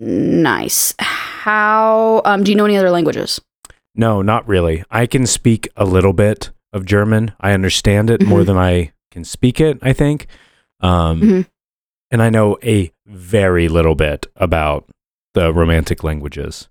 Nice. 0.04 0.94
How, 1.00 2.22
um, 2.26 2.44
do 2.44 2.52
you 2.52 2.58
know 2.58 2.66
any 2.66 2.78
other 2.78 2.90
languages? 2.92 3.40
No, 3.96 4.22
not 4.22 4.48
really. 4.48 4.84
I 4.92 5.06
can 5.06 5.26
speak 5.26 5.68
a 5.78 5.86
little 5.86 6.14
bit 6.14 6.52
of 6.72 6.86
German. 6.86 7.34
I 7.40 7.54
understand 7.54 8.10
it 8.10 8.26
more 8.26 8.42
Mhm. 8.42 8.46
than 8.48 8.58
I 8.58 8.92
can 9.12 9.24
speak 9.24 9.62
it, 9.62 9.78
I 9.82 9.94
think. 9.94 10.28
Um, 10.82 11.22
Mhm. 11.22 11.46
And 12.12 12.22
I 12.22 12.30
know 12.30 12.58
a 12.64 12.92
very 13.08 13.68
little 13.68 13.96
bit 13.96 14.28
about 14.36 14.86
the 15.34 15.52
romantic 15.54 16.04
languages 16.04 16.68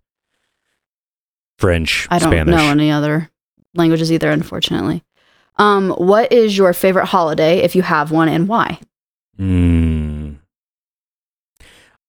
French, 1.58 2.06
I 2.10 2.18
don't 2.18 2.30
Spanish. 2.30 2.54
know 2.56 2.70
any 2.70 2.90
other 2.90 3.30
languages 3.74 4.10
either, 4.12 4.30
unfortunately. 4.30 5.02
Um, 5.58 5.90
what 5.90 6.32
is 6.32 6.56
your 6.56 6.72
favorite 6.72 7.06
holiday 7.06 7.58
if 7.58 7.74
you 7.76 7.82
have 7.82 8.10
one 8.10 8.28
and 8.28 8.48
why? 8.48 8.78
Mm. 9.38 10.21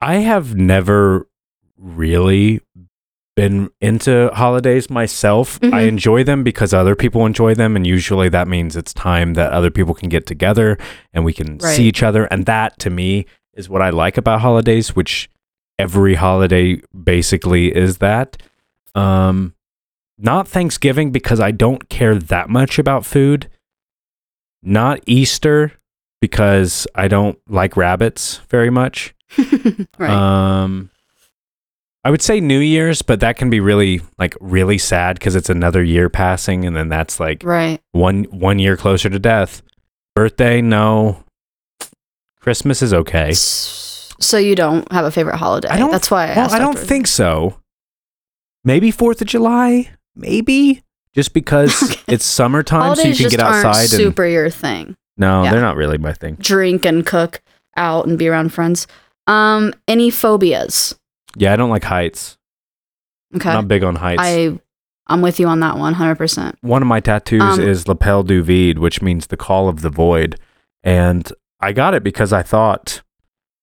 I 0.03 0.15
have 0.15 0.55
never 0.55 1.27
really 1.77 2.59
been 3.35 3.69
into 3.81 4.29
holidays 4.33 4.89
myself. 4.89 5.57
I 5.63 5.67
Mhm. 5.83 5.87
enjoy 5.87 6.23
them 6.23 6.43
because 6.43 6.73
other 6.73 6.95
people 6.95 7.25
enjoy 7.25 7.55
them, 7.55 7.75
and 7.75 7.87
usually 7.87 8.29
that 8.29 8.47
means 8.47 8.75
it's 8.75 8.93
time 8.93 9.33
that 9.33 9.51
other 9.51 9.71
people 9.71 9.93
can 9.95 10.09
get 10.09 10.25
together 10.27 10.77
and 11.13 11.25
we 11.25 11.33
can 11.33 11.57
Right. 11.57 11.75
see 11.75 11.85
each 11.87 12.03
other. 12.03 12.25
And 12.25 12.45
that 12.45 12.77
to 12.79 12.89
me 12.89 13.25
is 13.55 13.69
what 13.69 13.81
I 13.81 13.89
like 13.89 14.17
about 14.17 14.41
holidays, 14.41 14.95
which 14.95 15.29
every 15.79 16.15
holiday 16.15 16.79
basically 17.03 17.75
is 17.75 17.97
that. 17.97 18.37
Um, 18.93 19.55
not 20.19 20.47
Thanksgiving 20.47 21.11
because 21.11 21.39
I 21.39 21.49
don't 21.51 21.89
care 21.89 22.13
that 22.15 22.49
much 22.49 22.77
about 22.77 23.03
food. 23.05 23.49
Not 24.61 24.99
Easter 25.07 25.71
because 26.23 26.87
I 26.95 27.09
don't 27.09 27.37
like 27.49 27.75
rabbits 27.75 28.37
very 28.47 28.69
much. 28.69 29.13
right. 29.99 30.09
Um, 30.09 30.89
I 32.05 32.11
would 32.11 32.21
say 32.21 32.39
New 32.39 32.59
Year's, 32.59 33.01
but 33.01 33.19
that 33.19 33.35
can 33.35 33.49
be 33.49 33.59
really 33.59 33.99
like 34.17 34.37
really 34.39 34.77
sad 34.77 35.19
because 35.19 35.35
it's 35.35 35.49
another 35.49 35.83
year 35.83 36.07
passing, 36.09 36.63
and 36.63 36.73
then 36.77 36.87
that's 36.87 37.19
like 37.19 37.43
right. 37.43 37.81
one 37.91 38.23
one 38.25 38.57
year 38.57 38.77
closer 38.77 39.09
to 39.09 39.19
death. 39.19 39.61
Birthday, 40.15 40.61
no. 40.61 41.25
Christmas 42.39 42.81
is 42.81 42.93
okay. 42.93 43.33
So 43.33 44.37
you 44.37 44.55
don't 44.55 44.89
have 44.93 45.03
a 45.03 45.11
favorite 45.11 45.35
holiday. 45.35 45.67
I 45.67 45.77
don't- 45.77 45.91
That's 45.91 46.09
why 46.09 46.31
I 46.31 46.35
Well. 46.37 46.53
I 46.53 46.59
don't 46.59 46.75
after. 46.75 46.87
think 46.87 47.07
so. 47.07 47.59
Maybe 48.63 48.91
Fourth 48.91 49.19
of 49.19 49.27
July, 49.27 49.89
maybe 50.15 50.83
just 51.13 51.33
because 51.33 51.83
Okay. 51.91 51.99
it's 52.07 52.23
summertime, 52.23 52.95
so 52.95 53.07
you 53.09 53.13
can 53.15 53.27
get 53.29 53.41
aren't 53.41 53.65
outside. 53.65 53.81
And 53.81 53.89
super 53.89 54.25
your 54.25 54.49
thing. 54.49 54.95
No, 55.17 55.43
Yeah. 55.43 55.51
they're 55.51 55.61
not 55.61 55.75
really 55.75 55.97
my 55.97 56.13
thing. 56.13 56.35
Drink 56.39 56.85
and 56.85 57.05
cook 57.05 57.41
out 57.75 58.05
and 58.07 58.17
be 58.17 58.27
around 58.27 58.49
friends. 58.53 58.87
Um, 59.27 59.73
any 59.87 60.09
phobias? 60.09 60.95
Yeah, 61.35 61.53
I 61.53 61.55
don't 61.55 61.69
like 61.69 61.83
heights. 61.83 62.37
Okay. 63.35 63.49
I'm 63.49 63.55
Not 63.55 63.67
big 63.67 63.83
on 63.83 63.95
heights. 63.95 64.21
I 64.23 64.59
I'm 65.07 65.21
with 65.21 65.39
you 65.39 65.47
on 65.47 65.59
that 65.59 65.77
one, 65.77 65.93
hundred 65.95 66.15
percent. 66.15 66.57
one 66.61 66.81
of 66.81 66.87
my 66.87 66.99
tattoos 66.99 67.41
Um, 67.41 67.59
is 67.59 67.87
l'appel 67.87 68.23
du 68.23 68.41
vide, 68.41 68.79
which 68.79 69.01
means 69.01 69.27
the 69.27 69.37
call 69.37 69.67
of 69.67 69.81
the 69.81 69.89
void. 69.89 70.39
And 70.83 71.31
I 71.59 71.73
got 71.73 71.93
it 71.93 72.03
because 72.03 72.31
I 72.33 72.41
thought 72.43 73.01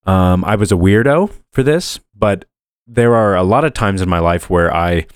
um, 0.06 0.44
I 0.44 0.56
was 0.56 0.70
a 0.72 0.76
weirdo 0.76 1.30
for 1.52 1.62
this, 1.62 1.98
but 2.16 2.44
there 2.86 3.14
are 3.14 3.34
a 3.36 3.42
lot 3.42 3.64
of 3.64 3.72
times 3.74 4.00
in 4.02 4.08
my 4.08 4.18
life 4.18 4.50
where 4.50 4.74
I 4.74 5.06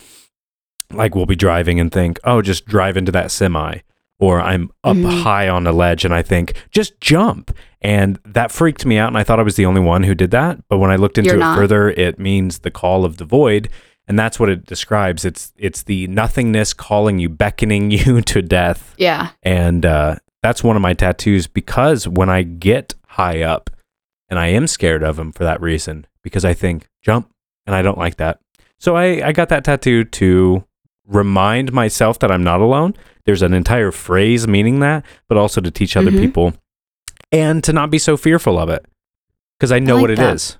like 0.92 1.14
will 1.14 1.26
be 1.26 1.36
driving 1.36 1.80
and 1.80 1.90
think, 1.90 2.20
oh, 2.24 2.40
just 2.42 2.66
drive 2.66 2.96
into 2.96 3.12
that 3.12 3.30
semi. 3.30 3.78
Or 4.20 4.40
I'm 4.40 4.70
up 4.84 4.96
Mhm. 4.96 5.22
high 5.22 5.48
on 5.48 5.66
a 5.66 5.72
ledge 5.72 6.04
and 6.04 6.14
I 6.14 6.22
think, 6.22 6.54
just 6.70 7.00
jump. 7.00 7.50
And 7.82 8.18
that 8.24 8.50
freaked 8.52 8.86
me 8.86 8.96
out. 8.96 9.08
And 9.08 9.18
I 9.18 9.24
thought 9.24 9.40
I 9.40 9.42
was 9.42 9.56
the 9.56 9.66
only 9.66 9.80
one 9.80 10.04
who 10.04 10.14
did 10.14 10.30
that. 10.30 10.58
But 10.68 10.78
when 10.78 10.90
I 10.90 10.96
looked 10.96 11.18
into 11.18 11.34
it 11.36 11.54
further, 11.56 11.90
it 11.90 12.18
means 12.18 12.60
the 12.60 12.70
call 12.70 13.04
of 13.04 13.16
the 13.18 13.24
void 13.24 13.68
and 14.06 14.18
that's 14.18 14.38
what 14.38 14.50
it 14.50 14.66
describes 14.66 15.24
it's 15.24 15.50
it's 15.56 15.82
the 15.84 16.06
nothingness 16.08 16.74
calling 16.74 17.18
you 17.18 17.26
beckoning 17.30 17.90
you 17.90 18.20
to 18.20 18.42
death 18.42 18.94
Yeah. 18.98 19.30
and 19.42 19.86
uh, 19.86 20.16
that's 20.42 20.62
one 20.62 20.76
of 20.76 20.82
my 20.82 20.92
tattoos 20.92 21.46
because 21.46 22.06
when 22.06 22.28
i 22.28 22.42
get 22.42 22.92
high 23.06 23.40
up 23.40 23.70
and 24.28 24.38
i 24.38 24.48
am 24.48 24.66
scared 24.66 25.02
of 25.02 25.16
them 25.16 25.32
for 25.32 25.44
that 25.44 25.58
reason 25.62 26.06
because 26.22 26.44
i 26.44 26.52
think 26.52 26.86
jump 27.02 27.30
and 27.66 27.74
i 27.74 27.80
don't 27.80 27.96
like 27.96 28.16
that 28.16 28.40
so 28.78 28.94
i 28.94 29.26
i 29.26 29.32
got 29.32 29.48
that 29.48 29.64
tattoo 29.64 30.04
to 30.04 30.62
remind 31.06 31.72
myself 31.72 32.18
that 32.18 32.30
i'm 32.30 32.42
not 32.42 32.60
alone 32.60 32.94
there's 33.26 33.42
an 33.42 33.52
entire 33.54 33.90
phrase 33.90 34.46
meaning 34.48 34.80
that 34.80 35.04
but 35.28 35.36
also 35.36 35.60
to 35.60 35.70
teach 35.70 35.96
other 35.96 36.10
Mhm. 36.10 36.18
people 36.20 36.54
and 37.32 37.62
to 37.64 37.72
not 37.72 37.90
be 37.90 37.98
so 37.98 38.16
fearful 38.16 38.58
of 38.58 38.68
it 38.70 38.84
because 39.58 39.70
i 39.72 39.78
know 39.78 39.94
like 39.96 40.02
what 40.02 40.10
it 40.10 40.18
is 40.18 40.56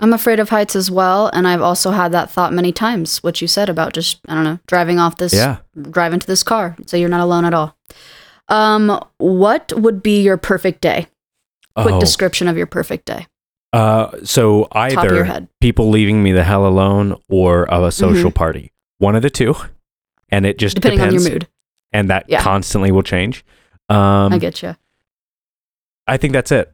I'm 0.00 0.12
afraid 0.12 0.38
of 0.38 0.50
heights 0.50 0.76
as 0.76 0.92
well, 0.92 1.28
and 1.32 1.48
I've 1.48 1.60
also 1.60 1.90
had 1.90 2.12
that 2.12 2.30
thought 2.30 2.52
many 2.52 2.70
times. 2.70 3.18
What 3.24 3.42
you 3.42 3.48
said 3.48 3.68
about 3.68 3.94
just 3.94 4.20
I 4.28 4.34
don't 4.36 4.44
know 4.44 4.60
driving 4.68 5.00
off 5.00 5.16
this, 5.16 5.32
yeah 5.34 5.56
drive 5.90 6.12
into 6.12 6.24
this 6.28 6.44
car, 6.44 6.76
so 6.86 6.96
you're 6.96 7.08
not 7.08 7.20
alone 7.20 7.44
at 7.44 7.52
all. 7.52 7.76
Um, 8.48 9.00
what 9.18 9.72
would 9.76 10.00
be 10.00 10.22
your 10.22 10.36
perfect 10.36 10.82
day? 10.82 11.08
Quick 11.76 11.94
Oh. 11.96 12.00
description 12.00 12.46
of 12.46 12.56
your 12.56 12.66
perfect 12.66 13.06
day. 13.06 13.26
Uh, 13.72 14.10
so 14.22 14.68
Top 14.72 15.04
of 15.04 15.10
your 15.10 15.26
either 15.26 15.48
people 15.60 15.90
leaving 15.90 16.22
me 16.22 16.30
the 16.30 16.44
hell 16.44 16.64
alone 16.64 17.16
or 17.28 17.64
a 17.68 17.90
social 17.90 18.30
party, 18.30 18.70
one 18.98 19.16
of 19.16 19.22
the 19.22 19.30
two, 19.30 19.54
and 20.28 20.44
it 20.46 20.58
just 20.58 20.76
Depending 20.76 20.98
depends, 21.00 21.24
on 21.26 21.30
your 21.30 21.40
mood. 21.40 21.48
and 21.92 22.10
that 22.10 22.26
Yeah. 22.28 22.42
constantly 22.42 22.92
will 22.92 23.02
change. 23.02 23.44
Um, 23.88 24.32
I 24.32 24.38
get 24.38 24.62
you. 24.62 24.76
I 26.06 26.16
think 26.16 26.32
that's 26.32 26.52
it. 26.52 26.72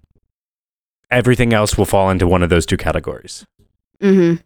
Everything 1.10 1.52
else 1.52 1.76
will 1.78 1.84
fall 1.84 2.10
into 2.10 2.26
one 2.26 2.42
of 2.42 2.50
those 2.50 2.66
two 2.66 2.76
categories. 2.76 3.46
Mm-hmm. 4.02 4.40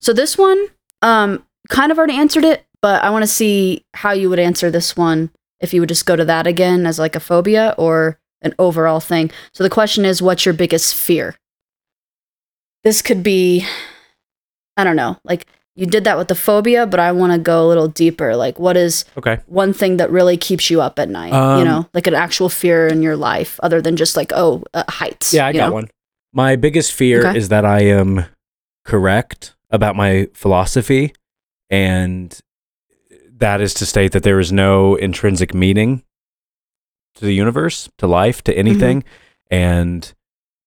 So 0.00 0.12
this 0.12 0.36
one, 0.38 0.66
um, 1.02 1.44
kind 1.68 1.92
of 1.92 1.98
already 1.98 2.16
answered 2.16 2.44
it, 2.44 2.64
but 2.82 3.04
I 3.04 3.10
want 3.10 3.22
to 3.22 3.26
see 3.28 3.84
how 3.94 4.12
you 4.12 4.28
would 4.30 4.38
answer 4.38 4.70
this 4.70 4.96
one 4.96 5.30
if 5.60 5.72
you 5.74 5.80
would 5.80 5.88
just 5.88 6.06
go 6.06 6.16
to 6.16 6.24
that 6.24 6.46
again 6.46 6.86
as 6.86 6.98
like 6.98 7.14
a 7.14 7.20
phobia 7.20 7.74
or 7.78 8.18
an 8.42 8.54
overall 8.58 8.98
thing. 9.00 9.30
So 9.52 9.62
the 9.62 9.70
question 9.70 10.04
is, 10.04 10.22
what's 10.22 10.44
your 10.46 10.54
biggest 10.54 10.94
fear? 10.94 11.36
This 12.82 13.02
could 13.02 13.22
be, 13.22 13.66
I 14.76 14.84
don't 14.84 14.96
know, 14.96 15.18
like 15.22 15.46
you 15.76 15.86
did 15.86 16.04
that 16.04 16.18
with 16.18 16.28
the 16.28 16.34
phobia, 16.34 16.86
but 16.86 17.00
I 17.00 17.12
want 17.12 17.32
to 17.32 17.38
go 17.38 17.64
a 17.64 17.68
little 17.68 17.88
deeper. 17.88 18.36
Like, 18.36 18.58
what 18.58 18.76
is 18.76 19.04
Okay. 19.16 19.38
one 19.46 19.72
thing 19.72 19.96
that 19.98 20.10
really 20.10 20.36
keeps 20.36 20.68
you 20.70 20.80
up 20.80 20.98
at 20.98 21.08
night? 21.08 21.32
you 21.32 21.38
Um, 21.38 21.64
know, 21.64 21.88
like 21.94 22.06
an 22.06 22.14
actual 22.14 22.48
fear 22.48 22.86
in 22.88 23.02
your 23.02 23.16
life, 23.16 23.58
other 23.62 23.80
than 23.80 23.96
just 23.96 24.16
like, 24.16 24.32
oh, 24.34 24.62
uh, 24.74 24.84
heights. 24.88 25.32
Yeah, 25.32 25.46
I 25.46 25.52
got 25.52 25.68
know? 25.68 25.72
one. 25.74 25.88
My 26.32 26.56
biggest 26.56 26.92
fear 26.92 27.26
Okay. 27.28 27.38
is 27.38 27.48
that 27.48 27.64
I 27.64 27.80
am 27.80 28.24
correct 28.84 29.54
about 29.70 29.96
my 29.96 30.28
philosophy, 30.34 31.12
and 31.70 32.38
that 33.38 33.60
is 33.60 33.72
to 33.74 33.86
state 33.86 34.12
that 34.12 34.22
there 34.22 34.38
is 34.40 34.52
no 34.52 34.96
intrinsic 34.96 35.54
meaning 35.54 36.02
to 37.14 37.24
the 37.24 37.32
universe, 37.34 37.88
to 37.98 38.06
life, 38.06 38.42
to 38.44 38.54
anything, 38.56 39.02
and 39.50 40.12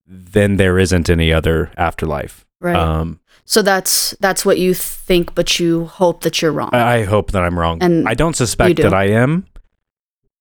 then 0.06 0.58
there 0.58 0.78
isn't 0.80 1.10
any 1.10 1.32
other 1.32 1.72
afterlife. 1.78 2.46
Right. 2.60 2.76
Um, 2.76 3.20
so 3.46 3.62
that's 3.62 4.12
that's 4.20 4.46
what 4.46 4.58
you 4.58 4.74
think, 4.74 5.36
but 5.36 5.60
you 5.60 5.86
hope 5.86 6.22
that 6.22 6.42
you're 6.42 6.52
wrong. 6.52 6.70
I 6.74 7.00
I 7.00 7.04
hope 7.04 7.32
that 7.32 7.44
I'm 7.44 7.58
wrong. 7.58 7.82
And 7.82 8.08
I 8.08 8.14
don't 8.14 8.36
suspect 8.36 8.78
do. 8.78 8.84
that 8.84 8.94
I 8.94 9.06
am. 9.06 9.46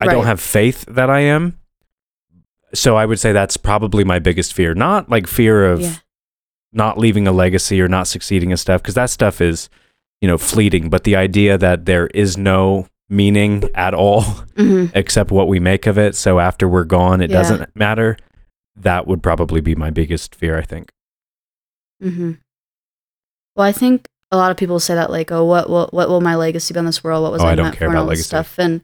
I 0.01 0.07
don't 0.07 0.25
have 0.27 0.41
faith 0.41 0.85
that 0.89 1.11
I 1.11 1.21
am. 1.21 1.59
So 2.75 2.97
I 2.97 3.07
would 3.07 3.21
say 3.21 3.33
that's 3.33 3.57
probably 3.57 4.03
my 4.05 4.19
biggest 4.19 4.53
fear. 4.53 4.75
Not 4.75 5.09
like 5.11 5.27
fear 5.27 5.65
of 5.71 5.81
Yeah. 5.81 5.97
not 6.73 6.99
leaving 6.99 7.29
a 7.29 7.33
legacy 7.33 7.81
or 7.81 7.89
not 7.89 8.07
succeeding 8.09 8.51
and 8.51 8.59
stuff, 8.59 8.83
because 8.83 8.95
that 8.95 9.11
stuff 9.11 9.41
is, 9.41 9.69
you 10.21 10.27
know, 10.29 10.39
fleeting. 10.39 10.89
But 10.91 11.05
the 11.05 11.15
idea 11.17 11.59
that 11.59 11.85
there 11.85 12.07
is 12.09 12.37
no 12.39 12.87
meaning 13.09 13.69
at 13.75 13.93
all 13.95 14.23
hmm 14.57 14.87
except 14.95 15.31
what 15.31 15.47
we 15.49 15.61
make 15.61 15.87
of 15.87 15.99
it. 15.99 16.17
So 16.17 16.41
after 16.41 16.67
we're 16.67 16.85
gone, 16.85 17.21
it 17.21 17.31
Yeah. 17.31 17.39
doesn't 17.39 17.77
matter. 17.77 18.17
That 18.75 19.07
would 19.07 19.23
probably 19.23 19.61
be 19.61 19.75
my 19.75 19.91
biggest 19.91 20.35
fear, 20.35 20.57
I 20.59 20.63
think. 20.63 20.91
hmm 22.01 22.33
Well, 23.57 23.67
I 23.67 23.73
think 23.73 24.09
a 24.31 24.37
lot 24.37 24.51
of 24.51 24.57
people 24.57 24.81
say 24.81 24.95
that, 24.95 25.11
like, 25.11 25.31
oh, 25.31 25.45
what 25.45 25.69
will 25.69 25.89
what 25.93 26.09
will 26.09 26.21
my 26.21 26.35
legacy 26.37 26.73
be 26.75 26.79
on 26.79 26.87
this 26.87 27.05
world? 27.05 27.23
What 27.23 27.33
was 27.33 27.43
Oh, 27.43 27.47
I, 27.47 27.53
I 27.53 27.55
don't 27.55 27.67
meant 27.67 27.77
care 27.77 27.89
for 27.89 27.91
and 27.91 27.95
about 27.97 28.03
all 28.03 28.09
legacy. 28.09 28.27
stuff? 28.27 28.59
And 28.59 28.81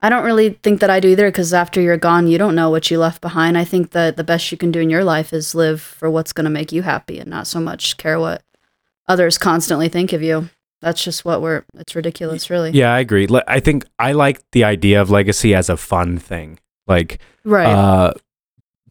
I 0.00 0.08
don't 0.08 0.24
really 0.24 0.58
think 0.64 0.80
that 0.80 0.90
I 0.90 0.98
do 0.98 1.08
either, 1.08 1.28
because 1.28 1.54
after 1.54 1.80
you're 1.80 1.96
gone, 1.96 2.26
you 2.26 2.36
don't 2.36 2.56
know 2.56 2.70
what 2.70 2.90
you 2.90 2.98
left 2.98 3.20
behind. 3.20 3.56
I 3.56 3.64
think 3.64 3.92
that 3.92 4.16
the 4.16 4.24
best 4.24 4.50
you 4.50 4.58
can 4.58 4.72
do 4.72 4.80
in 4.80 4.90
your 4.90 5.04
life 5.04 5.32
is 5.32 5.54
live 5.54 5.80
for 5.80 6.10
what's 6.10 6.32
going 6.32 6.44
to 6.44 6.50
make 6.50 6.72
you 6.72 6.82
happy, 6.82 7.18
and 7.20 7.30
not 7.30 7.46
so 7.46 7.60
much 7.60 7.96
care 7.96 8.18
what 8.18 8.42
others 9.06 9.38
constantly 9.38 9.88
think 9.88 10.12
of 10.12 10.20
you. 10.22 10.50
That's 10.80 11.04
just 11.04 11.24
what 11.24 11.40
we're. 11.40 11.62
It's 11.76 11.94
ridiculous, 11.94 12.50
really. 12.50 12.72
Yeah, 12.72 12.92
I 12.92 12.98
agree. 12.98 13.28
I 13.46 13.60
think 13.60 13.84
I 14.00 14.10
like 14.12 14.40
the 14.50 14.64
idea 14.64 15.00
of 15.00 15.10
legacy 15.10 15.54
as 15.54 15.68
a 15.70 15.76
fun 15.76 16.18
thing. 16.18 16.58
Like, 16.88 17.20
Right. 17.44 17.66
uh, 17.72 18.14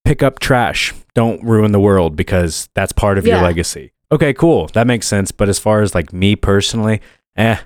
pick 0.06 0.24
up 0.24 0.40
trash. 0.40 0.94
Don't 1.14 1.44
ruin 1.44 1.74
the 1.74 1.82
world 1.82 2.16
because 2.16 2.70
that's 2.74 2.94
part 2.94 3.18
of 3.18 3.28
your 3.28 3.42
legacy. 3.42 3.92
Okay, 4.12 4.34
cool. 4.34 4.68
That 4.74 4.88
makes 4.88 5.08
sense. 5.08 5.32
But 5.32 5.50
as 5.50 5.60
far 5.60 5.82
as 5.82 5.96
like 5.96 6.12
me 6.12 6.36
personally, 6.36 7.02
eh, 7.36 7.58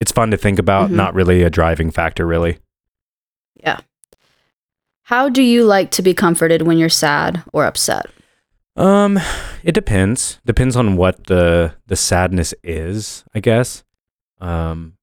it's 0.00 0.12
fun 0.12 0.30
to 0.30 0.36
think 0.36 0.58
about. 0.58 0.90
Mhm. 0.90 0.94
Not 0.94 1.14
really 1.14 1.42
a 1.42 1.50
driving 1.50 1.90
factor, 1.90 2.26
really. 2.26 2.58
Yeah. 3.56 3.80
How 5.04 5.28
do 5.28 5.42
you 5.42 5.64
like 5.64 5.90
to 5.92 6.02
be 6.02 6.14
comforted 6.14 6.62
when 6.62 6.78
you're 6.78 6.88
sad 6.88 7.42
or 7.52 7.64
upset? 7.66 8.06
Um, 8.76 9.20
it 9.62 9.72
depends. 9.72 10.40
Depends 10.44 10.76
on 10.76 10.96
what 10.96 11.26
the 11.28 11.74
the 11.86 11.96
sadness 11.96 12.52
is, 12.62 13.24
I 13.34 13.40
guess. 13.40 13.84
Um, 14.40 14.94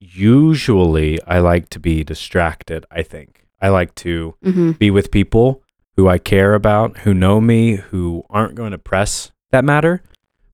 usually 0.00 1.18
I 1.26 1.38
like 1.38 1.68
to 1.70 1.78
be 1.80 2.02
distracted. 2.04 2.84
I 2.90 3.02
think 3.02 3.46
I 3.60 3.68
like 3.68 3.94
to 3.96 4.34
hmm 4.42 4.72
be 4.72 4.90
with 4.90 5.10
people 5.10 5.62
who 5.96 6.08
I 6.08 6.18
care 6.18 6.54
about, 6.54 6.98
who 6.98 7.12
know 7.14 7.40
me, 7.40 7.76
who 7.76 8.24
aren't 8.30 8.54
going 8.54 8.72
to 8.72 8.78
press 8.78 9.30
that 9.50 9.64
matter, 9.64 10.02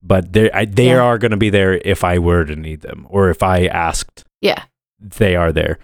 but 0.07 0.33
they 0.33 0.51
I, 0.53 0.65
they 0.65 0.87
Yeah. 0.89 1.01
are 1.01 1.19
going 1.19 1.31
to 1.33 1.37
be 1.37 1.51
there 1.51 1.75
if 1.85 2.05
I 2.05 2.19
were 2.19 2.45
to 2.45 2.57
need 2.57 2.81
them 2.83 3.07
or 3.11 3.31
if 3.31 3.43
I 3.43 3.67
asked. 3.67 4.25
Yeah. 4.41 4.65
they 4.99 5.37
are 5.37 5.53
there. 5.53 5.79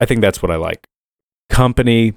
I 0.00 0.06
think 0.06 0.20
that's 0.20 0.40
what 0.42 0.50
I 0.50 0.56
like. 0.56 0.86
Company 1.50 2.14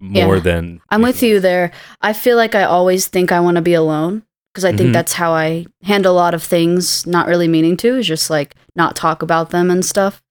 more 0.00 0.36
Yeah. 0.36 0.42
than 0.42 0.80
I'm 0.90 1.02
with 1.02 1.22
you 1.22 1.40
there. 1.40 1.72
I 2.00 2.12
feel 2.12 2.36
like 2.36 2.54
I 2.54 2.64
always 2.64 3.06
think 3.08 3.32
I 3.32 3.40
want 3.40 3.56
to 3.56 3.62
be 3.62 3.74
alone 3.74 4.22
because 4.52 4.64
I 4.64 4.70
think 4.76 4.90
Mhm. 4.90 4.92
that's 4.92 5.14
how 5.14 5.32
I 5.32 5.66
handle 5.82 6.12
a 6.14 6.16
lot 6.24 6.34
of 6.34 6.42
things, 6.42 7.06
not 7.06 7.26
really 7.26 7.48
meaning 7.48 7.76
to, 7.78 7.96
is 7.98 8.06
just 8.06 8.30
like 8.30 8.54
not 8.76 8.94
talk 8.96 9.22
about 9.22 9.50
them 9.50 9.70
and 9.70 9.84
stuff. 9.84 10.22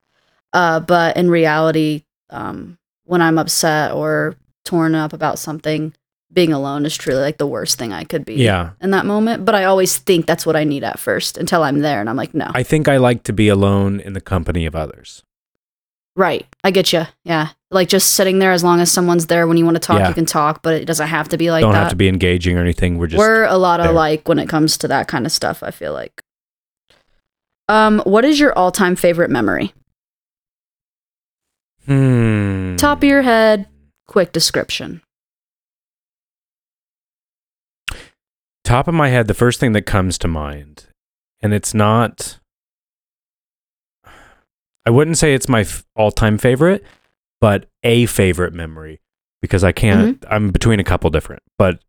Uh, 0.54 0.80
but 0.80 1.18
in 1.18 1.30
reality, 1.30 2.04
um, 2.30 2.78
when 3.06 3.22
I'm 3.22 3.38
upset 3.38 3.92
or 3.92 4.36
torn 4.64 4.96
up 4.96 5.12
about 5.14 5.38
something, 5.40 5.94
being 6.34 6.52
alone 6.52 6.86
is 6.86 6.96
truly 6.98 7.22
like 7.22 7.38
the 7.38 7.46
worst 7.48 7.78
thing 7.78 7.94
I 7.94 8.04
could 8.04 8.26
be 8.26 8.36
Yeah. 8.36 8.72
in 8.82 8.92
that 8.92 9.06
moment. 9.06 9.46
But 9.46 9.56
I 9.56 9.66
always 9.66 9.98
think 9.98 10.26
that's 10.26 10.46
what 10.46 10.56
I 10.56 10.64
need 10.64 10.84
at 10.84 10.98
first 11.00 11.38
until 11.38 11.64
I'm 11.64 11.80
there 11.80 12.00
and 12.02 12.10
I'm 12.10 12.16
like, 12.16 12.34
no. 12.34 12.50
I 12.54 12.64
think 12.64 12.88
I 12.88 12.98
like 12.98 13.24
to 13.24 13.34
be 13.34 13.48
alone 13.50 14.00
in 14.00 14.14
the 14.14 14.22
company 14.22 14.66
of 14.66 14.76
others. 14.76 15.24
right. 16.16 16.46
I 16.64 16.70
get 16.72 16.94
you. 16.94 17.04
Yeah. 17.24 17.50
Like 17.72 17.88
just 17.90 18.14
sitting 18.14 18.38
there 18.40 18.52
as 18.52 18.64
long 18.64 18.80
as 18.80 18.92
someone's 18.92 19.26
there 19.28 19.48
when 19.48 19.58
you 19.58 19.66
want 19.66 19.76
to 19.76 19.80
talk, 19.80 20.00
Yeah. 20.00 20.08
you 20.10 20.14
can 20.14 20.26
talk, 20.28 20.62
but 20.62 20.76
it 20.76 20.86
doesn't 20.86 21.08
have 21.08 21.28
to 21.30 21.38
be 21.38 21.50
like 21.50 21.62
Don't 21.64 21.72
that. 21.74 21.80
have 21.80 21.90
to 21.90 21.96
be 21.96 22.08
engaging 22.08 22.56
or 22.58 22.62
anything. 22.62 22.98
We're 23.00 23.08
just 23.08 23.18
We're 23.20 23.46
a 23.46 23.58
lot 23.58 23.78
there. 23.80 23.90
alike 23.90 24.28
when 24.28 24.38
it 24.40 24.48
comes 24.48 24.78
to 24.80 24.88
that 24.90 25.08
kind 25.08 25.26
of 25.26 25.32
stuff, 25.32 25.64
I 25.64 25.72
feel 25.72 25.92
like. 25.94 26.22
Um, 27.68 28.00
what 28.06 28.26
is 28.26 28.40
your 28.40 28.54
all-time 28.58 28.96
favorite 28.96 29.32
memory? 29.32 29.74
hmm. 31.86 32.76
Top 32.76 33.00
of 33.00 33.04
your 33.06 33.22
head, 33.24 33.68
quick 34.08 34.32
description. 34.32 35.02
Top 38.64 38.88
of 38.88 38.94
my 38.94 39.10
head, 39.10 39.28
the 39.28 39.34
first 39.34 39.60
thing 39.60 39.74
that 39.74 39.84
comes 39.84 40.18
to 40.20 40.28
mind, 40.28 40.88
and 41.42 41.54
it's 41.54 41.74
not. 41.74 42.40
I 44.86 44.90
wouldn't 44.90 45.18
say 45.18 45.34
it's 45.34 45.48
my 45.48 45.62
f- 45.62 45.86
all-time 45.96 46.38
favorite, 46.38 46.84
but 47.40 47.68
a 47.84 48.06
favorite 48.06 48.54
memory 48.54 49.00
because 49.42 49.64
I 49.64 49.72
can't. 49.72 50.24
I'm 50.30 50.52
between 50.52 50.80
a 50.80 50.84
couple 50.84 51.10
different, 51.10 51.42
but 51.58 51.80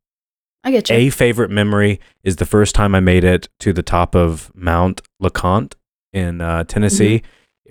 I 0.63 0.71
get 0.71 0.89
you. 0.91 0.97
a 0.97 1.11
favorite 1.11 1.51
memory 1.51 2.01
is 2.23 2.37
the 2.37 2.47
first 2.47 2.75
time 2.75 2.95
I 2.95 3.01
made 3.01 3.25
it 3.25 3.49
to 3.61 3.73
the 3.73 3.83
top 3.83 4.15
of 4.15 4.51
Mount 4.55 5.03
LeConte 5.21 5.75
in 6.13 6.41
uh, 6.41 6.65
Tennessee. 6.65 7.23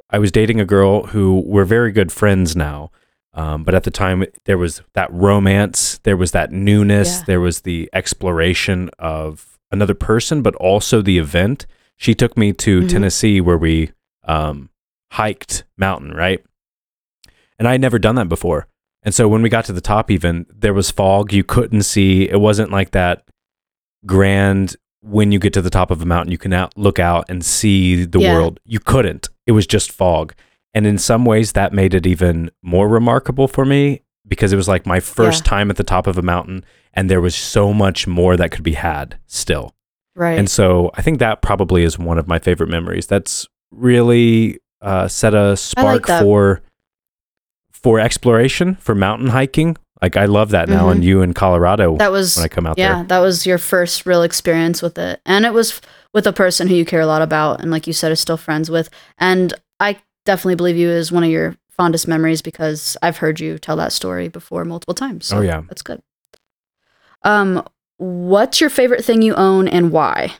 I 0.10 0.20
was 0.20 0.32
dating 0.32 0.60
a 0.60 0.66
girl 0.66 1.08
who 1.08 1.43
we're 1.45 1.66
very 1.66 1.91
good 1.91 2.12
friends 2.12 2.56
now. 2.56 2.91
Um, 3.36 3.64
but 3.64 3.74
at 3.74 3.84
the 3.84 3.92
time, 3.92 4.24
there 4.46 4.58
was 4.60 4.82
that 4.94 5.12
romance, 5.12 5.98
there 6.04 6.18
was 6.18 6.32
that 6.32 6.52
newness, 6.52 7.20
Yeah. 7.20 7.24
there 7.28 7.40
was 7.42 7.62
the 7.62 7.90
exploration 7.94 8.90
of 9.00 9.58
another 9.72 9.96
person, 9.96 10.42
but 10.44 10.54
also 10.56 11.02
the 11.02 11.18
event. 11.18 11.66
She 11.98 12.14
took 12.14 12.38
me 12.38 12.54
to 12.54 12.82
Mhm. 12.82 12.90
Tennessee 12.90 13.42
where 13.42 13.58
we 13.58 13.92
um, 14.26 14.70
hiked 15.12 15.64
mountain, 15.78 16.12
right? 16.14 16.42
And 17.60 17.68
I 17.68 17.72
had 17.74 17.82
never 17.82 18.00
done 18.00 18.16
that 18.16 18.30
before. 18.30 18.68
And 19.04 19.14
so 19.14 19.28
when 19.28 19.42
we 19.42 19.50
got 19.50 19.66
to 19.66 19.74
the 19.74 19.82
top, 19.82 20.10
even 20.10 20.46
there 20.50 20.74
was 20.74 20.90
fog. 20.92 21.34
You 21.34 21.44
couldn't 21.44 21.84
see. 21.84 22.30
It 22.30 22.40
wasn't 22.40 22.72
like 22.72 22.92
that 22.92 23.26
grand. 24.06 24.76
When 25.02 25.34
you 25.34 25.40
get 25.40 25.52
to 25.54 25.62
the 25.62 25.70
top 25.70 25.92
of 25.92 26.02
a 26.02 26.06
mountain, 26.06 26.32
you 26.32 26.38
can 26.38 26.54
out, 26.54 26.72
look 26.78 26.98
out 27.00 27.26
and 27.28 27.44
see 27.44 28.06
the 28.06 28.20
Yeah. 28.22 28.34
world. 28.36 28.62
You 28.64 28.80
couldn't. 28.80 29.28
It 29.46 29.52
was 29.52 29.68
just 29.68 29.92
fog. 29.92 30.34
And 30.74 30.88
in 30.88 30.97
some 30.97 31.24
ways, 31.26 31.51
that 31.53 31.71
made 31.74 31.93
it 31.93 32.05
even 32.07 32.49
more 32.63 32.88
remarkable 32.88 33.47
for 33.47 33.63
me 33.65 34.01
because 34.28 34.51
it 34.53 34.55
was 34.55 34.67
like 34.67 34.86
my 34.86 34.99
first 34.99 35.43
Yeah. 35.45 35.49
time 35.49 35.69
at 35.69 35.76
the 35.78 35.84
top 35.84 36.07
of 36.07 36.17
a 36.17 36.21
mountain, 36.21 36.65
and 36.93 37.09
there 37.09 37.21
was 37.21 37.36
so 37.36 37.74
much 37.74 38.07
more 38.07 38.36
that 38.38 38.51
could 38.51 38.63
be 38.63 38.74
had 38.74 39.17
still. 39.28 39.74
right. 40.15 40.38
And 40.38 40.47
so 40.49 40.91
I 40.93 41.01
think 41.01 41.17
that 41.19 41.41
probably 41.41 41.84
is 41.84 41.97
one 41.97 42.17
of 42.19 42.28
my 42.28 42.38
favorite 42.39 42.69
memories. 42.69 43.07
That's 43.07 43.47
really 43.71 44.59
uh, 44.82 45.07
set 45.07 45.34
a 45.34 45.55
spark 45.57 46.05
that. 46.07 46.21
for 46.21 46.61
for 47.71 47.99
exploration, 47.99 48.76
for 48.76 48.95
mountain 48.95 49.28
hiking. 49.30 49.76
Like 50.01 50.17
I 50.17 50.26
love 50.26 50.49
that 50.51 50.67
now, 50.69 50.88
Mhm. 50.88 50.91
and 50.91 51.03
you 51.05 51.21
in 51.21 51.34
Colorado 51.34 51.95
that 51.97 52.11
was 52.11 52.36
when 52.36 52.45
I 52.45 52.47
come 52.49 52.65
out 52.67 52.76
there. 52.78 52.88
yeah, 52.89 52.95
there. 52.97 53.03
that 53.05 53.19
was 53.19 53.45
your 53.45 53.57
first 53.57 54.05
real 54.05 54.21
experience 54.21 54.82
with 54.82 54.97
it. 54.97 55.21
And 55.26 55.45
it 55.45 55.53
was 55.53 55.82
with 56.13 56.28
a 56.28 56.34
person 56.34 56.67
who 56.67 56.76
you 56.76 56.86
care 56.86 57.01
a 57.01 57.05
lot 57.05 57.21
about 57.21 57.61
and 57.61 57.71
like 57.71 57.88
you 57.88 57.93
said 57.93 58.11
is 58.11 58.19
still 58.19 58.38
friends 58.38 58.69
with. 58.69 58.89
And 59.17 59.53
I 59.80 59.97
definitely 60.26 60.55
believe 60.55 60.78
you 60.78 60.89
is 60.89 61.11
one 61.11 61.24
of 61.24 61.30
your 61.30 61.55
fondest 61.69 62.07
memories 62.07 62.41
because 62.41 62.95
I've 63.01 63.17
heard 63.17 63.39
you 63.39 63.57
tell 63.57 63.76
that 63.78 63.91
story 63.91 64.28
before 64.28 64.63
multiple 64.65 64.93
times. 64.93 65.26
So 65.28 65.38
Oh, 65.38 65.41
yeah. 65.41 65.61
That's 65.69 65.82
good. 65.82 66.01
Um 67.24 67.65
what's 67.97 68.59
your 68.61 68.69
favorite 68.69 69.03
thing 69.05 69.21
you 69.21 69.34
own 69.36 69.67
and 69.67 69.91
why? 69.91 70.34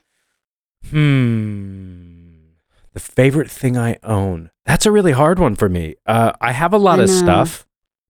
Hmm. 0.90 2.34
The 2.94 3.00
favorite 3.00 3.50
thing 3.50 3.78
I 3.78 3.98
own. 4.04 4.52
That's 4.66 4.86
a 4.86 4.92
really 4.92 5.12
hard 5.14 5.40
one 5.40 5.56
for 5.56 5.68
me. 5.68 5.96
Uh, 6.06 6.34
I 6.40 6.52
have 6.52 6.74
a 6.74 6.78
lot 6.78 7.00
I 7.00 7.04
of 7.04 7.10
know. 7.10 7.16
stuff 7.16 7.66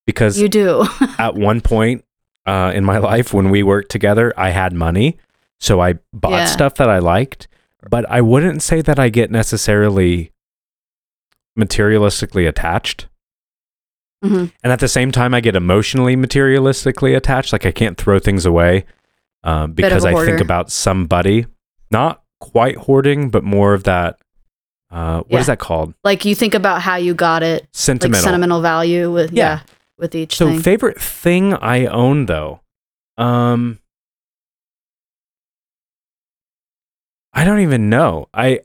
because 0.06 0.38
You 0.40 0.50
do. 0.50 0.86
at 1.18 1.36
one 1.36 1.62
point 1.62 2.04
uh, 2.46 2.74
in 2.76 2.84
my 2.84 2.98
life 2.98 3.34
when 3.34 3.50
we 3.50 3.64
worked 3.64 3.90
together, 3.90 4.34
I 4.36 4.50
had 4.50 4.74
money. 4.74 5.18
So 5.60 5.80
I 5.80 5.94
bought 6.12 6.32
Yeah. 6.40 6.46
stuff 6.46 6.76
that 6.76 6.90
I 6.90 7.00
liked, 7.00 7.48
but 7.90 8.06
I 8.10 8.20
wouldn't 8.20 8.62
say 8.62 8.82
that 8.82 9.00
I 9.00 9.08
get 9.08 9.32
necessarily 9.32 10.33
materialistically 11.60 12.48
attached. 12.48 13.08
Mhm. 14.24 14.52
And 14.64 14.72
at 14.74 14.80
the 14.80 14.88
same 14.88 15.12
time, 15.12 15.34
I 15.34 15.42
get 15.42 15.56
emotionally 15.56 16.16
materialistically 16.16 17.16
attached. 17.16 17.52
Like 17.52 17.66
I 17.66 17.72
can't 17.72 17.98
throw 17.98 18.20
things 18.20 18.46
away 18.46 18.86
um, 19.44 19.74
because 19.74 20.06
I 20.06 20.14
think 20.26 20.40
about 20.40 20.72
somebody, 20.72 21.46
not 21.92 22.24
quite 22.40 22.78
hoarding, 22.78 23.30
but 23.30 23.44
more 23.44 23.74
of 23.74 23.84
that. 23.84 24.18
Uh, 24.90 25.22
what 25.28 25.42
is 25.42 25.48
Yeah. 25.48 25.54
that 25.56 25.60
called? 25.60 25.94
Like 26.04 26.24
you 26.24 26.36
think 26.36 26.54
about 26.54 26.82
how 26.82 26.96
you 26.96 27.14
got 27.14 27.44
it, 27.44 27.68
Sentimental. 27.74 28.22
like 28.22 28.24
sentimental 28.24 28.62
value 28.62 29.12
with 29.12 29.34
Yeah. 29.34 29.44
yeah, 29.44 29.60
with 29.98 30.16
each 30.16 30.38
So 30.38 30.48
thing. 30.48 30.62
favorite 30.62 31.02
thing 31.02 31.54
I 31.56 31.86
own 31.88 32.28
though, 32.28 32.62
um, 33.18 33.80
I 37.34 37.44
don't 37.44 37.62
even 37.62 37.90
know. 37.90 38.28
I 38.34 38.62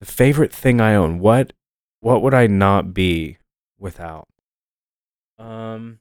the 0.00 0.06
favorite 0.06 0.52
thing 0.52 0.80
I 0.80 0.94
own. 0.94 1.18
What 1.18 1.52
what 2.00 2.22
would 2.22 2.34
I 2.34 2.46
not 2.46 2.92
be 2.94 3.38
without? 3.78 4.28
Um 5.38 5.98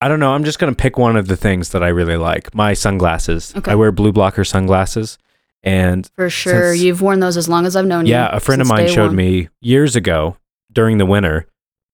I 0.00 0.08
don't 0.08 0.20
know. 0.20 0.32
I'm 0.34 0.44
just 0.44 0.58
going 0.58 0.74
to 0.74 0.76
pick 0.76 0.98
one 0.98 1.16
of 1.16 1.28
the 1.28 1.36
things 1.36 1.70
that 1.70 1.82
I 1.82 1.88
really 1.88 2.18
like. 2.18 2.54
My 2.54 2.74
sunglasses. 2.74 3.54
Okay. 3.56 3.70
I 3.70 3.74
wear 3.74 3.90
blue 3.90 4.12
blocker 4.12 4.44
sunglasses 4.44 5.16
and 5.62 6.10
For 6.14 6.28
sure. 6.28 6.72
Since- 6.72 6.82
You've 6.82 7.00
worn 7.00 7.20
those 7.20 7.38
as 7.38 7.48
long 7.48 7.64
as 7.64 7.74
I've 7.74 7.86
known 7.86 8.04
you. 8.04 8.12
yeah, 8.12 8.28
a 8.30 8.40
friend 8.40 8.60
of 8.60 8.68
mine 8.68 8.88
showed 8.88 9.08
one. 9.08 9.16
me 9.16 9.48
years 9.62 9.96
ago 9.96 10.36
during 10.72 10.98
the 10.98 11.06
winter 11.06 11.46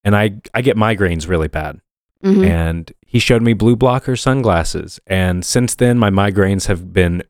and 0.03 0.17
I 0.17 0.41
I 0.55 0.63
get 0.63 0.77
migraines 0.77 1.29
really 1.29 1.49
bad. 1.49 1.81
Mhm. 2.25 2.47
and 2.47 2.93
he 3.07 3.19
showed 3.19 3.41
me 3.43 3.55
blue 3.55 3.77
blocker 3.77 4.15
sunglasses 4.15 5.01
and 5.07 5.43
since 5.45 5.75
then 5.75 5.99
my 5.99 6.11
migraines 6.11 6.67
have 6.67 6.93
been 6.93 7.23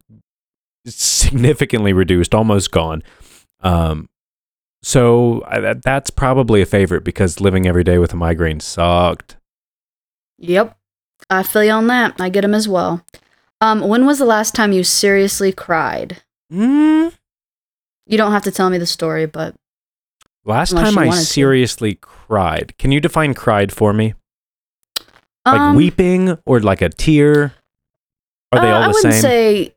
significantly 0.87 1.93
reduced 1.93 2.35
almost 2.35 2.71
gone 2.71 3.03
um 3.61 4.09
so 4.83 5.43
I, 5.47 5.75
that's 5.75 6.11
probably 6.11 6.63
a 6.63 6.67
favorite 6.67 7.05
because 7.05 7.41
living 7.41 7.67
every 7.67 7.85
day 7.85 7.99
with 7.99 8.13
a 8.13 8.17
migraine 8.17 8.61
sucked 8.61 9.37
Yep. 10.39 10.75
I 11.29 11.43
feel 11.43 11.63
you 11.65 11.71
on 11.73 11.87
that. 11.89 12.19
I 12.19 12.31
get 12.31 12.41
them 12.41 12.55
as 12.55 12.67
well. 12.67 13.05
Um, 13.61 13.83
when 13.87 14.07
was 14.07 14.19
the 14.19 14.25
last 14.25 14.55
time 14.55 14.73
you 14.73 14.83
seriously 14.83 15.53
cried? 15.53 16.23
mm. 16.51 17.13
You 18.07 18.17
don't 18.17 18.33
have 18.33 18.45
to 18.45 18.51
tell 18.51 18.71
me 18.71 18.79
the 18.79 18.87
story, 18.87 19.27
but 19.27 19.55
last 20.47 20.71
time 20.73 20.97
i 20.97 21.05
wanted 21.07 21.21
to. 21.21 21.27
seriously 21.27 21.95
cried 22.01 22.73
can 22.79 22.91
you 22.91 22.99
define 23.01 23.35
cried 23.35 23.71
for 23.71 23.93
me 23.93 24.15
like 25.45 25.61
um, 25.61 25.77
weeping 25.77 26.39
or 26.47 26.59
like 26.61 26.81
a 26.81 26.89
tear 26.89 27.53
are 28.51 28.61
they 28.61 28.71
uh, 28.71 28.75
all 28.77 28.83
I 28.85 28.87
the 28.87 28.93
wouldn't 28.95 29.13
same 29.13 29.23
say. 29.23 29.75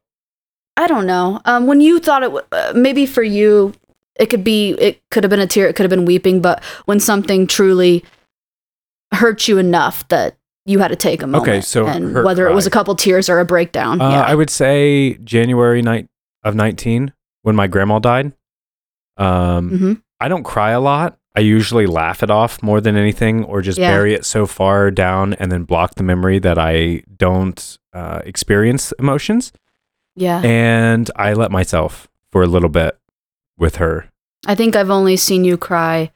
I 0.77 0.87
don't 0.87 1.05
know. 1.05 1.39
Um, 1.45 1.67
when 1.67 1.81
you 1.81 1.99
thought 1.99 2.23
it, 2.23 2.27
w- 2.27 2.45
uh, 2.51 2.73
maybe 2.75 3.05
for 3.05 3.21
you, 3.23 3.73
it 4.19 4.27
could 4.27 4.43
be. 4.43 4.71
It 4.79 5.01
could 5.11 5.23
have 5.23 5.29
been 5.29 5.39
a 5.39 5.47
tear. 5.47 5.67
It 5.67 5.75
could 5.75 5.83
have 5.83 5.89
been 5.89 6.05
weeping. 6.05 6.41
But 6.41 6.63
when 6.85 6.99
something 6.99 7.45
truly 7.47 8.03
hurt 9.13 9.47
you 9.47 9.57
enough 9.59 10.07
that 10.07 10.37
you 10.65 10.79
had 10.79 10.87
to 10.87 10.95
take 10.95 11.21
a 11.21 11.27
moment. 11.27 11.47
Okay, 11.49 11.61
so 11.61 11.85
and 11.87 12.13
hurt 12.13 12.25
whether 12.25 12.47
it 12.47 12.53
was 12.55 12.65
a 12.65 12.71
couple 12.71 12.95
tears 12.95 13.29
or 13.29 13.39
a 13.39 13.45
breakdown. 13.45 14.01
Uh, 14.01 14.09
yeah. 14.09 14.21
I 14.23 14.33
would 14.33 14.49
say 14.49 15.15
January 15.23 15.81
night 15.81 16.07
of 16.43 16.55
19 16.55 17.13
when 17.43 17.55
my 17.55 17.67
grandma 17.67 17.99
died. 17.99 18.33
Um, 19.17 19.69
hmm 19.69 19.93
I 20.19 20.29
don't 20.29 20.43
cry 20.43 20.71
a 20.71 20.79
lot. 20.79 21.17
I 21.35 21.41
usually 21.41 21.85
laugh 21.85 22.23
it 22.23 22.29
off 22.31 22.63
more 22.63 22.79
than 22.79 22.95
anything 22.95 23.43
or 23.43 23.61
just 23.61 23.77
Yeah. 23.77 23.91
bury 23.91 24.13
it 24.13 24.23
so 24.23 24.45
far 24.45 24.89
down 24.89 25.33
and 25.33 25.51
then 25.51 25.63
block 25.63 25.95
the 25.95 26.03
memory 26.03 26.39
that 26.39 26.57
I 26.57 27.03
don't 27.17 27.77
uh, 27.91 28.21
experience 28.23 28.93
emotions. 28.99 29.51
Yeah. 30.15 30.41
And 30.43 31.09
I 31.15 31.33
let 31.33 31.51
myself 31.51 32.07
for 32.31 32.43
a 32.43 32.47
little 32.47 32.69
bit 32.69 32.97
with 33.57 33.77
her. 33.77 34.09
I 34.45 34.55
think 34.55 34.75
I've 34.75 34.89
only 34.89 35.17
seen 35.17 35.43
you 35.43 35.57
cry 35.57 36.11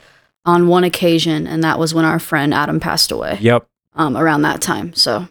on 0.45 0.67
one 0.67 0.83
occasion, 0.83 1.47
and 1.47 1.63
that 1.63 1.79
was 1.79 1.93
when 1.93 2.05
our 2.05 2.19
friend 2.19 2.53
Adam 2.53 2.79
passed 2.79 3.11
away. 3.11 3.37
Yep. 3.41 3.67
Um, 3.95 4.15
around 4.15 4.43
that 4.43 4.61
time. 4.61 4.93
So, 4.93 5.27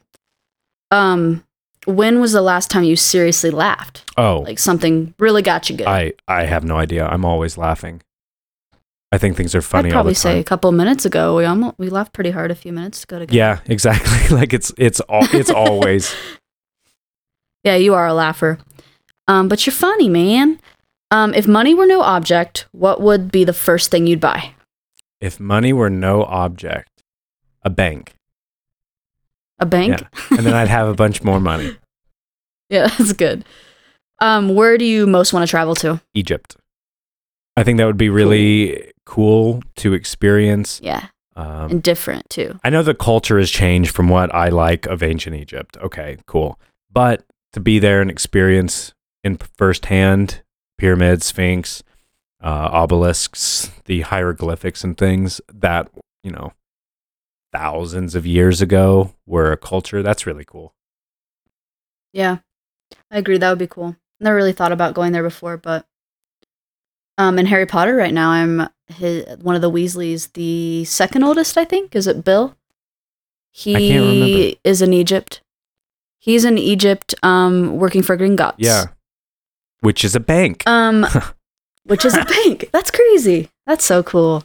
um, 0.91 1.45
when 1.85 2.21
was 2.21 2.33
the 2.33 2.43
last 2.43 2.71
time 2.71 2.83
you 2.85 2.97
seriously 2.97 3.51
laughed? 3.51 4.05
Oh, 4.17 4.41
Like 4.41 4.59
something 4.59 5.15
really 5.19 5.43
got 5.43 5.71
you 5.71 5.77
good. 5.77 5.87
I, 5.87 6.13
I 6.27 6.45
have 6.47 6.65
no 6.65 6.77
idea. 6.77 7.07
I'm 7.07 7.25
always 7.25 7.57
laughing. 7.57 8.03
I 9.13 9.19
think 9.19 9.37
things 9.37 9.55
are 9.55 9.63
funny 9.63 9.91
I'd 9.91 9.93
all 9.93 9.99
probably 9.99 10.13
the 10.15 10.21
time. 10.21 10.33
say 10.33 10.41
a 10.41 10.45
couple 10.45 10.73
minutes 10.73 11.05
ago 11.07 11.37
we 11.37 11.45
almost 11.45 11.79
we 11.79 11.89
laughed 11.89 12.13
pretty 12.13 12.33
hard 12.33 12.51
a 12.51 12.57
few 12.57 12.73
minutes 12.73 13.05
ago 13.05 13.21
together. 13.21 13.37
yeah, 13.37 13.61
exactly. 13.67 14.37
like 14.37 14.53
it's 14.53 14.73
it's 14.77 14.99
all 15.03 15.25
it's 15.33 15.49
always 15.65 16.13
Yeah, 17.67 17.75
you 17.75 17.95
are 17.95 18.07
a 18.07 18.15
laugher. 18.15 18.59
Um, 19.27 19.49
but 19.49 19.67
you're 19.67 19.75
funny, 19.75 20.09
man. 20.09 20.61
Um, 21.11 21.35
if 21.35 21.49
money 21.49 21.75
were 21.75 21.87
no 21.87 22.01
object, 22.01 22.67
what 22.71 23.01
would 23.01 23.33
be 23.33 23.43
the 23.45 23.53
first 23.53 23.91
thing 23.91 24.07
you'd 24.07 24.21
buy? 24.21 24.53
if 25.19 25.41
money 25.41 25.73
were 25.73 25.89
no 25.89 26.25
object, 26.25 26.91
a 27.63 27.71
bank. 27.71 28.13
A 29.59 29.65
bank? 29.65 29.99
Yeah. 30.01 30.37
And 30.37 30.47
then 30.47 30.53
I'd 30.53 30.69
have 30.69 30.89
a 30.89 30.95
bunch 30.95 31.23
more 31.23 31.41
money. 31.41 31.77
Yeah, 32.69 32.89
that's 32.89 33.13
good. 33.13 33.45
Um, 34.21 34.55
where 34.57 34.77
do 34.77 34.85
you 34.85 35.07
most 35.07 35.33
want 35.33 35.47
to 35.47 35.51
travel 35.51 35.77
to? 35.77 36.01
Egypt. 36.15 36.57
I 37.57 37.63
think 37.63 37.79
that 37.79 37.87
would 37.87 37.97
be 37.97 38.09
really 38.11 38.93
cool 39.05 39.63
to 39.77 39.95
experience. 39.95 40.81
Yeah, 40.83 41.07
Um, 41.37 41.71
and 41.71 41.83
different 41.83 42.29
too. 42.29 42.59
I 42.65 42.71
know 42.71 42.83
the 42.83 42.93
culture 42.95 43.39
has 43.39 43.51
changed 43.51 43.95
from 43.95 44.09
what 44.09 44.35
I 44.35 44.49
like 44.49 44.85
of 44.87 45.01
ancient 45.01 45.37
Egypt. 45.37 45.77
Okay, 45.81 46.19
cool. 46.27 46.59
But 46.93 47.23
to 47.57 47.61
be 47.61 47.79
there 47.79 48.03
and 48.03 48.11
experience 48.11 48.93
in 49.25 49.39
firsthand 49.57 50.43
pyramids, 50.77 51.25
sphinx, 51.25 51.83
uh, 52.43 52.69
obelisks, 52.71 53.71
the 53.87 54.03
hieroglyphics 54.03 54.85
and 54.85 54.99
things 54.99 55.41
that, 55.51 55.89
you 56.23 56.31
know, 56.31 56.53
thousands 57.55 58.15
of 58.15 58.27
years 58.27 58.61
ago 58.61 59.15
were 59.25 59.53
a 59.53 59.57
culture, 59.57 60.03
that's 60.03 60.27
really 60.27 60.45
cool. 60.45 60.75
Yeah, 62.13 62.41
I 63.11 63.17
agree. 63.17 63.39
That 63.39 63.49
would 63.49 63.59
be 63.59 63.67
cool. 63.67 63.97
Never 64.21 64.37
really 64.37 64.53
thought 64.53 64.73
about 64.73 64.93
going 64.93 65.13
there 65.13 65.23
before, 65.23 65.57
but 65.57 65.87
um, 67.17 67.39
in 67.39 67.47
Harry 67.47 67.65
Potter 67.65 67.97
right 67.97 68.13
now, 68.13 68.33
I'm 68.33 68.69
his, 68.89 69.25
one 69.39 69.55
of 69.55 69.63
the 69.63 69.71
Weasleys, 69.71 70.31
the 70.35 70.85
second 70.85 71.23
oldest, 71.23 71.57
I 71.57 71.65
think. 71.65 71.97
Is 71.97 72.07
it 72.07 72.23
Bill? 72.23 72.55
He 73.51 74.59
is 74.63 74.83
in 74.83 74.93
Egypt. 74.93 75.41
He's 76.27 76.45
in 76.45 76.59
Egypt, 76.59 77.15
um, 77.23 77.77
working 77.79 78.03
for 78.03 78.17
Gringotts. 78.17 78.57
Yeah. 78.59 78.87
Which 79.79 80.05
is 80.05 80.17
a 80.17 80.21
bank. 80.21 80.65
Um, 80.67 81.07
which 81.85 82.05
is 82.05 82.17
a 82.17 82.25
bank. 82.45 82.69
That's 82.73 82.91
crazy. 82.91 83.49
That's 83.65 83.85
so 83.85 84.03
cool. 84.03 84.43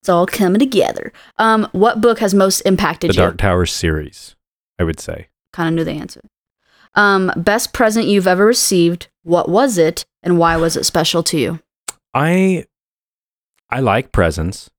It's 0.00 0.08
all 0.08 0.28
coming 0.28 0.60
together. 0.60 1.12
Um, 1.36 1.68
what 1.72 2.00
book 2.00 2.20
has 2.20 2.32
most 2.32 2.60
impacted 2.60 3.10
the 3.10 3.14
you? 3.14 3.16
The 3.16 3.22
Dark 3.22 3.38
Tower 3.38 3.66
series, 3.66 4.36
I 4.78 4.84
would 4.84 5.00
say. 5.00 5.26
Kind 5.52 5.68
of 5.70 5.74
knew 5.74 5.82
the 5.82 5.98
answer. 6.00 6.20
Um, 6.94 7.32
best 7.36 7.72
present 7.72 8.06
you've 8.06 8.28
ever 8.28 8.46
received. 8.46 9.08
What 9.24 9.48
was 9.48 9.78
it, 9.78 10.04
and 10.22 10.38
why 10.38 10.56
was 10.56 10.76
it 10.76 10.84
special 10.84 11.24
to 11.24 11.36
you? 11.38 11.58
I 12.14 12.66
I 13.68 13.80
like 13.80 14.12
presents. 14.12 14.70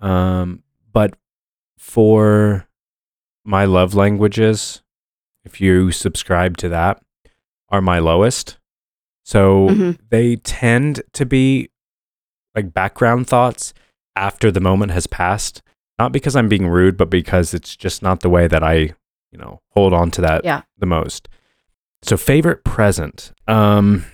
Um 0.00 0.62
but 0.92 1.14
for 1.76 2.68
my 3.44 3.64
love 3.64 3.94
languages, 3.94 4.82
if 5.46 5.60
you 5.60 5.90
subscribe 5.92 6.56
to 6.58 6.68
that, 6.68 7.00
are 7.70 7.80
my 7.80 7.98
lowest. 7.98 8.58
So 9.24 9.68
Mhm. 9.70 9.98
they 10.10 10.36
tend 10.36 11.02
to 11.14 11.24
be 11.24 11.70
like 12.54 12.72
background 12.74 13.26
thoughts 13.26 13.72
after 14.14 14.50
the 14.50 14.60
moment 14.60 14.92
has 14.92 15.06
passed. 15.06 15.62
Not 15.98 16.12
because 16.12 16.36
I'm 16.36 16.48
being 16.48 16.68
rude, 16.68 16.96
but 16.96 17.10
because 17.10 17.54
it's 17.54 17.74
just 17.76 18.02
not 18.02 18.20
the 18.20 18.28
way 18.30 18.46
that 18.46 18.62
I, 18.62 18.76
you 19.30 19.38
know, 19.38 19.60
hold 19.70 19.92
on 19.94 20.10
to 20.12 20.20
that 20.20 20.44
Yeah. 20.44 20.62
the 20.78 20.86
most. 20.86 21.28
So 22.02 22.16
favorite 22.16 22.64
present. 22.64 23.32
Um 23.48 24.04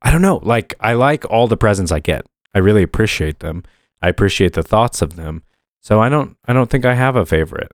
I 0.00 0.10
don't 0.12 0.22
know. 0.22 0.36
Like 0.42 0.74
I 0.80 0.92
like 0.94 1.24
all 1.30 1.48
the 1.48 1.56
presents 1.56 1.90
I 1.92 1.98
get. 2.00 2.24
I 2.54 2.58
really 2.60 2.82
appreciate 2.82 3.40
them. 3.40 3.64
I 4.00 4.08
appreciate 4.08 4.52
the 4.52 4.62
thoughts 4.62 5.02
of 5.02 5.16
them. 5.16 5.42
So 5.80 6.00
I 6.00 6.08
don't 6.08 6.36
I 6.46 6.52
don't 6.52 6.70
think 6.70 6.84
I 6.84 6.94
have 6.94 7.16
a 7.16 7.26
favorite. 7.26 7.72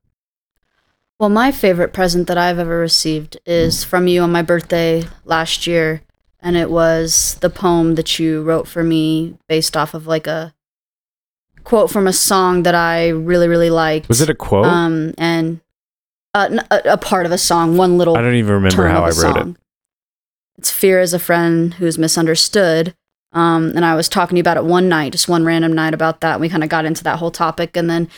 Well, 1.20 1.28
my 1.28 1.52
favorite 1.52 1.92
present 1.92 2.26
that 2.26 2.38
I've 2.38 2.58
ever 2.58 2.78
received 2.78 3.38
is 3.46 3.84
from 3.84 4.08
you 4.08 4.22
on 4.22 4.32
my 4.32 4.42
birthday 4.42 5.04
last 5.24 5.66
year, 5.66 6.02
and 6.40 6.56
it 6.56 6.70
was 6.70 7.36
the 7.40 7.50
poem 7.50 7.94
that 7.94 8.18
you 8.18 8.42
wrote 8.42 8.66
for 8.66 8.82
me 8.82 9.38
based 9.48 9.76
off 9.76 9.94
of 9.94 10.06
like 10.06 10.26
a 10.26 10.54
quote 11.62 11.90
from 11.90 12.06
a 12.06 12.12
song 12.12 12.64
that 12.64 12.74
I 12.74 13.08
really 13.08 13.48
really 13.48 13.70
liked. 13.70 14.08
Was 14.08 14.20
it 14.20 14.28
a 14.28 14.34
quote? 14.34 14.66
Um, 14.66 15.14
and 15.16 15.60
uh, 16.34 16.58
a, 16.70 16.80
a 16.92 16.98
part 16.98 17.26
of 17.26 17.32
a 17.32 17.38
song, 17.38 17.76
one 17.76 17.96
little 17.96 18.16
I 18.16 18.22
don't 18.22 18.34
even 18.34 18.52
remember 18.52 18.88
how 18.88 19.04
I 19.04 19.10
wrote 19.10 19.36
it. 19.36 19.56
It's 20.58 20.70
fear 20.70 21.00
is 21.00 21.14
a 21.14 21.18
friend 21.18 21.74
who's 21.74 21.98
misunderstood. 21.98 22.94
Um, 23.32 23.72
and 23.74 23.84
I 23.84 23.96
was 23.96 24.08
talking 24.08 24.36
to 24.36 24.38
you 24.38 24.42
about 24.42 24.56
it 24.56 24.64
one 24.64 24.88
night, 24.88 25.10
just 25.10 25.28
one 25.28 25.44
random 25.44 25.72
night 25.72 25.92
about 25.92 26.20
that. 26.20 26.34
And 26.34 26.40
we 26.40 26.48
kind 26.48 26.62
of 26.62 26.68
got 26.68 26.84
into 26.84 27.02
that 27.02 27.18
whole 27.18 27.32
topic. 27.32 27.76
And 27.76 27.90
then 27.90 28.08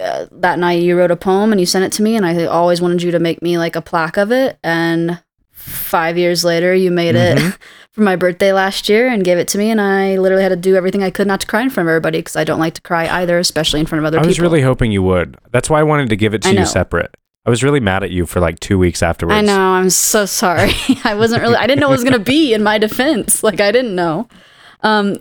uh, 0.00 0.26
that 0.30 0.58
night 0.58 0.82
you 0.82 0.96
wrote 0.98 1.10
a 1.10 1.16
poem 1.16 1.52
and 1.52 1.60
you 1.60 1.66
sent 1.66 1.84
it 1.84 1.92
to 1.92 2.02
me. 2.02 2.16
And 2.16 2.24
I 2.26 2.44
always 2.46 2.80
wanted 2.80 3.02
you 3.02 3.10
to 3.12 3.18
make 3.18 3.42
me 3.42 3.58
like 3.58 3.76
a 3.76 3.82
plaque 3.82 4.16
of 4.16 4.30
it. 4.32 4.58
And 4.62 5.20
five 5.52 6.16
years 6.18 6.44
later, 6.44 6.74
you 6.74 6.90
made 6.90 7.14
it 7.14 7.38
Mhm. 7.38 7.56
for 7.92 8.02
my 8.02 8.14
birthday 8.16 8.52
last 8.52 8.88
year 8.88 9.08
and 9.08 9.24
gave 9.24 9.38
it 9.38 9.48
to 9.48 9.58
me. 9.58 9.70
And 9.70 9.80
I 9.80 10.16
literally 10.18 10.42
had 10.42 10.50
to 10.50 10.56
do 10.56 10.76
everything 10.76 11.02
I 11.02 11.10
could 11.10 11.26
not 11.26 11.40
to 11.40 11.46
cry 11.46 11.62
in 11.62 11.70
front 11.70 11.88
of 11.88 11.90
everybody 11.90 12.18
because 12.18 12.36
I 12.36 12.44
don't 12.44 12.60
like 12.60 12.74
to 12.74 12.82
cry 12.82 13.08
either, 13.08 13.38
especially 13.38 13.80
in 13.80 13.86
front 13.86 14.00
of 14.00 14.06
other 14.06 14.18
I 14.18 14.20
people. 14.20 14.28
I 14.28 14.30
was 14.30 14.40
really 14.40 14.60
hoping 14.62 14.92
you 14.92 15.02
would. 15.02 15.36
That's 15.50 15.70
why 15.70 15.80
I 15.80 15.82
wanted 15.82 16.08
to 16.10 16.16
give 16.16 16.34
it 16.34 16.42
to 16.42 16.48
I 16.48 16.52
you 16.52 16.58
know. 16.60 16.64
separate. 16.66 17.14
I 17.46 17.50
was 17.50 17.62
really 17.62 17.78
mad 17.80 18.02
at 18.02 18.10
you 18.10 18.26
for 18.26 18.40
like 18.40 18.58
two 18.60 18.76
weeks 18.78 19.02
afterwards. 19.04 19.36
I 19.36 19.40
know. 19.40 19.60
I'm 19.60 19.88
so 19.90 20.26
sorry. 20.26 20.72
I 21.04 21.14
wasn't 21.14 21.42
really. 21.42 21.54
I 21.56 21.66
didn't 21.68 21.80
know 21.80 21.88
it 21.88 21.92
was 21.92 22.04
gonna 22.04 22.18
be 22.18 22.52
in 22.52 22.62
my 22.62 22.76
defense. 22.76 23.42
Like 23.44 23.60
I 23.60 23.70
didn't 23.70 23.94
know. 23.94 24.28
Um, 24.82 25.18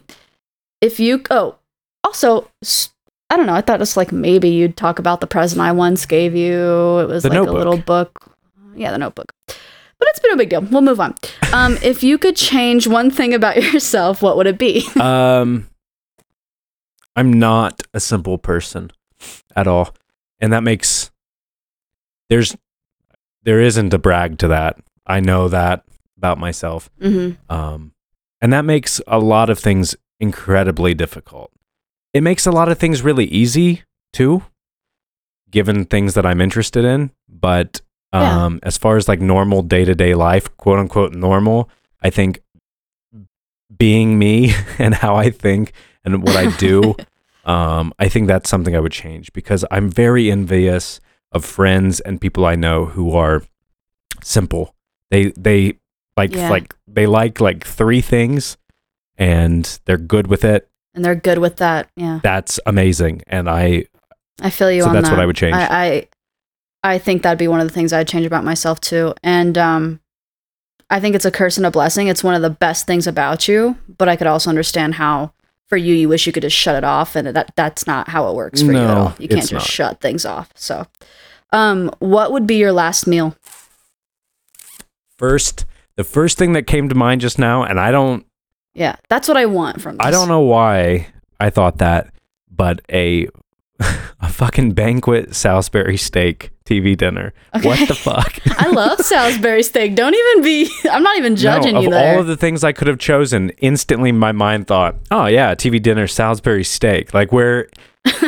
if 0.82 0.99
you 0.99 1.21
oh, 1.30 1.55
also 2.03 2.49
s- 2.63 2.89
I 3.30 3.38
don't 3.38 3.45
know. 3.47 3.53
I 3.55 3.61
thought 3.61 3.82
it's 3.82 3.97
like 3.97 4.11
maybe 4.11 4.49
you'd 4.49 4.78
talk 4.78 4.99
about 4.99 5.19
the 5.21 5.28
present 5.28 5.61
I 5.61 5.71
once 5.71 6.05
gave 6.05 6.36
you. 6.36 6.53
It 6.99 7.07
was 7.07 7.23
The 7.23 7.30
like 7.30 7.36
Notebook. 7.38 7.55
a 7.55 7.57
little 7.57 7.78
book. 7.78 8.32
Yeah, 8.76 8.91
the 8.91 8.97
Notebook. 8.99 9.32
but 9.47 10.07
it's 10.09 10.19
been 10.19 10.34
a 10.34 10.38
big 10.38 10.49
deal. 10.49 10.61
We'll 10.61 10.82
move 10.82 10.99
on. 10.99 11.15
Um, 11.53 11.78
if 11.84 12.03
you 12.03 12.17
could 12.17 12.36
change 12.36 12.88
one 12.88 13.09
thing 13.09 13.34
about 13.34 13.55
yourself, 13.73 14.21
what 14.21 14.38
would 14.38 14.47
it 14.47 14.57
be? 14.59 14.86
um, 14.99 15.67
I'm 17.15 17.32
not 17.34 17.82
a 17.93 17.99
simple 17.99 18.38
person 18.38 18.91
at 19.55 19.67
all, 19.67 19.95
and 20.39 20.51
that 20.53 20.63
makes 20.63 21.09
there's 22.30 22.55
there 23.43 23.61
isn't 23.61 23.93
a 23.93 23.97
brag 23.97 24.38
to 24.39 24.47
that. 24.49 24.78
I 25.07 25.19
know 25.19 25.47
that 25.49 25.84
about 26.17 26.38
myself, 26.38 26.89
Mm-hmm. 27.01 27.51
um, 27.53 27.93
and 28.41 28.51
that 28.53 28.65
makes 28.65 28.99
a 29.07 29.17
lot 29.19 29.49
of 29.49 29.57
things 29.59 29.95
incredibly 30.19 30.93
difficult. 30.93 31.51
It 32.16 32.24
makes 32.24 32.45
a 32.47 32.51
lot 32.51 32.70
of 32.72 32.78
things 32.80 33.01
really 33.01 33.26
easy 33.26 33.84
too, 34.13 34.43
given 35.51 35.84
things 35.84 36.13
that 36.13 36.26
I'm 36.26 36.39
interested 36.39 36.86
in. 36.86 37.11
But 37.28 37.82
Yeah. 38.13 38.45
um, 38.45 38.59
as 38.63 38.78
far 38.78 38.95
as 38.95 39.09
like 39.09 39.20
normal 39.20 39.61
day 39.63 39.84
to 39.84 39.93
day 39.93 40.16
life, 40.16 40.45
quote 40.55 40.80
unquote 40.80 41.13
normal, 41.13 41.70
I 42.01 42.09
think 42.09 42.39
being 43.78 44.18
me 44.18 44.53
and 44.80 44.95
how 44.95 45.16
I 45.16 45.30
think 45.30 45.74
and 46.05 46.24
what 46.24 46.36
I 46.38 46.55
do, 46.57 46.95
um, 47.45 47.93
I 47.99 48.07
think 48.07 48.28
that's 48.28 48.49
something 48.49 48.76
I 48.76 48.80
would 48.80 48.91
change 48.93 49.34
because 49.34 49.66
I'm 49.70 49.89
very 49.89 50.32
envious 50.32 51.01
of 51.34 51.43
friends 51.43 51.99
and 51.99 52.22
people 52.22 52.45
I 52.45 52.55
know 52.55 52.86
who 52.86 53.11
are 53.11 53.43
simple. 54.24 54.74
They 55.11 55.32
they 55.38 55.80
like 56.16 56.34
Yeah. 56.34 56.49
like 56.49 56.74
they 56.88 57.07
like 57.07 57.41
like 57.41 57.66
three 57.66 57.99
things 58.01 58.55
and 59.18 59.66
they're 59.86 59.97
good 59.97 60.28
with 60.28 60.45
it. 60.45 60.70
And 60.96 61.04
they're 61.04 61.14
good 61.16 61.38
with 61.39 61.58
that. 61.58 61.89
Yeah. 61.96 62.20
That's 62.24 62.60
amazing. 62.66 63.22
And 63.28 63.50
I 63.50 63.86
I 64.41 64.50
feel 64.50 64.72
you 64.72 64.82
So 64.84 64.88
on 64.89 64.96
that's 64.96 65.10
that. 65.10 65.16
what 65.16 65.22
I 65.22 65.26
would 65.26 65.36
change. 65.36 65.56
I, 65.56 66.08
I 66.84 66.93
I 66.96 66.98
think 66.98 67.24
that'd 67.24 67.38
be 67.38 67.48
one 67.48 67.60
of 67.60 67.68
the 67.68 67.74
things 67.74 67.91
I'd 67.93 68.08
change 68.08 68.26
about 68.26 68.43
myself 68.43 68.80
too. 68.82 69.14
And 69.24 69.58
um 69.58 70.00
I 70.89 71.00
think 71.00 71.16
it's 71.16 71.26
a 71.26 71.32
curse 71.32 71.58
and 71.58 71.66
a 71.66 71.72
blessing. 71.72 72.08
It's 72.08 72.24
one 72.24 72.36
of 72.36 72.41
the 72.41 72.50
best 72.50 72.86
things 72.88 73.08
about 73.08 73.48
you, 73.48 73.78
but 73.98 74.08
I 74.08 74.16
could 74.16 74.28
also 74.28 74.50
understand 74.50 74.96
how 74.96 75.34
for 75.68 75.78
you 75.78 75.96
you 75.96 76.08
wish 76.08 76.28
you 76.28 76.32
could 76.34 76.43
just 76.43 76.56
shut 76.56 76.76
it 76.76 76.84
off 76.84 77.16
and 77.16 77.28
that 77.36 77.54
that's 77.56 77.88
not 77.88 78.08
how 78.10 78.30
it 78.30 78.36
works 78.36 78.62
for 78.62 78.72
you 78.72 78.78
at 78.78 78.89
all. 78.89 79.14
You 79.18 79.28
can't 79.28 79.41
just 79.41 79.52
not. 79.54 79.62
shut 79.64 80.00
things 80.00 80.26
off. 80.26 80.50
So 80.56 80.86
um 81.52 81.91
what 82.00 82.32
would 82.32 82.48
be 82.48 82.56
your 82.56 82.72
last 82.72 83.06
meal? 83.08 83.36
first 85.18 85.66
the 85.96 86.04
first 86.04 86.38
thing 86.38 86.54
that 86.54 86.68
came 86.68 86.89
to 86.89 86.96
mind 86.96 87.22
just 87.22 87.39
now, 87.39 87.64
and 87.64 87.80
I 87.80 87.89
don't 87.91 88.26
Yeah, 88.76 88.97
that's 89.09 89.28
what 89.28 89.38
I 89.38 89.45
want 89.45 89.82
from 89.82 89.97
this. 89.97 90.05
I 90.05 90.11
don't 90.11 90.28
know 90.28 90.41
why 90.41 91.07
I 91.39 91.49
thought 91.49 91.80
that, 91.80 92.13
but 92.51 92.82
a 92.91 93.28
a 93.80 94.30
fucking 94.30 94.73
banquet 94.73 95.34
Salisbury 95.34 95.97
steak 95.97 96.51
TV 96.65 96.95
dinner. 96.95 97.34
What 97.61 97.88
the 97.88 97.95
fuck? 97.95 98.39
I 98.59 98.69
love 98.69 98.99
Salisbury 98.99 99.63
steak. 99.63 99.95
Don't 99.95 100.13
even 100.13 100.43
be 100.43 100.69
I'm 100.91 101.03
not 101.03 101.17
even 101.17 101.36
judging 101.36 101.73
no, 101.73 101.82
you 101.82 101.88
of 101.88 101.93
there. 101.93 102.15
all 102.15 102.21
of 102.21 102.28
the 102.28 102.38
things 102.38 102.63
I 102.63 102.73
could 102.73 102.88
have 102.88 102.99
chosen, 102.99 103.49
instantly 103.61 104.11
my 104.11 104.34
mind 104.34 104.67
thought, 104.67 104.95
"Oh 105.09 105.26
yeah, 105.26 105.55
TV 105.55 105.82
dinner 105.82 106.07
Salisbury 106.07 106.63
steak." 106.63 107.13
Like 107.13 107.32
where 107.32 107.69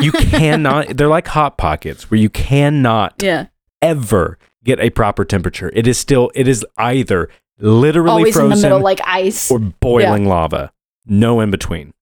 you 0.00 0.12
cannot 0.12 0.96
they're 0.96 1.08
like 1.08 1.28
hot 1.28 1.58
pockets 1.58 2.10
where 2.10 2.18
you 2.18 2.30
cannot 2.30 3.14
yeah. 3.22 3.46
ever 3.82 4.38
get 4.64 4.80
a 4.80 4.90
proper 4.90 5.24
temperature. 5.24 5.70
It 5.74 5.86
is 5.86 5.98
still 5.98 6.30
it 6.34 6.48
is 6.48 6.64
either 6.78 7.28
literally 7.58 8.10
Always 8.10 8.34
frozen 8.34 8.52
in 8.52 8.58
the 8.58 8.62
middle 8.62 8.80
like 8.80 9.00
ice. 9.04 9.50
or 9.50 9.58
boiling 9.58 10.26
lava. 10.26 10.72
No 11.06 11.40
in 11.40 11.50
between. 11.50 11.92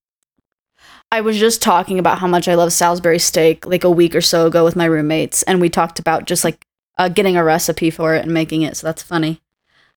I 1.13 1.21
was 1.21 1.39
just 1.39 1.63
talking 1.63 1.99
about 1.99 2.19
how 2.19 2.27
much 2.27 2.49
I 2.49 2.55
love 2.57 2.73
Salisbury 2.73 3.21
steak 3.21 3.65
like 3.65 3.85
a 3.85 3.91
week 3.91 4.15
or 4.15 4.21
so 4.21 4.47
ago 4.47 4.65
with 4.65 4.75
my 4.75 4.87
roommates, 4.87 5.43
and 5.45 5.61
we 5.61 5.71
talked 5.71 5.99
about 5.99 6.27
just 6.27 6.43
like 6.43 6.67
uh, 6.99 7.09
getting 7.09 7.37
a 7.37 7.45
recipe 7.45 7.91
for 7.91 8.15
it 8.15 8.25
and 8.25 8.35
making 8.35 8.63
it. 8.63 8.77
So 8.77 8.87
that's 8.89 9.03
funny. 9.03 9.41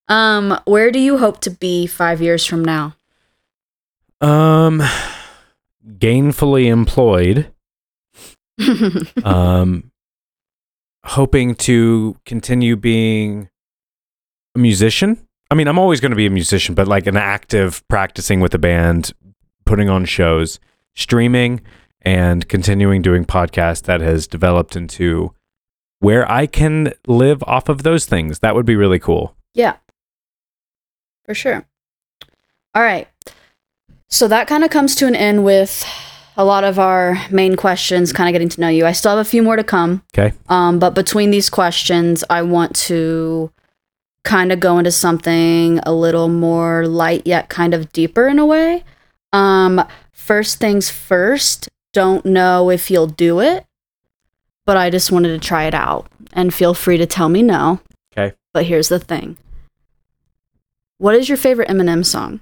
Um, 0.08 0.58
where 0.64 0.90
do 0.90 0.98
you 0.98 1.18
hope 1.18 1.40
to 1.40 1.50
be 1.50 1.86
five 1.86 2.20
years 2.22 2.44
from 2.46 2.64
now? 2.64 2.94
Um 4.20 4.82
gainfully 5.98 6.66
employed. 6.66 7.52
um 9.24 9.90
hoping 11.04 11.54
to 11.54 12.16
continue 12.26 12.76
being 12.76 13.48
a 14.54 14.58
musician. 14.58 15.26
I 15.50 15.56
mean, 15.56 15.66
I'm 15.66 15.78
always 15.78 16.00
going 16.00 16.10
to 16.10 16.16
be 16.16 16.26
a 16.26 16.30
musician, 16.30 16.74
but 16.74 16.86
like 16.86 17.06
an 17.06 17.16
active 17.16 17.86
practicing 17.88 18.40
with 18.40 18.54
a 18.54 18.58
band, 18.58 19.12
putting 19.64 19.88
on 19.88 20.04
shows, 20.04 20.60
streaming 20.94 21.60
and 22.02 22.48
continuing 22.48 23.02
doing 23.02 23.24
podcasts 23.24 23.82
that 23.82 24.00
has 24.00 24.26
developed 24.26 24.76
into 24.76 25.34
where 25.98 26.30
I 26.30 26.46
can 26.46 26.92
live 27.06 27.42
off 27.46 27.68
of 27.68 27.82
those 27.82 28.06
things. 28.06 28.38
That 28.38 28.54
would 28.54 28.66
be 28.66 28.76
really 28.76 28.98
cool. 28.98 29.36
yeah, 29.54 29.76
for 31.24 31.34
sure. 31.34 31.66
All 32.74 32.82
right. 32.82 33.08
So 34.08 34.28
that 34.28 34.46
kind 34.48 34.64
of 34.64 34.70
comes 34.70 34.94
to 34.96 35.06
an 35.06 35.14
end 35.14 35.44
with 35.44 35.84
a 36.36 36.44
lot 36.44 36.64
of 36.64 36.78
our 36.78 37.18
main 37.30 37.56
questions, 37.56 38.12
kind 38.12 38.28
of 38.28 38.32
getting 38.32 38.48
to 38.48 38.60
know 38.60 38.68
you. 38.68 38.86
I 38.86 38.92
still 38.92 39.16
have 39.16 39.24
a 39.24 39.28
few 39.28 39.42
more 39.42 39.56
to 39.56 39.64
come. 39.64 40.02
Okay. 40.16 40.34
Um, 40.48 40.78
but 40.78 40.94
between 40.94 41.30
these 41.30 41.50
questions, 41.50 42.24
I 42.30 42.42
want 42.42 42.74
to 42.76 43.52
kind 44.24 44.52
of 44.52 44.60
go 44.60 44.78
into 44.78 44.90
something 44.90 45.78
a 45.80 45.92
little 45.92 46.28
more 46.28 46.86
light 46.86 47.26
yet 47.26 47.48
kind 47.48 47.74
of 47.74 47.92
deeper 47.92 48.28
in 48.28 48.38
a 48.38 48.46
way. 48.46 48.84
Um, 49.32 49.84
first 50.12 50.58
things 50.58 50.90
first, 50.90 51.68
don't 51.92 52.24
know 52.24 52.70
if 52.70 52.90
you'll 52.90 53.06
do 53.06 53.40
it, 53.40 53.64
but 54.66 54.76
I 54.76 54.90
just 54.90 55.10
wanted 55.10 55.40
to 55.40 55.46
try 55.46 55.64
it 55.64 55.74
out. 55.74 56.08
And 56.32 56.54
feel 56.54 56.74
free 56.74 56.98
to 56.98 57.06
tell 57.06 57.28
me 57.28 57.42
no. 57.42 57.80
Okay. 58.12 58.36
But 58.52 58.66
here's 58.66 58.88
the 58.88 58.98
thing. 58.98 59.36
What 60.98 61.14
is 61.14 61.28
your 61.28 61.38
favorite 61.38 61.68
Eminem 61.68 62.04
song? 62.04 62.40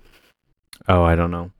Oh, 0.89 1.05
I 1.05 1.15
don't 1.15 1.31
know. 1.31 1.53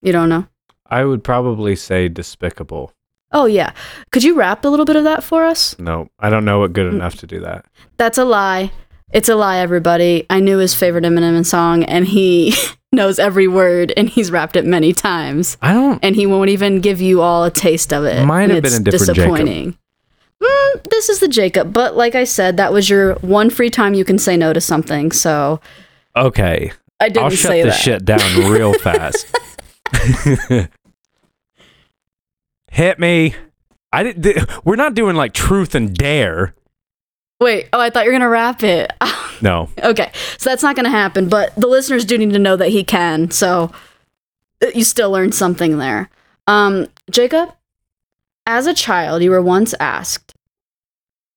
You 0.00 0.12
don't 0.12 0.28
know? 0.28 0.46
I 0.86 1.04
would 1.04 1.24
probably 1.24 1.76
say 1.76 2.08
despicable. 2.08 2.92
Oh 3.32 3.44
yeah. 3.44 3.72
Could 4.10 4.24
you 4.24 4.34
rap 4.34 4.64
a 4.64 4.68
little 4.68 4.86
bit 4.86 4.96
of 4.96 5.04
that 5.04 5.22
for 5.22 5.44
us? 5.44 5.78
No, 5.78 6.08
I 6.18 6.30
don't 6.30 6.44
know 6.44 6.64
it 6.64 6.72
good 6.72 6.92
enough 6.92 7.16
to 7.16 7.26
do 7.26 7.40
that. 7.40 7.66
That's 7.98 8.16
a 8.16 8.24
lie. 8.24 8.70
It's 9.12 9.28
a 9.28 9.34
lie, 9.34 9.58
everybody. 9.58 10.26
I 10.28 10.40
knew 10.40 10.58
his 10.58 10.74
favorite 10.74 11.04
Eminem 11.04 11.44
song, 11.46 11.82
and 11.84 12.06
he 12.06 12.54
knows 12.92 13.18
every 13.18 13.48
word, 13.48 13.92
and 13.96 14.08
he's 14.08 14.30
rapped 14.30 14.54
it 14.56 14.66
many 14.66 14.92
times, 14.92 15.56
I 15.62 15.72
don't 15.72 15.98
and 16.04 16.14
he 16.14 16.26
won't 16.26 16.50
even 16.50 16.80
give 16.80 17.00
you 17.00 17.22
all 17.22 17.44
a 17.44 17.50
taste 17.50 17.92
of 17.92 18.04
it. 18.04 18.24
Might 18.26 18.50
have 18.50 18.62
been 18.62 18.72
a 18.74 18.80
different 18.80 19.14
Jacob. 19.14 19.14
disappointing. 19.14 19.78
Mm, 20.42 20.84
this 20.90 21.08
is 21.08 21.20
the 21.20 21.28
Jacob, 21.28 21.72
but 21.72 21.96
like 21.96 22.14
I 22.14 22.24
said, 22.24 22.56
that 22.58 22.72
was 22.72 22.88
your 22.90 23.14
one 23.16 23.50
free 23.50 23.70
time 23.70 23.94
you 23.94 24.04
can 24.04 24.18
say 24.18 24.36
no 24.36 24.52
to 24.52 24.60
something. 24.60 25.10
So 25.10 25.60
Okay. 26.14 26.70
I 27.00 27.08
didn't 27.08 27.24
I'll 27.24 27.30
shut 27.30 27.50
say 27.50 27.62
this 27.62 27.74
that. 27.76 27.80
shit 27.82 28.04
down 28.04 28.50
real 28.50 28.72
fast. 28.78 29.26
Hit 32.70 32.98
me. 32.98 33.34
I 33.92 34.02
did. 34.02 34.22
th- 34.22 34.44
we're 34.64 34.76
not 34.76 34.94
doing 34.94 35.16
like 35.16 35.32
truth 35.32 35.74
and 35.74 35.94
dare. 35.94 36.54
Wait, 37.40 37.68
oh, 37.72 37.80
I 37.80 37.90
thought 37.90 38.04
you 38.04 38.10
were 38.10 38.18
gonna 38.18 38.28
rap 38.28 38.62
it. 38.62 38.92
No. 39.40 39.68
okay, 39.84 40.10
so 40.36 40.50
that's 40.50 40.64
not 40.64 40.74
gonna 40.74 40.90
happen. 40.90 41.28
But 41.28 41.54
the 41.54 41.68
listeners 41.68 42.04
do 42.04 42.18
need 42.18 42.32
to 42.32 42.40
know 42.40 42.56
that 42.56 42.70
he 42.70 42.82
can. 42.82 43.30
So 43.30 43.70
uh, 44.60 44.66
you 44.74 44.82
still 44.82 45.12
learned 45.12 45.32
something 45.36 45.78
there. 45.78 46.10
Um, 46.48 46.88
Jacob, 47.08 47.50
as 48.48 48.66
a 48.66 48.74
child, 48.74 49.22
you 49.22 49.30
were 49.30 49.40
once 49.40 49.74
asked 49.78 50.34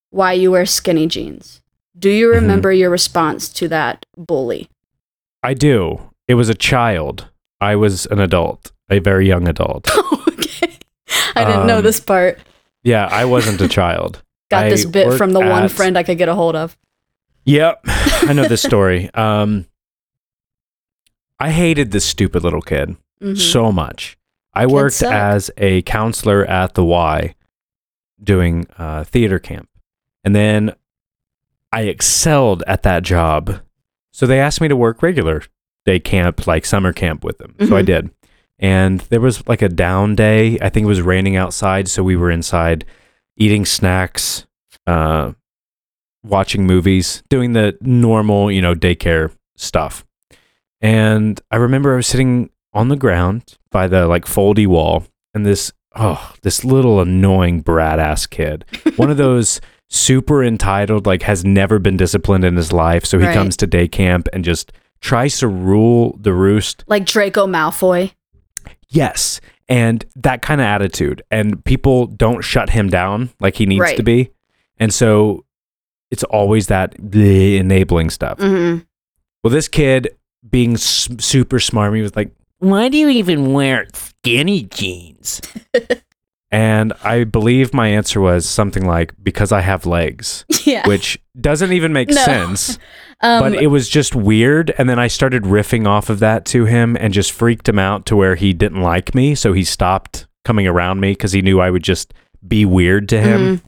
why 0.10 0.34
you 0.34 0.50
wear 0.50 0.66
skinny 0.66 1.06
jeans. 1.06 1.62
Do 1.98 2.10
you 2.10 2.30
Mhm. 2.30 2.34
remember 2.42 2.72
your 2.74 2.90
response 2.90 3.50
to 3.50 3.68
that 3.68 4.04
bully? 4.18 4.68
I 5.44 5.54
do. 5.54 6.02
It 6.28 6.34
was 6.34 6.50
a 6.50 6.56
child. 6.56 7.28
I 7.60 7.76
was 7.76 8.08
an 8.08 8.20
adult, 8.20 8.72
a 8.90 8.98
very 8.98 9.28
young 9.28 9.48
adult. 9.48 9.92
okay, 10.28 10.80
I 11.36 11.46
didn't 11.46 11.68
know 11.68 11.78
Um, 11.78 11.84
this 11.84 12.00
part. 12.00 12.40
Yeah, 12.84 13.08
I 13.12 13.26
wasn't 13.26 13.62
a 13.62 13.68
child. 13.68 14.24
Got 14.52 14.66
I 14.66 14.70
this 14.70 14.86
bit 14.86 15.18
from 15.18 15.32
the 15.34 15.40
one 15.40 15.64
at- 15.64 15.72
friend 15.72 15.98
I 15.98 16.04
could 16.04 16.18
get 16.20 16.30
a 16.30 16.36
hold 16.36 16.56
of. 16.56 16.78
Yep, 17.46 17.80
I 17.88 18.34
know 18.34 18.48
this 18.48 18.62
story. 18.72 19.10
Um, 19.16 19.66
I 21.40 21.50
hated 21.50 21.92
this 21.92 22.06
stupid 22.06 22.44
little 22.44 22.62
kid 22.62 22.96
Mhm. 23.22 23.38
so 23.38 23.72
much. 23.72 24.18
I 24.54 24.66
worked 24.68 24.96
suck. 24.96 25.12
as 25.14 25.50
a 25.58 25.82
counselor 25.84 26.46
at 26.46 26.74
the 26.76 26.84
Y 26.86 27.34
doing 28.24 28.68
uh, 28.78 29.04
theater 29.06 29.40
camp. 29.40 29.70
And 30.24 30.36
then 30.36 30.76
I 31.72 31.84
excelled 31.84 32.64
at 32.68 32.84
that 32.84 33.02
job. 33.04 33.62
So 34.12 34.28
they 34.28 34.40
asked 34.40 34.62
me 34.62 34.68
to 34.68 34.76
work 34.76 35.02
regular 35.02 35.42
day 35.86 36.00
camp, 36.00 36.46
like 36.46 36.66
summer 36.66 36.94
camp 36.94 37.24
with 37.24 37.40
them. 37.40 37.56
So 37.68 37.76
I 37.76 37.82
Mhm. 37.82 37.86
did. 37.86 38.10
And 38.60 39.00
there 39.10 39.22
was 39.22 39.48
like 39.48 39.64
a 39.64 39.70
down 39.70 40.14
day. 40.14 40.60
I 40.62 40.70
think 40.70 40.84
it 40.84 40.88
was 40.88 41.02
raining 41.02 41.36
outside. 41.38 41.88
So 41.88 42.04
we 42.04 42.16
were 42.16 42.30
inside 42.30 42.86
eating 43.42 43.66
snacks, 43.66 44.46
uh, 44.86 45.34
watching 46.24 46.66
movies, 46.68 47.24
doing 47.30 47.54
the 47.54 47.76
normal, 47.82 48.52
you 48.52 48.62
know, 48.62 48.76
daycare 48.76 49.32
stuff. 49.56 50.06
And 50.80 51.42
I 51.50 51.56
remember 51.58 51.94
I 51.94 51.98
was 51.98 52.08
sitting 52.08 52.50
on 52.74 52.90
the 52.90 52.96
ground 52.96 53.58
by 53.72 53.88
the 53.88 54.08
like 54.08 54.26
foldy 54.26 54.68
wall 54.68 55.04
and 55.34 55.46
this 55.46 55.72
oh, 55.96 56.34
this 56.44 56.64
little 56.64 57.02
annoying 57.02 57.62
brat 57.62 58.00
ass 58.00 58.26
kid. 58.28 58.64
One 58.96 59.10
of 59.10 59.18
those 59.18 59.60
super 59.90 60.44
entitled, 60.44 61.06
like 61.06 61.24
has 61.24 61.44
never 61.44 61.80
been 61.80 61.98
disciplined 61.98 62.46
in 62.46 62.56
his 62.56 62.72
life. 62.72 63.06
So 63.06 63.18
he 63.20 63.26
Right. 63.26 63.34
comes 63.34 63.58
to 63.58 63.68
day 63.68 63.88
camp 63.88 64.28
and 64.34 64.46
just 64.46 64.72
tries 65.02 65.40
to 65.40 65.48
rule 65.48 66.18
the 66.22 66.34
roost. 66.34 66.84
Like 66.88 67.06
Draco 67.06 67.48
Malfoy. 67.48 68.14
Yes. 68.90 69.42
And 69.72 70.04
that 70.18 70.42
kind 70.42 70.60
of 70.60 70.66
attitude. 70.66 71.22
And 71.32 71.64
people 71.64 72.06
don't 72.08 72.42
shut 72.44 72.70
him 72.72 72.90
down 72.90 73.30
like 73.40 73.56
he 73.56 73.66
needs 73.66 73.80
Right. 73.82 73.96
to 73.98 74.04
be. 74.04 74.30
And 74.78 74.94
so 74.94 75.46
it's 76.12 76.24
always 76.26 76.68
that 76.68 76.94
enabling 77.00 78.10
stuff. 78.10 78.38
hmm 78.40 78.80
Well, 79.44 79.52
this 79.52 79.70
kid 79.70 80.10
being 80.50 80.74
s- 80.74 81.08
super 81.20 81.58
smart, 81.60 81.96
he 81.96 82.02
was 82.02 82.16
like, 82.18 82.32
Why 82.60 82.90
do 82.90 82.98
you 82.98 83.08
even 83.10 83.54
wear 83.54 83.88
skinny 83.94 84.64
jeans? 84.64 85.40
and 86.52 86.92
I 87.04 87.24
believe 87.24 87.74
my 87.74 87.88
answer 87.88 88.20
was 88.20 88.50
something 88.50 88.86
like, 88.86 89.14
Because 89.24 89.52
I 89.54 89.62
have 89.62 89.86
legs, 89.86 90.44
Yeah. 90.66 90.86
which 90.88 91.18
doesn't 91.40 91.72
even 91.72 91.94
make 91.94 92.10
No. 92.10 92.16
sense. 92.26 92.78
um, 93.22 93.42
but 93.42 93.54
it 93.62 93.68
was 93.68 93.88
just 93.90 94.16
weird. 94.16 94.74
And 94.78 94.90
then 94.90 95.00
I 95.00 95.08
started 95.08 95.44
riffing 95.44 95.88
off 95.88 96.10
of 96.10 96.20
that 96.20 96.46
to 96.46 96.66
him 96.66 96.98
and 97.00 97.14
just 97.14 97.32
freaked 97.32 97.68
him 97.70 97.80
out 97.80 98.06
to 98.08 98.16
where 98.16 98.36
he 98.36 98.54
didn't 98.54 98.82
like 98.82 99.14
me. 99.16 99.36
So 99.36 99.54
he 99.54 99.64
stopped 99.64 100.28
coming 100.46 100.68
around 100.68 101.00
me 101.00 101.12
because 101.12 101.32
he 101.32 101.42
knew 101.42 101.60
I 101.60 101.70
would 101.70 101.84
just 101.84 102.14
be 102.48 102.66
weird 102.66 103.08
to 103.10 103.22
him. 103.22 103.58
mhm. 103.58 103.62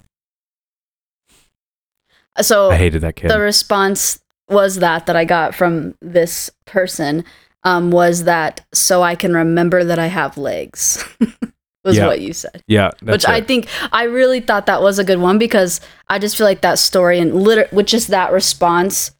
So 2.42 2.72
I 2.72 2.78
hated 2.78 3.02
that 3.02 3.16
kid. 3.16 3.30
the 3.30 3.40
response 3.40 4.20
was 4.50 4.78
that 4.78 5.06
that 5.06 5.16
I 5.16 5.24
got 5.26 5.54
from 5.54 5.96
this 6.02 6.50
person 6.66 7.24
um, 7.64 7.92
was 7.92 8.24
that 8.24 8.66
so 8.74 9.04
I 9.04 9.16
can 9.16 9.34
remember 9.36 9.84
that 9.84 10.00
I 10.00 10.08
have 10.08 10.38
legs. 10.38 11.04
was 11.86 11.96
Yeah. 11.98 12.08
what 12.08 12.22
you 12.22 12.34
said. 12.34 12.64
yeah. 12.68 12.90
Which 13.04 13.26
I 13.28 13.40
think 13.42 13.68
I 13.92 14.04
really 14.06 14.40
thought 14.40 14.66
that 14.66 14.82
was 14.82 15.00
a 15.00 15.04
good 15.04 15.20
one 15.20 15.38
because 15.38 15.80
I 16.08 16.18
just 16.18 16.36
feel 16.38 16.46
like 16.48 16.62
that 16.62 16.80
story 16.80 17.20
and 17.20 17.36
liter- 17.36 17.68
which 17.72 17.92
just 17.92 18.08
that 18.08 18.32
response 18.32 19.12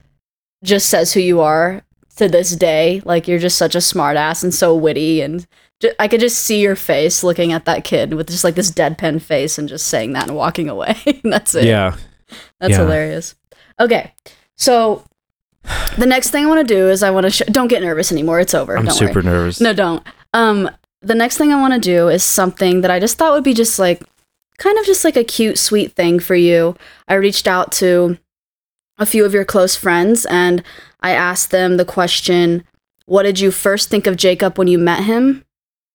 just 0.64 0.90
says 0.90 1.14
who 1.14 1.20
you 1.20 1.42
are 1.42 1.84
to 2.18 2.28
this 2.30 2.56
day. 2.56 3.02
Like 3.06 3.28
you're 3.28 3.40
just 3.40 3.58
such 3.58 3.76
a 3.76 3.82
smart 3.82 4.18
ass 4.18 4.44
and 4.44 4.54
so 4.54 4.76
witty 4.76 5.22
and 5.22 5.46
ju- 5.80 5.92
I 6.00 6.08
could 6.08 6.20
just 6.20 6.40
see 6.40 6.62
your 6.62 6.76
face 6.76 7.24
looking 7.24 7.52
at 7.52 7.66
that 7.66 7.84
kid 7.84 8.14
with 8.14 8.28
just 8.28 8.44
like 8.44 8.56
this 8.56 8.72
deadpan 8.72 9.22
face 9.22 9.58
and 9.58 9.68
just 9.68 9.88
saying 9.88 10.14
that 10.14 10.28
and 10.28 10.36
walking 10.38 10.70
away. 10.70 10.96
That's 11.24 11.54
it. 11.56 11.66
Yeah. 11.66 11.96
That's 12.60 12.72
Yeah. 12.72 12.78
hilarious. 12.78 13.36
Okay. 13.80 14.14
So 14.58 15.04
the 15.98 16.06
next 16.06 16.30
thing 16.30 16.46
I 16.46 16.50
want 16.50 16.68
to 16.68 16.74
do 16.74 16.90
is 16.90 17.04
I 17.04 17.10
want 17.12 17.26
to 17.26 17.30
sh- 17.32 17.42
don't 17.52 17.68
get 17.68 17.82
nervous 17.82 18.12
anymore. 18.12 18.40
It's 18.40 18.54
over. 18.54 18.78
I'm 18.78 18.86
don't 18.86 18.94
super 18.96 19.16
worry. 19.22 19.24
nervous. 19.26 19.60
No, 19.62 19.74
don't. 19.74 20.06
Um 20.34 20.70
the 21.02 21.16
next 21.16 21.38
thing 21.38 21.52
I 21.52 21.60
want 21.60 21.74
to 21.74 21.80
do 21.80 22.08
is 22.08 22.24
something 22.24 22.80
that 22.82 22.92
I 22.92 23.00
just 23.00 23.18
thought 23.18 23.34
would 23.34 23.44
be 23.44 23.54
just 23.54 23.78
like 23.80 24.02
kind 24.58 24.78
of 24.78 24.86
just 24.86 25.04
like 25.04 25.18
a 25.18 25.24
cute 25.24 25.58
sweet 25.58 25.94
thing 25.94 26.20
for 26.20 26.36
you. 26.36 26.76
I 27.08 27.16
reached 27.16 27.48
out 27.48 27.72
to 27.74 28.18
a 28.98 29.06
few 29.06 29.26
of 29.26 29.34
your 29.34 29.46
close 29.46 29.76
friends 29.76 30.26
and 30.26 30.64
I 31.02 31.12
asked 31.12 31.52
them 31.52 31.78
the 31.78 31.86
question, 31.86 32.64
what 33.06 33.24
did 33.24 33.40
you 33.40 33.52
first 33.52 33.90
think 33.90 34.08
of 34.08 34.16
Jacob 34.16 34.58
when 34.58 34.68
you 34.68 34.78
met 34.78 35.04
him? 35.04 35.44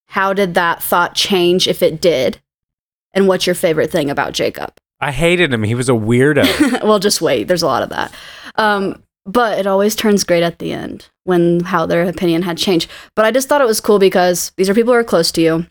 How 0.08 0.32
did 0.32 0.54
that 0.54 0.82
thought 0.82 1.14
change 1.14 1.66
if 1.66 1.82
it 1.82 2.00
did? 2.00 2.40
And 3.12 3.26
what's 3.26 3.46
your 3.46 3.54
favorite 3.54 3.90
thing 3.90 4.10
about 4.10 4.32
Jacob? 4.32 4.74
I 5.00 5.12
hated 5.12 5.52
him. 5.52 5.62
He 5.62 5.74
was 5.74 5.88
a 5.88 5.92
weirdo. 5.92 6.82
well, 6.82 6.98
just 6.98 7.20
wait. 7.20 7.44
There's 7.44 7.62
a 7.62 7.66
lot 7.66 7.82
of 7.82 7.90
that. 7.90 8.12
Um, 8.56 9.02
but 9.24 9.58
it 9.58 9.66
always 9.66 9.94
turns 9.94 10.24
great 10.24 10.42
at 10.42 10.58
the 10.58 10.72
end 10.72 11.08
when 11.24 11.60
how 11.60 11.86
their 11.86 12.02
opinion 12.04 12.42
had 12.42 12.58
changed. 12.58 12.90
But 13.14 13.24
I 13.24 13.30
just 13.30 13.48
thought 13.48 13.60
it 13.60 13.66
was 13.66 13.80
cool 13.80 13.98
because 13.98 14.52
these 14.56 14.68
are 14.68 14.74
people 14.74 14.92
who 14.92 14.98
are 14.98 15.04
close 15.04 15.30
to 15.32 15.40
you. 15.40 15.66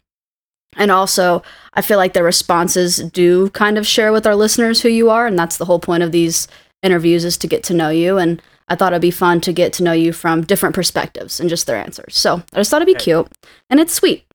And 0.78 0.92
also, 0.92 1.42
I 1.74 1.82
feel 1.82 1.98
like 1.98 2.14
their 2.14 2.24
responses 2.24 2.98
do 2.98 3.50
kind 3.50 3.78
of 3.78 3.88
share 3.88 4.12
with 4.12 4.28
our 4.28 4.36
listeners 4.36 4.82
who 4.82 4.90
you 4.90 5.10
are. 5.10 5.26
And 5.26 5.38
that's 5.38 5.58
the 5.58 5.66
whole 5.66 5.80
point 5.80 6.04
of 6.04 6.12
these 6.12 6.48
interviews 6.84 7.26
is 7.26 7.38
to 7.40 7.48
get 7.48 7.64
to 7.66 7.74
know 7.74 7.90
you. 7.90 8.18
And 8.18 8.42
I 8.68 8.76
thought 8.76 8.94
it'd 8.94 9.02
be 9.02 9.12
fun 9.12 9.42
to 9.42 9.54
get 9.54 9.74
to 9.74 9.84
know 9.84 9.94
you 9.94 10.12
from 10.14 10.42
different 10.42 10.76
perspectives 10.76 11.40
and 11.40 11.50
just 11.50 11.68
their 11.68 11.78
answers. 11.78 12.18
So 12.18 12.44
I 12.54 12.58
just 12.58 12.70
thought 12.70 12.82
it'd 12.82 12.94
be 12.94 13.00
cute 13.00 13.28
and 13.70 13.80
it's 13.80 13.94
sweet. 13.94 14.26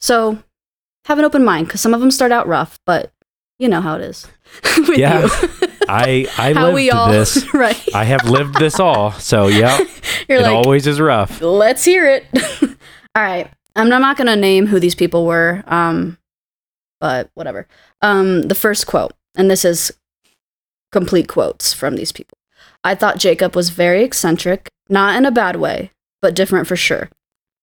So 0.00 0.38
have 1.06 1.18
an 1.18 1.24
open 1.24 1.44
mind 1.44 1.66
because 1.68 1.80
some 1.80 1.94
of 1.94 2.00
them 2.00 2.10
start 2.10 2.32
out 2.32 2.46
rough, 2.48 2.78
but 2.84 3.12
you 3.58 3.68
know 3.68 3.80
how 3.80 3.96
it 3.96 4.02
is. 4.02 4.26
Yeah. 4.96 5.28
I 5.88 6.26
I 6.38 6.52
how 6.54 6.64
lived 6.66 6.74
we 6.74 6.90
all 6.90 7.10
this. 7.10 7.46
right. 7.54 7.94
I 7.94 8.04
have 8.04 8.28
lived 8.28 8.54
this 8.58 8.80
all. 8.80 9.12
So 9.12 9.46
yeah, 9.48 9.78
You're 10.28 10.38
it 10.40 10.42
like, 10.42 10.52
always 10.52 10.86
is 10.86 11.00
rough. 11.00 11.40
let's 11.40 11.84
hear 11.84 12.06
it. 12.06 12.26
all 13.14 13.22
right. 13.22 13.50
I'm 13.74 13.92
I'm 13.92 14.00
not 14.00 14.16
gonna 14.16 14.36
name 14.36 14.66
who 14.66 14.80
these 14.80 14.94
people 14.94 15.26
were, 15.26 15.62
um, 15.66 16.18
but 17.00 17.30
whatever. 17.34 17.66
Um, 18.02 18.42
the 18.42 18.54
first 18.54 18.86
quote, 18.86 19.12
and 19.36 19.50
this 19.50 19.64
is 19.64 19.92
complete 20.92 21.28
quotes 21.28 21.72
from 21.72 21.96
these 21.96 22.12
people. 22.12 22.38
I 22.84 22.94
thought 22.94 23.18
Jacob 23.18 23.56
was 23.56 23.70
very 23.70 24.04
eccentric, 24.04 24.68
not 24.88 25.16
in 25.16 25.26
a 25.26 25.30
bad 25.30 25.56
way, 25.56 25.90
but 26.22 26.34
different 26.34 26.66
for 26.66 26.76
sure. 26.76 27.10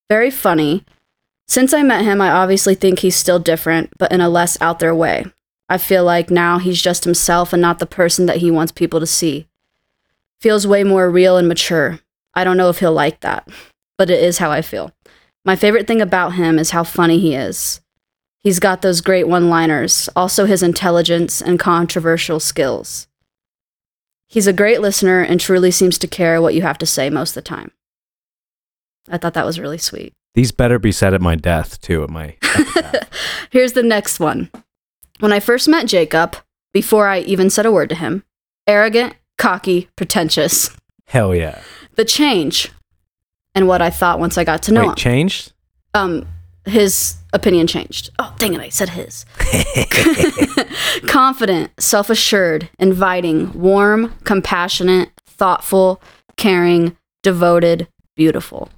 Very 0.10 0.30
funny. 0.30 0.84
Since 1.48 1.74
I 1.74 1.84
met 1.84 2.04
him, 2.04 2.22
I 2.22 2.30
obviously 2.30 2.76
think 2.76 3.00
he's 3.00 3.16
still 3.16 3.40
different, 3.40 3.92
but 3.98 4.12
in 4.12 4.22
a 4.22 4.30
less 4.30 4.60
out 4.62 4.80
there 4.80 4.96
way. 4.96 5.26
I 5.70 5.78
feel 5.78 6.04
like 6.04 6.30
now 6.30 6.60
he's 6.60 6.82
just 6.82 7.06
himself 7.06 7.54
and 7.54 7.62
not 7.62 7.80
the 7.80 7.86
person 7.86 8.26
that 8.26 8.38
he 8.38 8.52
wants 8.52 8.72
people 8.72 9.00
to 9.00 9.08
see. 9.08 9.48
Feels 10.42 10.68
way 10.68 10.84
more 10.84 11.10
real 11.10 11.38
and 11.38 11.48
mature. 11.48 12.00
I 12.34 12.44
don't 12.44 12.58
know 12.58 12.70
if 12.70 12.80
he'll 12.80 12.92
like 12.92 13.22
that, 13.22 13.48
but 13.98 14.10
it 14.10 14.22
is 14.22 14.40
how 14.40 14.52
I 14.52 14.62
feel. 14.62 14.92
My 15.46 15.56
favorite 15.56 15.88
thing 15.88 16.02
about 16.02 16.34
him 16.34 16.60
is 16.60 16.72
how 16.72 16.84
funny 16.84 17.20
he 17.20 17.34
is. 17.34 17.82
He's 18.40 18.60
got 18.60 18.82
those 18.82 19.02
great 19.02 19.28
one 19.28 19.50
liners, 19.50 20.10
also 20.16 20.46
his 20.46 20.62
intelligence 20.62 21.42
and 21.42 21.58
controversial 21.58 22.42
skills. 22.42 23.08
He's 24.28 24.48
a 24.48 24.54
great 24.54 24.82
listener 24.82 25.22
and 25.22 25.40
truly 25.40 25.72
seems 25.72 25.98
to 26.00 26.08
care 26.08 26.42
what 26.42 26.54
you 26.56 26.62
have 26.64 26.78
to 26.80 26.86
say 26.86 27.10
most 27.10 27.32
of 27.32 27.36
the 27.36 27.42
time. 27.44 27.72
I 29.10 29.18
thought 29.18 29.34
that 29.36 29.46
was 29.46 29.60
really 29.60 29.78
sweet. 29.78 30.14
These 30.34 30.52
better 30.52 30.80
be 30.80 30.92
said 30.92 31.14
at 31.14 31.22
my 31.22 31.36
death 31.36 31.80
too. 31.82 32.04
At 32.04 32.10
my 32.10 32.38
Here's 33.52 33.74
the 33.74 33.84
next 33.84 34.20
one. 34.20 34.50
When 35.20 35.32
I 35.32 35.40
first 35.40 35.68
met 35.68 35.86
Jacob, 35.88 36.36
before 36.74 37.08
I 37.08 37.20
even 37.20 37.50
said 37.50 37.66
a 37.68 37.72
word 37.72 37.90
to 37.90 37.96
him, 37.96 38.24
arrogant, 38.66 39.14
cocky, 39.38 39.90
pretentious. 39.96 40.76
hell 41.08 41.36
yeah. 41.36 41.62
The 41.96 42.06
change 42.06 42.72
and 43.54 43.68
what 43.68 43.82
I 43.84 43.92
thought 43.92 44.20
once 44.20 44.38
I 44.38 44.44
got 44.44 44.64
to 44.64 44.72
know 44.74 44.82
Wait, 44.82 44.90
him. 44.90 44.96
changed? 44.96 45.54
um 45.94 46.26
his 46.66 47.18
opinion 47.34 47.68
changed. 47.68 48.12
Oh, 48.20 48.34
dang 48.38 48.54
it, 48.54 48.62
I 48.62 48.70
said 48.70 48.90
his. 48.90 49.26
Confident, 51.08 51.72
self-assured, 51.80 52.70
inviting, 52.80 53.52
warm, 53.54 54.14
compassionate, 54.24 55.10
thoughtful, 55.26 56.02
caring, 56.38 56.96
devoted, 57.22 57.88
beautiful. 58.16 58.70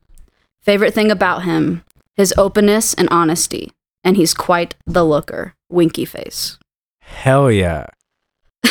Favorite 0.62 0.94
thing 0.94 1.12
about 1.12 1.44
him, 1.44 1.84
his 2.16 2.34
openness 2.38 2.94
and 2.94 3.08
honesty, 3.12 3.72
and 4.04 4.18
he's 4.18 4.34
quite 4.34 4.76
the 4.86 5.04
looker. 5.04 5.54
Winky 5.70 6.06
face. 6.06 6.58
Hell 7.02 7.52
yeah. 7.52 7.88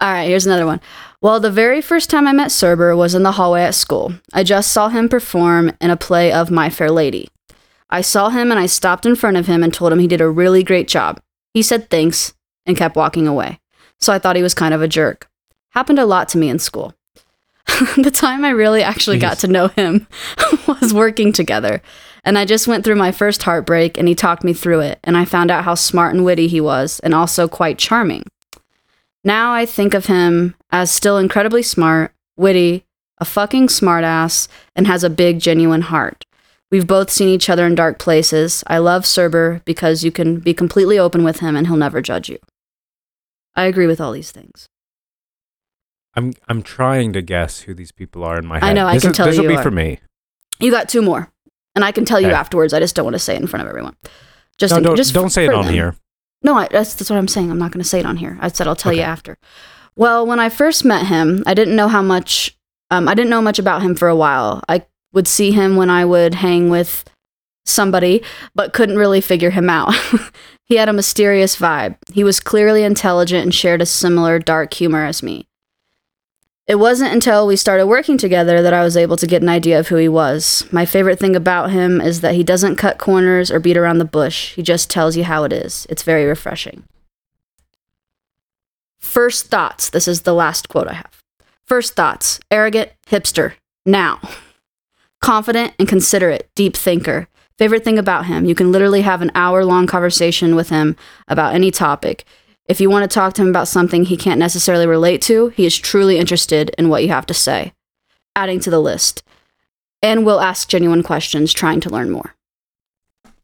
All 0.00 0.12
right, 0.12 0.26
here's 0.26 0.46
another 0.46 0.66
one. 0.66 0.80
Well, 1.20 1.40
the 1.40 1.50
very 1.50 1.80
first 1.80 2.10
time 2.10 2.28
I 2.28 2.32
met 2.32 2.50
Cerber 2.50 2.96
was 2.96 3.14
in 3.14 3.22
the 3.22 3.32
hallway 3.32 3.62
at 3.62 3.74
school. 3.74 4.12
I 4.32 4.42
just 4.42 4.72
saw 4.72 4.88
him 4.88 5.08
perform 5.08 5.72
in 5.80 5.90
a 5.90 5.96
play 5.96 6.32
of 6.32 6.50
My 6.50 6.68
Fair 6.68 6.90
Lady. 6.90 7.28
I 7.94 8.00
saw 8.00 8.28
him 8.30 8.50
and 8.50 8.58
I 8.58 8.66
stopped 8.66 9.06
in 9.06 9.14
front 9.14 9.36
of 9.36 9.46
him 9.46 9.62
and 9.62 9.72
told 9.72 9.92
him 9.92 10.00
he 10.00 10.08
did 10.08 10.20
a 10.20 10.28
really 10.28 10.64
great 10.64 10.88
job. 10.88 11.20
He 11.52 11.62
said 11.62 11.90
thanks 11.90 12.34
and 12.66 12.76
kept 12.76 12.96
walking 12.96 13.28
away. 13.28 13.60
So 14.00 14.12
I 14.12 14.18
thought 14.18 14.34
he 14.34 14.42
was 14.42 14.52
kind 14.52 14.74
of 14.74 14.82
a 14.82 14.88
jerk. 14.88 15.30
Happened 15.70 16.00
a 16.00 16.04
lot 16.04 16.28
to 16.30 16.38
me 16.38 16.48
in 16.48 16.58
school. 16.58 16.96
the 17.96 18.10
time 18.12 18.44
I 18.44 18.50
really 18.50 18.82
actually 18.82 19.20
got 19.20 19.38
to 19.38 19.46
know 19.46 19.68
him 19.68 20.08
was 20.66 20.92
working 20.92 21.32
together. 21.32 21.82
And 22.24 22.36
I 22.36 22.44
just 22.44 22.66
went 22.66 22.84
through 22.84 22.96
my 22.96 23.12
first 23.12 23.44
heartbreak 23.44 23.96
and 23.96 24.08
he 24.08 24.16
talked 24.16 24.42
me 24.42 24.54
through 24.54 24.80
it. 24.80 24.98
And 25.04 25.16
I 25.16 25.24
found 25.24 25.52
out 25.52 25.62
how 25.62 25.76
smart 25.76 26.16
and 26.16 26.24
witty 26.24 26.48
he 26.48 26.60
was 26.60 26.98
and 26.98 27.14
also 27.14 27.46
quite 27.46 27.78
charming. 27.78 28.24
Now 29.22 29.52
I 29.52 29.66
think 29.66 29.94
of 29.94 30.06
him 30.06 30.56
as 30.72 30.90
still 30.90 31.16
incredibly 31.16 31.62
smart, 31.62 32.12
witty, 32.36 32.86
a 33.18 33.24
fucking 33.24 33.68
smartass, 33.68 34.48
and 34.74 34.88
has 34.88 35.04
a 35.04 35.10
big, 35.10 35.38
genuine 35.38 35.82
heart. 35.82 36.24
We've 36.74 36.88
both 36.88 37.08
seen 37.08 37.28
each 37.28 37.48
other 37.48 37.64
in 37.66 37.76
dark 37.76 38.00
places. 38.00 38.64
I 38.66 38.78
love 38.78 39.04
Cerber 39.04 39.64
because 39.64 40.02
you 40.02 40.10
can 40.10 40.40
be 40.40 40.52
completely 40.52 40.98
open 40.98 41.22
with 41.22 41.38
him 41.38 41.54
and 41.54 41.68
he'll 41.68 41.76
never 41.76 42.02
judge 42.02 42.28
you. 42.28 42.40
I 43.54 43.66
agree 43.66 43.86
with 43.86 44.00
all 44.00 44.10
these 44.10 44.32
things. 44.32 44.66
I'm 46.16 46.32
I'm 46.48 46.62
trying 46.64 47.12
to 47.12 47.22
guess 47.22 47.60
who 47.60 47.74
these 47.74 47.92
people 47.92 48.24
are 48.24 48.36
in 48.40 48.44
my 48.44 48.56
head. 48.58 48.64
I 48.64 48.72
know, 48.72 48.88
I 48.88 48.98
can 48.98 49.12
is, 49.12 49.16
tell 49.16 49.26
This 49.26 49.36
will 49.36 49.44
you 49.44 49.50
be 49.50 49.56
are. 49.56 49.62
for 49.62 49.70
me. 49.70 50.00
You 50.58 50.72
got 50.72 50.88
two 50.88 51.00
more, 51.00 51.30
and 51.76 51.84
I 51.84 51.92
can 51.92 52.04
tell 52.04 52.20
you 52.20 52.30
afterwards. 52.30 52.74
I 52.74 52.80
just 52.80 52.96
don't 52.96 53.04
want 53.04 53.14
to 53.14 53.20
say 53.20 53.36
it 53.36 53.40
in 53.40 53.46
front 53.46 53.62
of 53.62 53.68
everyone. 53.68 53.94
Just, 54.58 54.72
No, 54.72 54.78
in- 54.78 54.82
don't, 54.82 54.96
just 54.96 55.14
don't 55.14 55.30
say 55.30 55.44
it 55.44 55.54
on 55.54 55.66
them. 55.66 55.74
here. 55.74 55.94
No, 56.42 56.56
I, 56.56 56.66
that's, 56.72 56.94
that's 56.94 57.08
what 57.08 57.20
I'm 57.20 57.28
saying. 57.28 57.52
I'm 57.52 57.58
not 57.58 57.70
going 57.70 57.84
to 57.84 57.88
say 57.88 58.00
it 58.00 58.06
on 58.06 58.16
here. 58.16 58.36
I 58.40 58.48
said 58.48 58.66
I'll 58.66 58.74
tell 58.74 58.92
you 58.92 59.02
after. 59.02 59.38
Well, 59.94 60.26
when 60.26 60.40
I 60.40 60.48
first 60.48 60.84
met 60.84 61.06
him, 61.06 61.44
I 61.46 61.54
didn't 61.54 61.76
know 61.76 61.86
how 61.86 62.02
much. 62.02 62.58
Um, 62.90 63.06
I 63.08 63.14
didn't 63.14 63.30
know 63.30 63.42
much 63.42 63.60
about 63.60 63.80
him 63.82 63.94
for 63.94 64.08
a 64.08 64.16
while. 64.16 64.60
I 64.68 64.86
would 65.14 65.28
see 65.28 65.52
him 65.52 65.76
when 65.76 65.90
I 65.90 66.04
would 66.04 66.34
hang 66.34 66.68
with 66.68 67.04
somebody, 67.64 68.22
but 68.54 68.72
couldn't 68.72 68.98
really 68.98 69.20
figure 69.20 69.50
him 69.50 69.70
out. 69.70 69.94
he 70.64 70.76
had 70.76 70.88
a 70.88 70.92
mysterious 70.92 71.56
vibe. 71.56 71.96
He 72.12 72.24
was 72.24 72.40
clearly 72.40 72.82
intelligent 72.82 73.42
and 73.42 73.54
shared 73.54 73.80
a 73.80 73.86
similar 73.86 74.38
dark 74.38 74.74
humor 74.74 75.04
as 75.04 75.22
me. 75.22 75.46
It 76.66 76.76
wasn't 76.76 77.12
until 77.12 77.46
we 77.46 77.56
started 77.56 77.86
working 77.86 78.16
together 78.16 78.62
that 78.62 78.72
I 78.72 78.82
was 78.82 78.96
able 78.96 79.18
to 79.18 79.26
get 79.26 79.42
an 79.42 79.50
idea 79.50 79.78
of 79.78 79.88
who 79.88 79.96
he 79.96 80.08
was. 80.08 80.66
My 80.72 80.86
favorite 80.86 81.18
thing 81.18 81.36
about 81.36 81.70
him 81.70 82.00
is 82.00 82.22
that 82.22 82.34
he 82.34 82.42
doesn't 82.42 82.76
cut 82.76 82.96
corners 82.98 83.50
or 83.50 83.60
beat 83.60 83.76
around 83.76 83.98
the 83.98 84.06
bush. 84.06 84.54
He 84.54 84.62
just 84.62 84.88
tells 84.88 85.14
you 85.14 85.24
how 85.24 85.44
it 85.44 85.52
is. 85.52 85.86
It's 85.90 86.02
very 86.02 86.24
refreshing. 86.24 86.84
First 88.98 89.46
thoughts. 89.46 89.90
This 89.90 90.08
is 90.08 90.22
the 90.22 90.32
last 90.32 90.70
quote 90.70 90.88
I 90.88 90.94
have. 90.94 91.22
First 91.66 91.94
thoughts 91.94 92.40
arrogant, 92.50 92.90
hipster, 93.06 93.52
now. 93.84 94.20
Confident 95.24 95.72
and 95.78 95.88
considerate, 95.88 96.50
deep 96.54 96.76
thinker. 96.76 97.28
Favorite 97.56 97.82
thing 97.82 97.98
about 97.98 98.26
him, 98.26 98.44
you 98.44 98.54
can 98.54 98.70
literally 98.70 99.00
have 99.00 99.22
an 99.22 99.30
hour 99.34 99.64
long 99.64 99.86
conversation 99.86 100.54
with 100.54 100.68
him 100.68 100.96
about 101.28 101.54
any 101.54 101.70
topic. 101.70 102.24
If 102.66 102.80
you 102.80 102.90
want 102.90 103.10
to 103.10 103.14
talk 103.14 103.32
to 103.34 103.42
him 103.42 103.48
about 103.48 103.68
something 103.68 104.04
he 104.04 104.16
can't 104.18 104.38
necessarily 104.38 104.86
relate 104.86 105.22
to, 105.22 105.48
he 105.48 105.64
is 105.64 105.78
truly 105.78 106.18
interested 106.18 106.70
in 106.76 106.90
what 106.90 107.02
you 107.02 107.08
have 107.08 107.26
to 107.26 107.34
say. 107.34 107.72
Adding 108.36 108.60
to 108.60 108.70
the 108.70 108.80
list. 108.80 109.22
And 110.02 110.26
will 110.26 110.40
ask 110.40 110.68
genuine 110.68 111.02
questions, 111.02 111.54
trying 111.54 111.80
to 111.80 111.90
learn 111.90 112.10
more. 112.10 112.34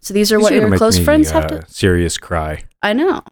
So 0.01 0.12
these 0.12 0.33
are 0.33 0.37
These 0.37 0.43
what 0.43 0.53
your 0.53 0.76
close 0.76 0.99
me, 0.99 1.05
friends 1.05 1.31
have 1.31 1.45
uh, 1.45 1.61
to. 1.61 1.66
Serious 1.68 2.18
cry. 2.18 2.64
I 2.83 2.93
know. 2.93 3.22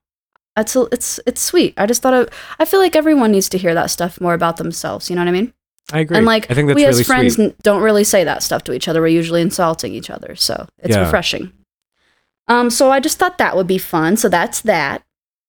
It's 0.56 0.74
a, 0.74 0.88
it's 0.90 1.20
it's 1.26 1.40
sweet. 1.40 1.74
I 1.76 1.86
just 1.86 2.02
thought 2.02 2.14
of, 2.14 2.28
I 2.58 2.64
feel 2.64 2.80
like 2.80 2.96
everyone 2.96 3.32
needs 3.32 3.48
to 3.50 3.58
hear 3.58 3.74
that 3.74 3.90
stuff 3.90 4.20
more 4.20 4.34
about 4.34 4.56
themselves. 4.56 5.10
You 5.10 5.16
know 5.16 5.22
what 5.22 5.28
I 5.28 5.32
mean? 5.32 5.52
I 5.92 6.00
agree. 6.00 6.16
And 6.18 6.26
like 6.26 6.50
I 6.50 6.54
think 6.54 6.68
that's 6.68 6.76
we 6.76 6.84
really 6.86 7.00
as 7.00 7.06
friends 7.06 7.34
sweet. 7.36 7.58
don't 7.62 7.82
really 7.82 8.04
say 8.04 8.24
that 8.24 8.42
stuff 8.42 8.62
to 8.64 8.72
each 8.72 8.88
other. 8.88 9.00
We're 9.00 9.06
usually 9.08 9.40
insulting 9.42 9.92
each 9.94 10.10
other, 10.10 10.34
so 10.36 10.66
it's 10.82 10.94
Yeah. 10.94 11.02
refreshing. 11.04 11.52
Um, 12.46 12.70
so 12.70 12.90
I 12.90 13.00
just 13.00 13.18
thought 13.18 13.38
that 13.38 13.56
would 13.56 13.66
be 13.66 13.78
fun. 13.78 14.16
So 14.16 14.28
that's 14.28 14.60
that. 14.62 15.02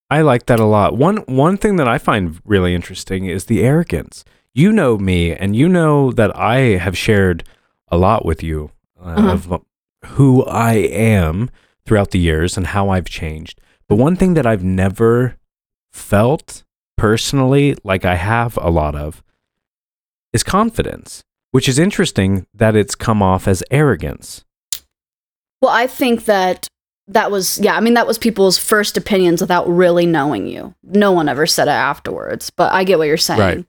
I 0.09 0.21
like 0.21 0.45
that 0.47 0.59
a 0.59 0.65
lot. 0.65 0.97
One 0.97 1.17
one 1.27 1.57
thing 1.57 1.75
that 1.75 1.87
I 1.87 1.97
find 1.97 2.39
really 2.45 2.73
interesting 2.73 3.25
is 3.25 3.45
the 3.45 3.63
arrogance. 3.63 4.23
You 4.53 4.71
know 4.71 4.97
me, 4.97 5.33
and 5.33 5.55
you 5.55 5.69
know 5.69 6.11
that 6.13 6.35
I 6.35 6.77
have 6.77 6.97
shared 6.97 7.43
a 7.89 7.97
lot 7.97 8.25
with 8.25 8.41
you 8.43 8.71
uh, 8.99 9.09
Uh-huh. 9.17 9.31
of 9.31 9.61
who 10.17 10.43
I 10.45 10.73
am 10.73 11.49
throughout 11.85 12.11
the 12.11 12.19
years 12.19 12.57
and 12.57 12.67
how 12.67 12.89
I've 12.89 13.05
changed. 13.09 13.59
But 13.87 13.97
one 13.97 14.15
thing 14.15 14.33
that 14.35 14.45
I've 14.47 14.63
never 14.63 15.35
felt 15.91 16.63
personally, 16.97 17.75
like 17.83 18.05
I 18.05 18.15
have 18.15 18.57
a 18.61 18.69
lot 18.69 18.95
of, 18.95 19.23
is 20.33 20.43
confidence. 20.43 21.23
Which 21.51 21.67
is 21.67 21.79
interesting 21.79 22.45
that 22.53 22.75
it's 22.75 22.93
come 22.93 23.23
off 23.23 23.47
as 23.47 23.63
arrogance. 23.71 24.45
Well, 25.61 25.71
I 25.71 25.87
think 25.87 26.25
that 26.25 26.67
that 27.07 27.31
was 27.31 27.57
yeah. 27.59 27.75
I 27.75 27.79
mean, 27.79 27.95
that 27.95 28.07
was 28.07 28.19
people's 28.19 28.57
first 28.57 28.97
opinions 28.97 29.41
without 29.41 29.67
really 29.67 30.05
knowing 30.05 30.47
you. 30.47 30.75
No 30.83 31.11
one 31.11 31.27
ever 31.27 31.47
said 31.47 31.67
it 31.67 31.71
afterwards, 31.71 32.51
but 32.51 32.71
I 32.71 32.83
get 32.83 32.99
what 32.99 33.07
you're 33.07 33.17
saying. 33.17 33.39
Right. 33.39 33.65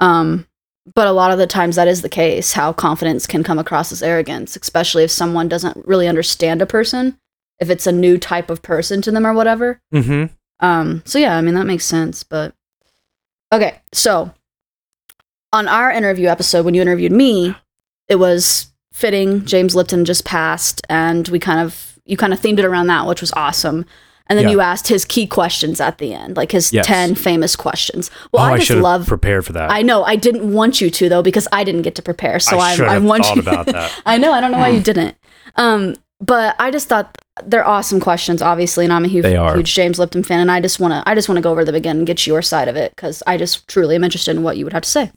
Um, 0.00 0.46
but 0.94 1.06
a 1.06 1.12
lot 1.12 1.32
of 1.32 1.38
the 1.38 1.46
times 1.46 1.76
that 1.76 1.88
is 1.88 2.02
the 2.02 2.08
case. 2.08 2.52
How 2.52 2.72
confidence 2.74 3.26
can 3.26 3.42
come 3.42 3.58
across 3.58 3.90
as 3.90 4.02
arrogance, 4.02 4.56
especially 4.56 5.02
if 5.04 5.10
someone 5.10 5.48
doesn't 5.48 5.86
really 5.86 6.08
understand 6.08 6.60
a 6.60 6.66
person, 6.66 7.18
if 7.58 7.70
it's 7.70 7.86
a 7.86 7.92
new 7.92 8.18
type 8.18 8.50
of 8.50 8.62
person 8.62 9.00
to 9.02 9.10
them 9.10 9.26
or 9.26 9.32
whatever. 9.32 9.80
Mm-hmm. 9.94 10.34
Um, 10.60 11.02
so 11.06 11.18
yeah, 11.18 11.36
I 11.36 11.40
mean 11.40 11.54
that 11.54 11.66
makes 11.66 11.84
sense, 11.84 12.22
but 12.22 12.54
okay, 13.52 13.80
so 13.92 14.34
on 15.52 15.68
our 15.68 15.90
interview 15.90 16.28
episode 16.28 16.64
when 16.64 16.74
you 16.74 16.82
interviewed 16.82 17.12
me, 17.12 17.54
it 18.08 18.16
was 18.16 18.68
fitting 18.92 19.44
James 19.44 19.74
Lipton 19.74 20.04
just 20.04 20.24
passed 20.24 20.80
and 20.88 21.28
we 21.28 21.38
kind 21.38 21.60
of 21.60 21.98
you 22.04 22.16
kind 22.16 22.32
of 22.32 22.40
themed 22.40 22.58
it 22.58 22.64
around 22.64 22.86
that, 22.86 23.06
which 23.06 23.20
was 23.20 23.32
awesome. 23.34 23.84
And 24.30 24.38
then 24.38 24.46
Yeah. 24.46 24.52
you 24.52 24.60
asked 24.60 24.88
his 24.88 25.04
key 25.04 25.26
questions 25.26 25.80
at 25.80 25.98
the 25.98 26.12
end, 26.14 26.36
like 26.36 26.52
his 26.52 26.72
Yes. 26.72 26.86
10 26.86 27.14
famous 27.14 27.54
questions. 27.56 28.10
Well, 28.32 28.42
oh, 28.42 28.46
I 28.48 28.52
I, 28.52 28.56
just 28.56 28.66
should 28.68 28.76
have 28.76 28.82
love 28.84 29.06
prepared 29.06 29.44
for 29.46 29.52
that. 29.54 29.70
I 29.70 29.82
know 29.82 30.04
I 30.04 30.16
didn't 30.16 30.52
want 30.52 30.80
you 30.80 30.90
to 30.90 31.08
though 31.08 31.22
because 31.22 31.46
I 31.52 31.64
didn't 31.64 31.82
get 31.82 31.94
to 31.96 32.02
prepare. 32.02 32.38
So 32.40 32.58
I 32.58 32.76
I, 32.80 32.94
I 32.94 32.98
want 32.98 33.26
you 33.34 33.40
about 33.40 33.66
that. 33.66 33.92
I 34.06 34.18
know. 34.18 34.32
I 34.32 34.40
don't 34.40 34.52
know 34.52 34.58
why 34.58 34.68
you 34.70 34.80
didn't. 34.80 35.16
Um, 35.56 35.96
but 36.20 36.56
I 36.58 36.70
just 36.70 36.88
thought 36.88 37.16
they're 37.44 37.66
awesome 37.66 38.00
questions, 38.00 38.42
obviously, 38.42 38.84
and 38.84 38.92
I'm 38.92 39.04
a 39.04 39.08
huge, 39.08 39.24
huge 39.24 39.72
James 39.74 39.98
Lipton 40.00 40.24
fan, 40.24 40.40
and 40.40 40.50
I 40.50 40.60
just 40.60 40.80
want 40.80 40.92
to, 40.92 41.08
I 41.08 41.14
just 41.14 41.28
want 41.28 41.36
to 41.36 41.42
go 41.42 41.52
over 41.52 41.64
them 41.64 41.76
again 41.76 41.98
and 41.98 42.06
get 42.06 42.26
your 42.26 42.42
side 42.42 42.66
of 42.66 42.74
it 42.74 42.90
because 42.96 43.22
I 43.28 43.36
just 43.36 43.68
truly 43.68 43.94
am 43.94 44.02
interested 44.02 44.34
in 44.36 44.42
what 44.42 44.56
you 44.56 44.64
would 44.64 44.72
have 44.72 44.82
to 44.82 44.88
say. 44.90 45.12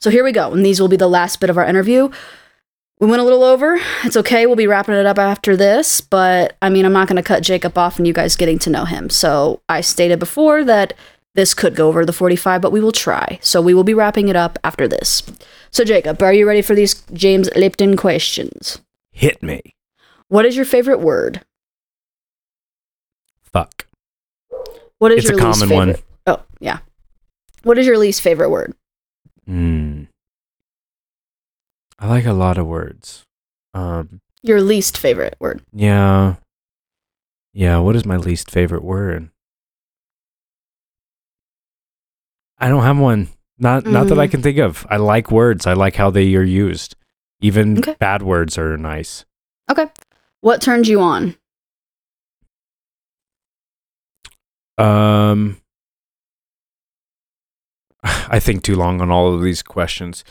So 0.00 0.10
here 0.10 0.24
we 0.24 0.32
go, 0.32 0.52
and 0.52 0.64
these 0.64 0.80
will 0.80 0.88
be 0.88 0.96
the 0.96 1.08
last 1.08 1.40
bit 1.40 1.50
of 1.50 1.58
our 1.58 1.66
interview. 1.66 2.08
We 3.00 3.06
went 3.06 3.20
a 3.20 3.24
little 3.24 3.42
over. 3.42 3.78
It's 4.04 4.16
okay. 4.16 4.46
We'll 4.46 4.56
be 4.56 4.66
wrapping 4.66 4.94
it 4.94 5.06
up 5.06 5.18
after 5.18 5.56
this, 5.56 6.00
but 6.00 6.56
I 6.62 6.68
mean, 6.70 6.84
I'm 6.84 6.92
not 6.92 7.08
going 7.08 7.16
to 7.16 7.22
cut 7.22 7.42
Jacob 7.42 7.76
off 7.78 7.98
and 7.98 8.06
you 8.06 8.12
guys 8.12 8.36
getting 8.36 8.58
to 8.60 8.70
know 8.70 8.84
him. 8.84 9.08
So 9.10 9.60
I 9.68 9.80
stated 9.80 10.18
before 10.18 10.64
that 10.64 10.92
this 11.34 11.54
could 11.54 11.74
go 11.74 11.88
over 11.88 12.04
the 12.04 12.12
45, 12.12 12.60
but 12.60 12.72
we 12.72 12.80
will 12.80 12.92
try. 12.92 13.38
So 13.42 13.62
we 13.62 13.72
will 13.72 13.84
be 13.84 13.94
wrapping 13.94 14.28
it 14.28 14.36
up 14.36 14.58
after 14.64 14.86
this. 14.88 15.22
So 15.70 15.84
Jacob, 15.84 16.22
are 16.22 16.32
you 16.32 16.46
ready 16.46 16.60
for 16.62 16.74
these 16.74 17.02
James 17.12 17.48
Lipton 17.56 17.96
questions? 17.96 18.80
Hit 19.12 19.42
me. 19.42 19.74
What 20.28 20.44
is 20.44 20.56
your 20.56 20.64
favorite 20.66 21.00
word? 21.00 21.42
Fuck. 23.42 23.86
What 24.98 25.12
is 25.12 25.24
It's 25.24 25.30
a 25.30 25.36
your 25.36 25.46
least 25.46 25.60
common 25.60 25.74
one. 25.74 25.88
favorite? 25.88 26.04
Oh, 26.26 26.42
yeah. 26.58 26.78
What 27.62 27.78
is 27.78 27.86
your 27.86 27.96
least 27.98 28.20
favorite 28.20 28.50
word? 28.50 28.74
Mm. 29.50 30.06
I 31.98 32.06
like 32.08 32.24
a 32.26 32.32
lot 32.32 32.56
of 32.58 32.66
words. 32.66 33.24
Um, 33.74 34.20
Your 34.42 34.60
least 34.62 34.96
favorite 34.96 35.36
word. 35.40 35.62
yeah. 35.72 36.36
Yeah, 37.52 37.78
what 37.78 37.96
is 37.96 38.06
my 38.06 38.16
least 38.16 38.48
favorite 38.50 38.84
word? 38.84 39.28
I 42.58 42.68
don't 42.68 42.82
have 42.84 42.98
one. 42.98 43.28
Not 43.58 43.84
not 43.84 44.06
that 44.08 44.18
I 44.18 44.26
Mm. 44.26 44.30
can 44.30 44.42
think 44.42 44.58
of. 44.58 44.86
I 44.88 44.96
like 44.98 45.30
words. 45.30 45.66
I 45.66 45.72
like 45.72 45.96
how 45.96 46.10
they 46.10 46.34
are 46.36 46.42
used. 46.44 46.94
Even 47.40 47.78
Okay. 47.78 47.96
bad 47.98 48.22
words 48.22 48.56
are 48.56 48.76
nice. 48.76 49.24
Okay. 49.70 49.86
What 50.40 50.62
turns 50.62 50.88
you 50.88 51.00
on? 51.00 51.36
Um 54.78 55.60
I 58.28 58.38
think 58.40 58.62
too 58.62 58.76
long 58.76 59.00
on 59.00 59.10
all 59.10 59.32
of 59.34 59.42
these 59.42 59.62
questions. 59.62 60.24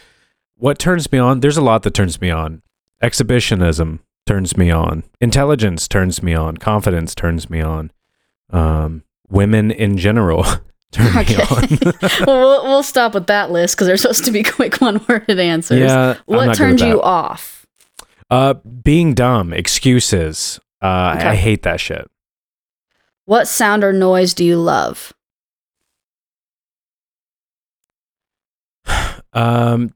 What 0.55 0.80
turns 0.80 1.11
me 1.11 1.17
on? 1.20 1.39
There's 1.39 1.57
a 1.57 1.61
lot 1.61 1.84
that 1.84 1.93
turns 1.93 2.20
me 2.20 2.30
on. 2.30 2.61
Exhibitionism 3.01 3.99
turns 4.26 4.57
me 4.57 4.70
on. 4.72 5.03
Intelligence 5.22 5.88
turns 5.88 6.22
me 6.22 6.34
on. 6.34 6.57
Confidence 6.57 7.15
turns 7.15 7.49
me 7.49 7.61
on. 7.61 7.91
Um, 8.49 9.03
women 9.30 9.72
in 9.72 9.97
general 9.97 10.43
turn 10.91 11.13
me 11.15 11.36
on. 11.36 11.67
well, 12.28 12.39
we'll, 12.39 12.63
we'll 12.65 12.84
stop 12.84 13.13
with 13.13 13.28
that 13.28 13.51
list 13.51 13.76
because 13.76 13.88
they're 13.88 13.97
supposed 13.97 14.26
to 14.26 14.32
be 14.32 14.43
quick 14.57 14.82
one-worded 14.82 15.39
answers. 15.39 15.80
yeah. 15.80 16.17
What 16.26 16.55
turns 16.55 16.82
you 16.82 17.01
off? 17.01 17.65
Uh, 18.30 18.55
being 18.84 19.13
dumb, 19.13 19.53
excuses. 19.53 20.59
Uh, 20.82 21.15
Okay. 21.17 21.28
I 21.30 21.36
hate 21.36 21.63
that 21.63 21.80
shit. 21.80 22.09
What 23.26 23.47
sound 23.47 23.84
or 23.84 23.93
noise 23.93 24.34
do 24.34 24.43
you 24.43 24.57
love? 24.57 25.13
Um, 29.34 29.93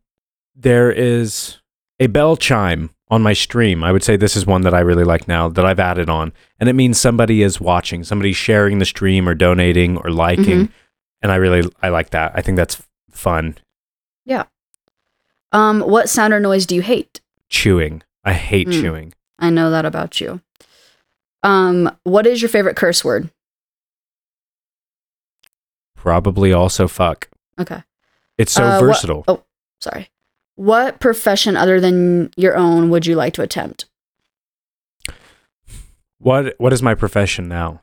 there 0.56 0.92
is 0.92 1.58
a 2.00 2.08
bell 2.08 2.36
chime 2.38 2.90
on 3.10 3.22
my 3.22 3.34
stream. 3.34 3.84
I 3.84 3.92
would 3.92 4.04
say 4.04 4.16
this 4.16 4.36
is 4.36 4.46
one 4.46 4.62
that 4.62 4.74
I 4.74 4.80
really 4.80 5.04
like 5.04 5.28
now 5.28 5.50
that 5.50 5.66
I've 5.66 5.80
added 5.80 6.10
on, 6.10 6.34
and 6.60 6.70
it 6.70 6.74
means 6.74 7.00
somebody 7.00 7.42
is 7.44 7.60
watching, 7.62 8.04
somebody's 8.04 8.36
sharing 8.38 8.80
the 8.80 8.86
stream 8.86 9.28
or 9.28 9.34
donating 9.36 9.98
or 9.98 10.10
liking, 10.12 10.46
Mm-hmm. 10.66 10.72
and 11.22 11.32
I 11.32 11.36
really 11.36 11.70
I 11.82 11.90
like 11.90 12.12
that. 12.12 12.32
I 12.36 12.42
think 12.42 12.56
that's 12.58 12.82
fun. 13.12 13.58
Yeah. 14.26 14.44
Um, 15.52 15.82
what 15.82 16.10
sound 16.10 16.34
or 16.34 16.40
noise 16.40 16.66
do 16.66 16.76
you 16.76 16.82
hate? 16.82 17.22
Chewing, 17.50 18.02
I 18.24 18.34
hate 18.34 18.68
Mm. 18.68 18.82
chewing. 18.82 19.14
I 19.40 19.50
know 19.50 19.70
that 19.72 19.86
about 19.86 20.20
you. 20.22 20.42
Um, 21.44 21.92
what 22.04 22.26
is 22.26 22.42
your 22.42 22.50
favorite 22.50 22.76
curse 22.78 23.04
word? 23.04 23.30
Probably 25.96 26.52
also 26.52 26.88
fuck. 26.88 27.30
Okay. 27.60 27.84
It's 28.38 28.52
so 28.52 28.64
Uh, 28.64 28.80
what- 28.80 28.88
versatile. 28.88 29.24
oh, 29.28 29.44
sorry. 29.82 30.10
What 30.56 31.00
profession 31.00 31.56
other 31.58 31.80
than 31.80 32.32
your 32.38 32.56
own 32.56 32.90
would 32.90 33.06
you 33.06 33.16
like 33.16 33.34
to 33.34 33.42
attempt? 33.42 33.86
What 36.20 36.56
what 36.58 36.72
is 36.74 36.82
my 36.82 36.96
profession 36.96 37.48
now? 37.48 37.82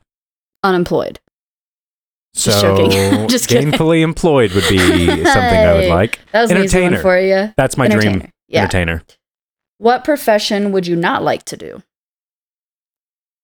Unemployed. 0.63 1.19
Just 2.33 2.61
so 2.61 2.77
joking. 2.77 3.27
Just 3.27 3.49
gainfully 3.49 4.01
employed 4.01 4.51
would 4.53 4.67
be 4.69 4.77
something 5.07 5.25
I 5.25 5.73
would 5.73 5.89
like. 5.89 6.19
That 6.31 6.41
was 6.43 6.51
an 6.51 6.57
easy 6.57 6.77
one 6.77 6.93
Entertainer. 6.93 7.01
for 7.01 7.19
you. 7.19 7.53
That's 7.57 7.77
my 7.77 7.87
dream. 7.87 7.99
Entertainer. 8.07 8.31
Yeah. 8.47 8.59
Entertainer. 8.61 9.03
What 9.77 10.03
profession 10.03 10.71
would 10.71 10.87
you 10.87 10.95
not 10.95 11.23
like 11.23 11.43
to 11.45 11.57
do? 11.57 11.83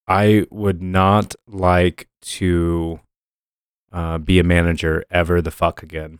I 0.07 0.45
would 0.49 0.81
not 0.81 1.35
like 1.47 2.07
to 2.21 3.01
uh, 3.91 4.19
be 4.19 4.39
a 4.39 4.43
manager 4.43 5.03
ever 5.11 5.41
the 5.41 5.51
fuck 5.51 5.83
again. 5.83 6.19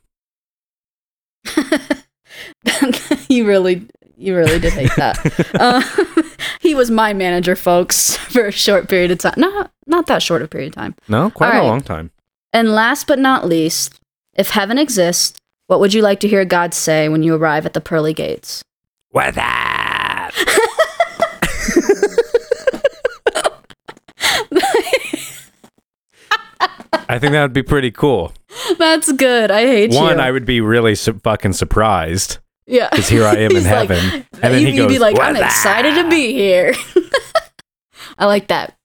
you 3.29 3.47
really, 3.47 3.87
you 4.17 4.35
really 4.35 4.59
did 4.59 4.73
hate 4.73 4.91
that. 4.97 5.55
uh, 5.59 5.81
he 6.59 6.75
was 6.75 6.89
my 6.91 7.13
manager, 7.13 7.55
folks, 7.55 8.17
for 8.17 8.47
a 8.47 8.51
short 8.51 8.89
period 8.89 9.11
of 9.11 9.19
time. 9.19 9.33
Not 9.37 9.71
not 9.85 10.07
that 10.07 10.21
short 10.21 10.41
a 10.41 10.47
period 10.47 10.69
of 10.69 10.75
time. 10.75 10.95
No, 11.07 11.29
quite 11.29 11.53
All 11.53 11.53
a 11.53 11.59
right. 11.61 11.67
long 11.67 11.81
time. 11.81 12.11
And 12.53 12.73
last 12.73 13.07
but 13.07 13.19
not 13.19 13.47
least, 13.47 13.99
if 14.33 14.51
heaven 14.51 14.77
exists, 14.77 15.39
what 15.67 15.79
would 15.79 15.93
you 15.93 16.01
like 16.01 16.19
to 16.21 16.27
hear 16.27 16.45
God 16.45 16.73
say 16.73 17.09
when 17.09 17.23
you 17.23 17.35
arrive 17.35 17.65
at 17.65 17.73
the 17.73 17.81
pearly 17.81 18.13
gates? 18.13 18.63
What 19.11 19.35
that? 19.35 20.31
I 26.93 27.19
think 27.19 27.31
that 27.33 27.41
would 27.41 27.53
be 27.53 27.63
pretty 27.63 27.91
cool. 27.91 28.33
That's 28.77 29.11
good. 29.11 29.51
I 29.51 29.61
hate 29.65 29.91
you. 29.93 29.99
One, 29.99 30.19
I 30.19 30.31
would 30.31 30.45
be 30.45 30.61
really 30.61 30.95
su- 30.95 31.19
fucking 31.23 31.53
surprised 31.53 32.39
yeah. 32.65 32.89
because 32.89 33.07
here 33.09 33.25
I 33.25 33.35
am 33.37 33.51
in 33.55 33.63
like- 33.63 33.89
heaven, 33.89 34.25
and 34.41 34.53
then 34.53 34.61
you'd, 34.61 34.71
he 34.71 34.77
goes, 34.77 34.91
be 34.91 34.99
like, 34.99 35.15
"What 35.15 35.27
I'm 35.27 35.35
excited 35.37 35.95
to 36.01 36.09
be 36.09 36.33
here. 36.33 36.73
I 38.17 38.25
like 38.25 38.47
that. 38.47 38.75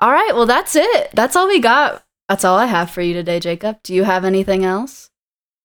All 0.00 0.10
right. 0.10 0.32
Well, 0.34 0.46
that's 0.46 0.74
it. 0.76 1.10
That's 1.14 1.36
all 1.36 1.46
we 1.48 1.60
got. 1.60 2.02
That's 2.28 2.44
all 2.44 2.58
I 2.58 2.66
have 2.66 2.90
for 2.90 3.02
you 3.02 3.14
today, 3.14 3.38
Jacob. 3.40 3.78
Do 3.82 3.94
you 3.94 4.04
have 4.04 4.24
anything 4.24 4.64
else? 4.64 5.10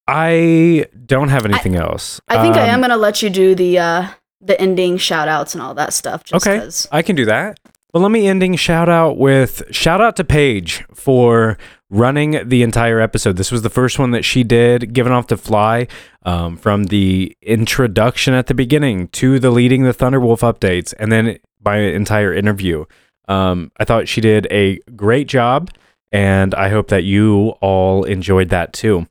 I 0.08 0.86
don't 1.06 1.30
have 1.30 1.46
anything 1.46 1.76
else. 1.76 2.20
I 2.28 2.42
think 2.42 2.56
I 2.56 2.64
Um, 2.64 2.70
am 2.70 2.80
going 2.82 2.90
to 2.92 2.98
let 2.98 3.22
you 3.22 3.30
do 3.30 3.56
the 3.56 3.78
uh, 3.80 4.08
the 4.42 4.60
ending 4.60 4.98
shout 4.98 5.28
outs 5.28 5.54
and 5.54 5.62
all 5.62 5.74
that 5.76 5.94
stuff. 5.94 6.24
Just 6.24 6.46
Okay. 6.48 6.70
I 6.92 7.02
can 7.02 7.16
do 7.16 7.26
that. 7.26 7.60
But 7.92 8.00
let 8.00 8.12
me 8.12 8.28
ending 8.28 8.56
shout 8.56 8.88
out 8.88 9.18
with 9.18 9.64
shout 9.72 10.00
out 10.00 10.16
to 10.18 10.24
Paige 10.24 10.86
for 10.94 11.58
running 11.90 12.48
the 12.48 12.62
entire 12.62 13.00
episode. 13.00 13.36
This 13.36 13.52
was 13.52 13.64
the 13.64 13.70
first 13.70 13.98
one 13.98 14.12
that 14.12 14.24
she 14.24 14.44
did, 14.44 14.94
given 14.94 15.12
off 15.12 15.28
the 15.28 15.38
fly, 15.38 15.88
um, 16.24 16.56
from 16.56 16.86
the 16.86 17.36
introduction 17.42 18.36
at 18.36 18.46
the 18.46 18.54
beginning 18.54 19.08
to 19.10 19.40
the 19.40 19.50
leading 19.50 19.84
the 19.84 19.94
Thunderwolf 19.94 20.42
updates, 20.42 20.94
and 21.00 21.12
then 21.12 21.40
my 21.66 21.78
entire 21.78 22.34
interview. 22.34 22.86
Um, 23.28 23.72
I 23.78 23.86
thought 23.86 24.08
she 24.08 24.22
did 24.22 24.48
a 24.52 24.80
great 24.96 25.28
job, 25.28 25.72
and 26.12 26.54
I 26.54 26.70
hope 26.70 26.90
that 26.90 27.04
you 27.04 27.50
all 27.62 28.04
enjoyed 28.04 28.50
that 28.50 28.72
too. 28.72 29.08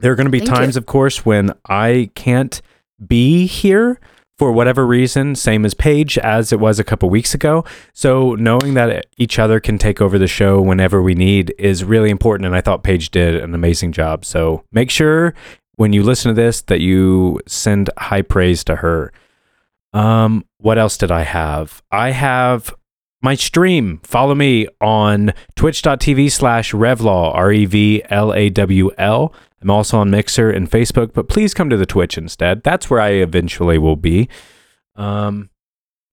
There 0.00 0.12
are 0.12 0.16
going 0.16 0.26
to 0.26 0.30
be 0.30 0.40
Thank 0.40 0.50
you. 0.50 0.56
times, 0.56 0.76
of 0.76 0.86
course, 0.86 1.24
when 1.24 1.52
I 1.68 2.10
can't 2.14 2.60
be 3.06 3.46
here 3.46 3.98
for 4.40 4.50
whatever 4.50 4.86
reason, 4.86 5.34
same 5.34 5.66
as 5.66 5.74
Paige, 5.74 6.16
as 6.16 6.50
it 6.50 6.58
was 6.58 6.78
a 6.78 6.82
couple 6.82 7.10
weeks 7.10 7.34
ago. 7.34 7.62
So 7.92 8.36
knowing 8.36 8.72
that 8.72 9.04
each 9.18 9.38
other 9.38 9.60
can 9.60 9.76
take 9.76 10.00
over 10.00 10.18
the 10.18 10.26
show 10.26 10.62
whenever 10.62 11.02
we 11.02 11.14
need 11.14 11.54
is 11.58 11.84
really 11.84 12.08
important. 12.08 12.46
And 12.46 12.56
I 12.56 12.62
thought 12.62 12.82
Paige 12.82 13.10
did 13.10 13.36
an 13.36 13.54
amazing 13.54 13.92
job. 13.92 14.24
So 14.24 14.64
make 14.72 14.88
sure 14.88 15.34
when 15.74 15.92
you 15.92 16.02
listen 16.02 16.34
to 16.34 16.34
this 16.34 16.62
that 16.62 16.80
you 16.80 17.38
send 17.46 17.90
high 17.98 18.22
praise 18.22 18.64
to 18.64 18.76
her. 18.76 19.12
Um, 19.92 20.46
what 20.56 20.78
else 20.78 20.96
did 20.96 21.10
I 21.10 21.24
have? 21.24 21.82
I 21.92 22.12
have 22.12 22.74
my 23.20 23.34
stream. 23.34 24.00
Follow 24.04 24.34
me 24.34 24.68
on 24.80 25.34
twitch.tv 25.54 26.32
slash 26.32 26.72
revlaw, 26.72 27.34
R 27.34 27.52
E 27.52 27.66
V 27.66 28.02
L 28.08 28.32
A 28.32 28.48
W 28.48 28.90
L. 28.96 29.34
I'm 29.62 29.70
also 29.70 29.98
on 29.98 30.10
Mixer 30.10 30.50
and 30.50 30.70
Facebook, 30.70 31.12
but 31.12 31.28
please 31.28 31.52
come 31.54 31.68
to 31.70 31.76
the 31.76 31.86
Twitch 31.86 32.16
instead. 32.16 32.62
That's 32.62 32.88
where 32.88 33.00
I 33.00 33.10
eventually 33.10 33.76
will 33.78 33.96
be. 33.96 34.28
Um, 34.96 35.50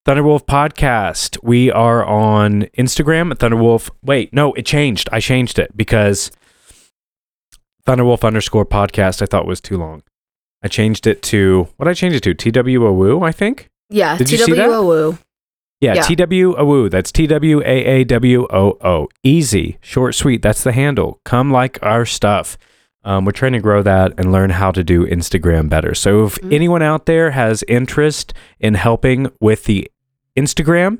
Thunderwolf 0.05 0.45
Podcast. 0.45 1.37
We 1.43 1.71
are 1.71 2.05
on 2.05 2.63
Instagram 2.77 3.31
at 3.31 3.39
Thunderwolf. 3.39 3.89
Wait, 4.03 4.33
no, 4.33 4.53
it 4.53 4.65
changed. 4.65 5.07
I 5.11 5.19
changed 5.19 5.59
it 5.59 5.75
because 5.77 6.31
Thunderwolf 7.85 8.25
underscore 8.25 8.65
podcast 8.65 9.21
I 9.21 9.25
thought 9.25 9.45
was 9.45 9.61
too 9.61 9.77
long. 9.77 10.03
I 10.63 10.67
changed 10.67 11.07
it 11.07 11.21
to 11.23 11.67
what 11.77 11.87
I 11.87 11.93
changed 11.93 12.25
it 12.25 12.37
to? 12.39 12.51
TWOWO, 12.51 13.25
I 13.25 13.31
think. 13.31 13.69
Yeah. 13.89 14.17
Did 14.17 14.31
you 14.31 14.37
see 14.39 14.53
that? 14.53 14.67
TWOO. 14.69 15.17
Yeah, 15.79 15.93
Yeah. 15.93 16.01
TWOO. 16.03 16.89
That's 16.89 17.11
T 17.11 17.27
W 17.27 17.61
A 17.61 17.63
A 17.85 18.03
W 18.03 18.47
O 18.49 18.77
O. 18.81 19.07
Easy, 19.23 19.77
short, 19.81 20.15
sweet. 20.15 20.41
That's 20.41 20.63
the 20.63 20.71
handle. 20.71 21.21
Come 21.23 21.51
like 21.51 21.77
our 21.83 22.05
stuff. 22.05 22.57
Um, 23.07 23.25
we're 23.25 23.31
trying 23.31 23.53
to 23.53 23.59
grow 23.59 23.81
that 23.81 24.13
and 24.17 24.31
learn 24.31 24.49
how 24.51 24.69
to 24.71 24.83
do 24.83 25.07
Instagram 25.07 25.69
better. 25.69 25.95
So 25.95 26.25
if 26.25 26.35
Mhm. 26.41 26.53
anyone 26.53 26.81
out 26.81 27.05
there 27.07 27.31
has 27.31 27.63
interest 27.67 28.33
in 28.59 28.73
helping 28.75 29.31
with 29.39 29.63
the 29.63 29.89
Instagram, 30.37 30.99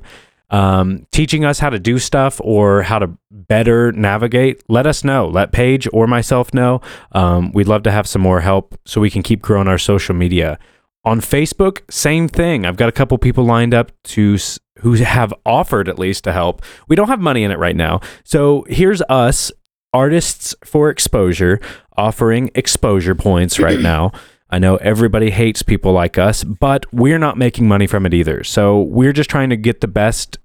um, 0.50 1.06
teaching 1.12 1.44
us 1.44 1.58
how 1.58 1.68
to 1.68 1.78
do 1.78 1.98
stuff 1.98 2.40
or 2.42 2.82
how 2.82 2.98
to 2.98 3.10
better 3.30 3.92
navigate, 3.92 4.62
let 4.68 4.86
us 4.86 5.04
know. 5.04 5.28
Let 5.28 5.52
Paige 5.52 5.86
or 5.92 6.06
myself 6.06 6.54
know. 6.54 6.80
Um, 7.12 7.52
we'd 7.52 7.68
love 7.68 7.82
to 7.82 7.90
have 7.90 8.06
some 8.06 8.22
more 8.22 8.40
help 8.40 8.74
so 8.86 9.00
we 9.00 9.10
can 9.10 9.22
keep 9.22 9.42
growing 9.42 9.68
our 9.68 9.78
social 9.78 10.14
media. 10.14 10.58
On 11.04 11.20
Facebook, 11.20 11.80
same 11.90 12.26
thing. 12.28 12.64
I've 12.66 12.76
got 12.76 12.88
a 12.88 12.92
couple 12.92 13.16
people 13.18 13.44
lined 13.44 13.74
up 13.74 13.92
to 14.04 14.34
s- 14.34 14.58
who 14.80 14.94
have 14.94 15.32
offered 15.44 15.88
at 15.88 15.98
least 15.98 16.24
to 16.24 16.32
help. 16.32 16.62
We 16.88 16.96
don't 16.96 17.08
have 17.08 17.20
money 17.20 17.44
in 17.44 17.50
it 17.50 17.58
right 17.58 17.76
now. 17.76 18.00
So 18.24 18.64
here's 18.68 19.02
us, 19.08 19.52
artists 19.98 20.54
for 20.64 20.90
exposure, 20.90 21.60
offering 21.96 22.50
exposure 22.54 23.14
points 23.14 23.58
right 23.58 23.80
now. 23.80 24.12
I 24.50 24.58
know 24.58 24.76
everybody 24.76 25.30
hates 25.30 25.62
people 25.62 25.92
like 25.92 26.16
us, 26.16 26.44
but 26.44 26.86
we're 26.92 27.18
not 27.18 27.36
making 27.36 27.68
money 27.68 27.86
from 27.86 28.06
it 28.06 28.14
either. 28.14 28.44
So 28.44 28.80
we're 28.82 29.12
just 29.12 29.28
trying 29.28 29.50
to 29.50 29.56
get 29.56 29.80
the 29.80 29.88
best 29.88 30.38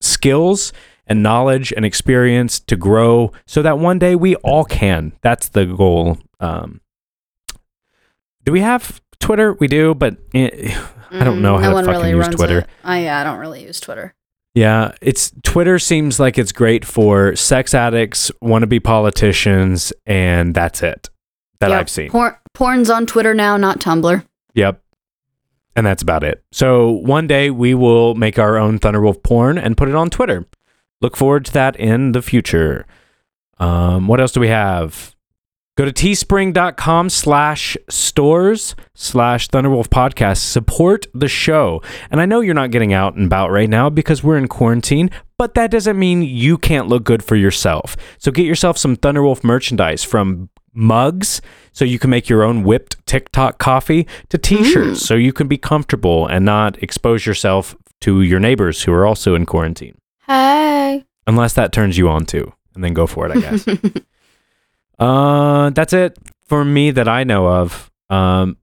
skills 0.00 0.72
and 1.06 1.22
knowledge 1.22 1.72
and 1.76 1.84
experience 1.84 2.60
to 2.60 2.76
grow 2.76 3.32
so 3.46 3.62
that 3.62 3.78
one 3.78 3.98
day 3.98 4.14
we 4.16 4.34
all 4.36 4.64
can. 4.64 5.12
That's 5.22 5.48
the 5.48 5.64
goal. 5.64 6.18
Um, 6.40 6.80
do 8.44 8.52
we 8.52 8.60
have 8.60 9.00
Twitter? 9.20 9.54
We 9.54 9.68
do, 9.68 9.94
but 9.94 10.16
eh, 10.34 10.76
I 11.12 11.24
don't 11.24 11.40
know 11.40 11.56
Mm, 11.56 11.62
how 11.62 11.70
no 11.70 11.80
to 11.80 11.86
fucking 11.86 12.02
really 12.02 12.16
use 12.26 12.28
Twitter. 12.34 12.66
I, 12.84 13.04
yeah, 13.04 13.20
I 13.20 13.24
don't 13.24 13.38
really 13.38 13.62
use 13.62 13.80
Twitter. 13.80 14.14
Yeah, 14.56 14.92
it's 15.02 15.32
Twitter 15.42 15.78
seems 15.78 16.18
like 16.18 16.38
it's 16.38 16.50
great 16.50 16.82
for 16.86 17.36
sex 17.36 17.74
addicts, 17.74 18.30
wannabe 18.42 18.82
politicians, 18.82 19.92
and 20.06 20.54
that's 20.54 20.82
it 20.82 21.10
that 21.60 21.68
Yep. 21.68 21.78
I've 21.78 21.90
seen. 21.90 22.10
Por- 22.10 22.40
porn's 22.54 22.88
on 22.88 23.04
Twitter 23.04 23.34
now, 23.34 23.58
not 23.58 23.80
Tumblr. 23.80 24.24
Yep. 24.54 24.80
And 25.76 25.84
that's 25.86 26.02
about 26.02 26.24
it. 26.24 26.42
So 26.52 26.90
one 26.90 27.26
day 27.26 27.50
we 27.50 27.74
will 27.74 28.14
make 28.14 28.38
our 28.38 28.56
own 28.56 28.78
Thunderwolf 28.78 29.22
porn 29.22 29.58
and 29.58 29.76
put 29.76 29.90
it 29.90 29.94
on 29.94 30.08
Twitter. 30.08 30.46
Look 31.02 31.18
forward 31.18 31.44
to 31.44 31.52
that 31.52 31.76
in 31.76 32.12
the 32.12 32.22
future. 32.22 32.86
Um, 33.58 34.08
what 34.08 34.22
else 34.22 34.32
do 34.32 34.40
we 34.40 34.48
have? 34.48 35.14
Go 35.76 35.84
to 35.84 35.92
teespring.com 35.92 37.10
slash 37.10 37.76
stores 37.90 38.74
slash 38.94 39.48
Thunderwolf 39.48 39.88
podcast. 39.88 40.38
Support 40.38 41.06
the 41.12 41.28
show. 41.28 41.82
And 42.10 42.18
I 42.18 42.24
know 42.24 42.40
you're 42.40 42.54
not 42.54 42.70
getting 42.70 42.94
out 42.94 43.14
and 43.14 43.26
about 43.26 43.50
right 43.50 43.68
now 43.68 43.90
because 43.90 44.24
we're 44.24 44.38
in 44.38 44.48
quarantine, 44.48 45.10
but 45.36 45.52
that 45.52 45.70
doesn't 45.70 45.98
mean 45.98 46.22
you 46.22 46.56
can't 46.56 46.88
look 46.88 47.04
good 47.04 47.22
for 47.22 47.36
yourself. 47.36 47.94
So 48.16 48.30
get 48.30 48.46
yourself 48.46 48.78
some 48.78 48.96
Thunderwolf 48.96 49.44
merchandise 49.44 50.02
from 50.02 50.48
mugs 50.72 51.42
so 51.72 51.84
you 51.84 51.98
can 51.98 52.08
make 52.08 52.30
your 52.30 52.42
own 52.42 52.62
whipped 52.62 53.04
TikTok 53.06 53.58
coffee 53.58 54.06
to 54.30 54.38
t-shirts 54.38 55.02
mm. 55.02 55.06
so 55.06 55.14
you 55.14 55.32
can 55.34 55.46
be 55.46 55.58
comfortable 55.58 56.26
and 56.26 56.46
not 56.46 56.82
expose 56.82 57.26
yourself 57.26 57.76
to 58.00 58.22
your 58.22 58.40
neighbors 58.40 58.84
who 58.84 58.94
are 58.94 59.04
also 59.04 59.34
in 59.34 59.44
quarantine. 59.44 59.98
Hey. 60.26 61.04
Unless 61.26 61.52
that 61.52 61.72
turns 61.72 61.98
you 61.98 62.08
on 62.08 62.24
too. 62.24 62.54
And 62.74 62.82
then 62.82 62.94
go 62.94 63.06
for 63.06 63.26
it, 63.26 63.36
I 63.36 63.40
guess. 63.40 63.66
uh 64.98 65.70
that's 65.70 65.92
it 65.92 66.18
for 66.46 66.64
me 66.64 66.90
that 66.90 67.08
I 67.08 67.24
know 67.24 67.48
of. 67.48 67.90
Um 68.08 68.56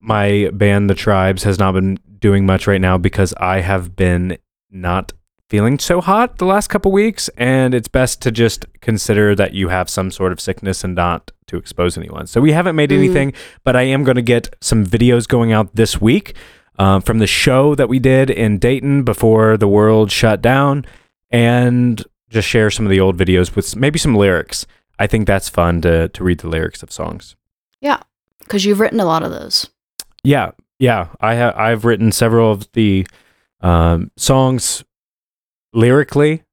my 0.00 0.50
band 0.52 0.90
The 0.90 0.94
Tribes 0.94 1.44
has 1.44 1.58
not 1.58 1.72
been 1.72 1.98
doing 2.18 2.44
much 2.46 2.66
right 2.66 2.80
now 2.80 2.98
because 2.98 3.32
I 3.34 3.60
have 3.60 3.94
been 3.94 4.36
not 4.70 5.12
feeling 5.48 5.78
so 5.78 6.00
hot 6.00 6.38
the 6.38 6.44
last 6.46 6.68
couple 6.68 6.90
weeks 6.90 7.28
and 7.36 7.74
it's 7.74 7.86
best 7.88 8.22
to 8.22 8.30
just 8.32 8.64
consider 8.80 9.34
that 9.34 9.52
you 9.52 9.68
have 9.68 9.88
some 9.90 10.10
sort 10.10 10.32
of 10.32 10.40
sickness 10.40 10.82
and 10.82 10.94
not 10.94 11.30
to 11.46 11.56
expose 11.56 11.98
anyone. 11.98 12.26
So 12.26 12.40
we 12.40 12.52
haven't 12.52 12.74
made 12.74 12.90
Mm. 12.90 12.96
anything, 12.98 13.32
but 13.62 13.76
I 13.76 13.82
am 13.82 14.02
going 14.02 14.16
to 14.16 14.22
get 14.22 14.56
some 14.60 14.84
videos 14.86 15.28
going 15.28 15.52
out 15.52 15.74
this 15.76 16.00
week 16.00 16.34
um, 16.78 17.02
from 17.02 17.18
the 17.18 17.26
show 17.26 17.74
that 17.74 17.88
we 17.88 17.98
did 17.98 18.30
in 18.30 18.58
Dayton 18.58 19.02
before 19.02 19.56
the 19.58 19.68
world 19.68 20.10
shut 20.10 20.40
down 20.40 20.86
and 21.30 22.02
just 22.30 22.48
share 22.48 22.70
some 22.70 22.86
of 22.86 22.90
the 22.90 22.98
old 23.00 23.16
videos 23.18 23.54
with 23.54 23.76
maybe 23.76 23.98
some 23.98 24.14
lyrics. 24.16 24.66
I 25.02 25.08
think 25.08 25.26
that's 25.26 25.48
fun 25.48 25.80
to 25.80 26.08
to 26.10 26.22
read 26.22 26.38
the 26.38 26.48
lyrics 26.48 26.80
of 26.84 26.92
songs. 26.92 27.34
Yeah, 27.80 28.02
because 28.38 28.64
you've 28.64 28.78
written 28.78 29.00
a 29.00 29.04
lot 29.04 29.24
of 29.24 29.32
those. 29.32 29.68
Yeah, 30.22 30.52
yeah. 30.78 31.08
I 31.20 31.34
have 31.34 31.56
I've 31.56 31.84
written 31.84 32.12
several 32.12 32.52
of 32.52 32.70
the 32.70 33.04
um, 33.60 34.12
songs 34.16 34.84
lyrically, 35.72 36.44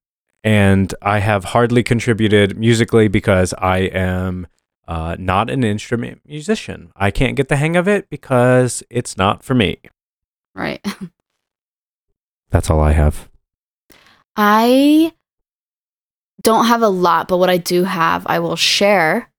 and 0.43 0.95
I 1.03 1.19
have 1.19 1.43
hardly 1.43 1.83
contributed 1.83 2.57
musically 2.57 3.07
because 3.07 3.53
I 3.59 3.81
am 3.81 4.47
uh, 4.87 5.15
not 5.19 5.51
an 5.51 5.63
instrument 5.63 6.21
musician. 6.25 6.91
I 6.95 7.11
can't 7.11 7.35
get 7.35 7.49
the 7.49 7.57
hang 7.57 7.75
of 7.75 7.87
it 7.87 8.09
because 8.09 8.81
it's 8.89 9.15
not 9.15 9.43
for 9.43 9.53
me. 9.53 9.77
Right. 10.55 10.83
That's 12.49 12.71
all 12.71 12.79
I 12.79 12.93
have. 12.93 13.29
I 14.35 15.13
don't 16.41 16.65
have 16.65 16.81
a 16.81 16.89
lot, 16.89 17.27
but 17.27 17.37
what 17.37 17.49
I 17.49 17.57
do 17.57 17.83
have, 17.83 18.25
I 18.27 18.39
will 18.39 18.55
share 18.55 19.29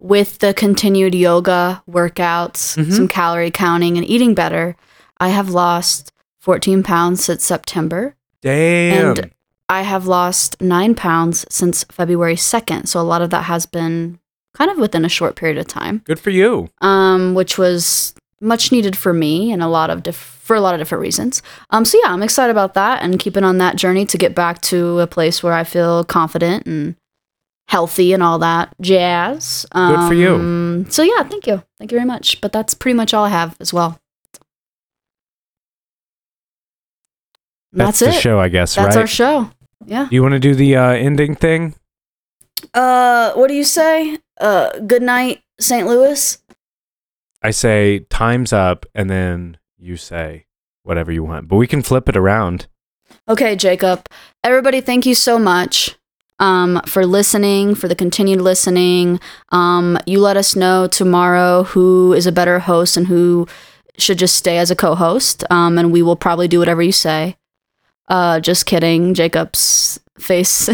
with 0.00 0.38
the 0.38 0.52
continued 0.54 1.14
yoga 1.14 1.82
workouts, 1.88 2.76
Mhm. 2.76 2.92
some 2.92 3.08
calorie 3.08 3.50
counting, 3.50 3.96
and 3.96 4.06
eating 4.06 4.34
better. 4.34 4.76
I 5.18 5.28
have 5.28 5.50
lost 5.50 6.12
14 6.40 6.82
pounds 6.82 7.24
since 7.24 7.44
September. 7.44 8.14
Damn. 8.42 9.08
And 9.18 9.30
I 9.68 9.82
have 9.82 10.06
lost 10.06 10.60
nine 10.60 10.94
pounds 10.94 11.46
since 11.48 11.84
February 11.90 12.36
2nd. 12.36 12.86
So 12.86 13.00
a 13.00 13.02
lot 13.02 13.22
of 13.22 13.30
that 13.30 13.44
has 13.44 13.64
been 13.64 14.18
kind 14.52 14.70
of 14.70 14.78
within 14.78 15.04
a 15.04 15.08
short 15.08 15.36
period 15.36 15.56
of 15.58 15.66
time, 15.66 16.02
Good 16.04 16.20
for 16.20 16.30
you. 16.30 16.68
um, 16.82 17.34
which 17.34 17.56
was 17.56 18.14
much 18.44 18.70
needed 18.70 18.96
for 18.96 19.12
me 19.12 19.50
and 19.52 19.62
a 19.62 19.66
lot 19.68 19.90
of 19.90 20.02
diff- 20.02 20.16
for 20.16 20.54
a 20.54 20.60
lot 20.60 20.74
of 20.74 20.80
different 20.80 21.00
reasons. 21.02 21.42
Um, 21.70 21.84
so 21.84 21.98
yeah, 22.02 22.12
I'm 22.12 22.22
excited 22.22 22.50
about 22.50 22.74
that 22.74 23.02
and 23.02 23.18
keeping 23.18 23.44
on 23.44 23.58
that 23.58 23.76
journey 23.76 24.04
to 24.06 24.18
get 24.18 24.34
back 24.34 24.60
to 24.62 25.00
a 25.00 25.06
place 25.06 25.42
where 25.42 25.54
I 25.54 25.64
feel 25.64 26.04
confident 26.04 26.66
and 26.66 26.96
healthy 27.68 28.12
and 28.12 28.22
all 28.22 28.38
that 28.40 28.74
jazz. 28.80 29.64
Um, 29.72 29.96
Good 29.96 30.08
for 30.08 30.14
you. 30.14 30.86
So 30.90 31.02
yeah, 31.02 31.22
thank 31.24 31.46
you, 31.46 31.62
thank 31.78 31.90
you 31.90 31.96
very 31.96 32.06
much. 32.06 32.40
But 32.42 32.52
that's 32.52 32.74
pretty 32.74 32.94
much 32.94 33.14
all 33.14 33.24
I 33.24 33.30
have 33.30 33.56
as 33.58 33.72
well. 33.72 33.98
That's, 37.72 37.98
That's, 37.98 38.12
the 38.12 38.18
it. 38.18 38.22
show, 38.22 38.38
I 38.38 38.48
guess, 38.48 38.76
That's 38.76 38.94
right? 38.94 39.00
our 39.00 39.06
show. 39.06 39.50
Yeah. 39.86 40.08
you 40.10 40.22
want 40.22 40.32
to 40.32 40.38
do 40.38 40.54
the 40.54 40.76
uh, 40.76 40.90
ending 40.90 41.34
thing? 41.34 41.74
Uh, 42.72 43.32
what 43.32 43.48
do 43.48 43.54
you 43.54 43.64
say? 43.64 44.18
Uh, 44.40 44.78
good 44.80 45.02
night, 45.02 45.42
St. 45.58 45.86
Louis. 45.86 46.38
I 47.44 47.50
say 47.50 48.00
time's 48.08 48.52
up, 48.54 48.86
and 48.94 49.10
then 49.10 49.58
you 49.78 49.96
say 49.98 50.46
whatever 50.82 51.12
you 51.12 51.22
want. 51.22 51.46
But 51.46 51.56
we 51.56 51.66
can 51.66 51.82
flip 51.82 52.08
it 52.08 52.16
around. 52.16 52.66
Okay, 53.28 53.54
Jacob. 53.54 54.06
Everybody, 54.42 54.80
thank 54.80 55.04
you 55.04 55.14
so 55.14 55.38
much 55.38 55.94
um, 56.38 56.80
for 56.86 57.04
listening, 57.04 57.74
for 57.74 57.86
the 57.86 57.94
continued 57.94 58.40
listening. 58.40 59.20
Um, 59.50 59.98
you 60.06 60.20
let 60.20 60.38
us 60.38 60.56
know 60.56 60.86
tomorrow 60.86 61.64
who 61.64 62.14
is 62.14 62.26
a 62.26 62.32
better 62.32 62.60
host 62.60 62.96
and 62.96 63.06
who 63.06 63.46
should 63.98 64.18
just 64.18 64.36
stay 64.36 64.56
as 64.56 64.70
a 64.70 64.76
co-host, 64.76 65.44
um, 65.50 65.76
and 65.78 65.92
we 65.92 66.00
will 66.02 66.16
probably 66.16 66.48
do 66.48 66.58
whatever 66.58 66.82
you 66.82 66.92
say. 66.92 67.36
Uh, 68.08 68.40
just 68.40 68.64
kidding. 68.66 69.12
Jacob's 69.14 70.00
face 70.18 70.68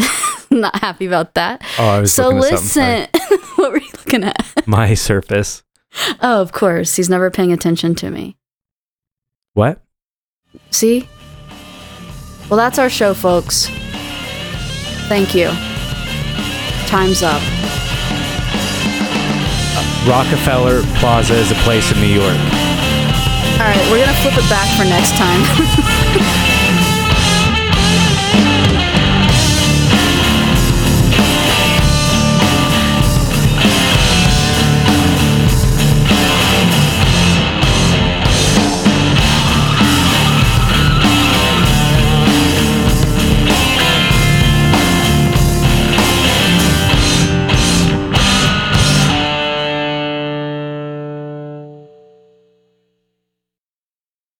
not 0.49 0.75
happy 0.77 1.05
about 1.05 1.33
that. 1.35 1.61
Oh, 1.77 1.87
I 1.87 1.99
was 1.99 2.13
So 2.13 2.29
looking 2.29 2.53
at 2.53 2.59
something. 2.59 3.07
listen, 3.13 3.39
what 3.57 3.71
were 3.73 3.77
you 3.79 3.91
looking 3.97 4.23
at? 4.23 4.67
My 4.67 4.93
surface. 4.93 5.63
Oh, 6.21 6.41
of 6.41 6.51
course. 6.51 6.95
He's 6.95 7.09
never 7.09 7.29
paying 7.29 7.51
attention 7.51 7.95
to 7.95 8.09
me. 8.09 8.37
What? 9.53 9.81
See? 10.69 11.07
Well, 12.49 12.57
that's 12.57 12.79
our 12.79 12.89
show, 12.89 13.13
folks. 13.13 13.67
Thank 15.07 15.35
you. 15.35 15.47
Time's 16.87 17.23
up. 17.23 17.41
Rockefeller 20.07 20.81
Plaza 20.99 21.35
is 21.35 21.51
a 21.51 21.55
place 21.63 21.91
in 21.91 21.99
New 22.01 22.07
York. 22.07 22.37
All 23.59 23.67
right, 23.67 23.87
we're 23.91 24.03
going 24.03 24.09
to 24.09 24.21
flip 24.21 24.33
it 24.37 24.49
back 24.49 24.67
for 24.77 24.85
next 24.85 25.15
time. 25.15 25.77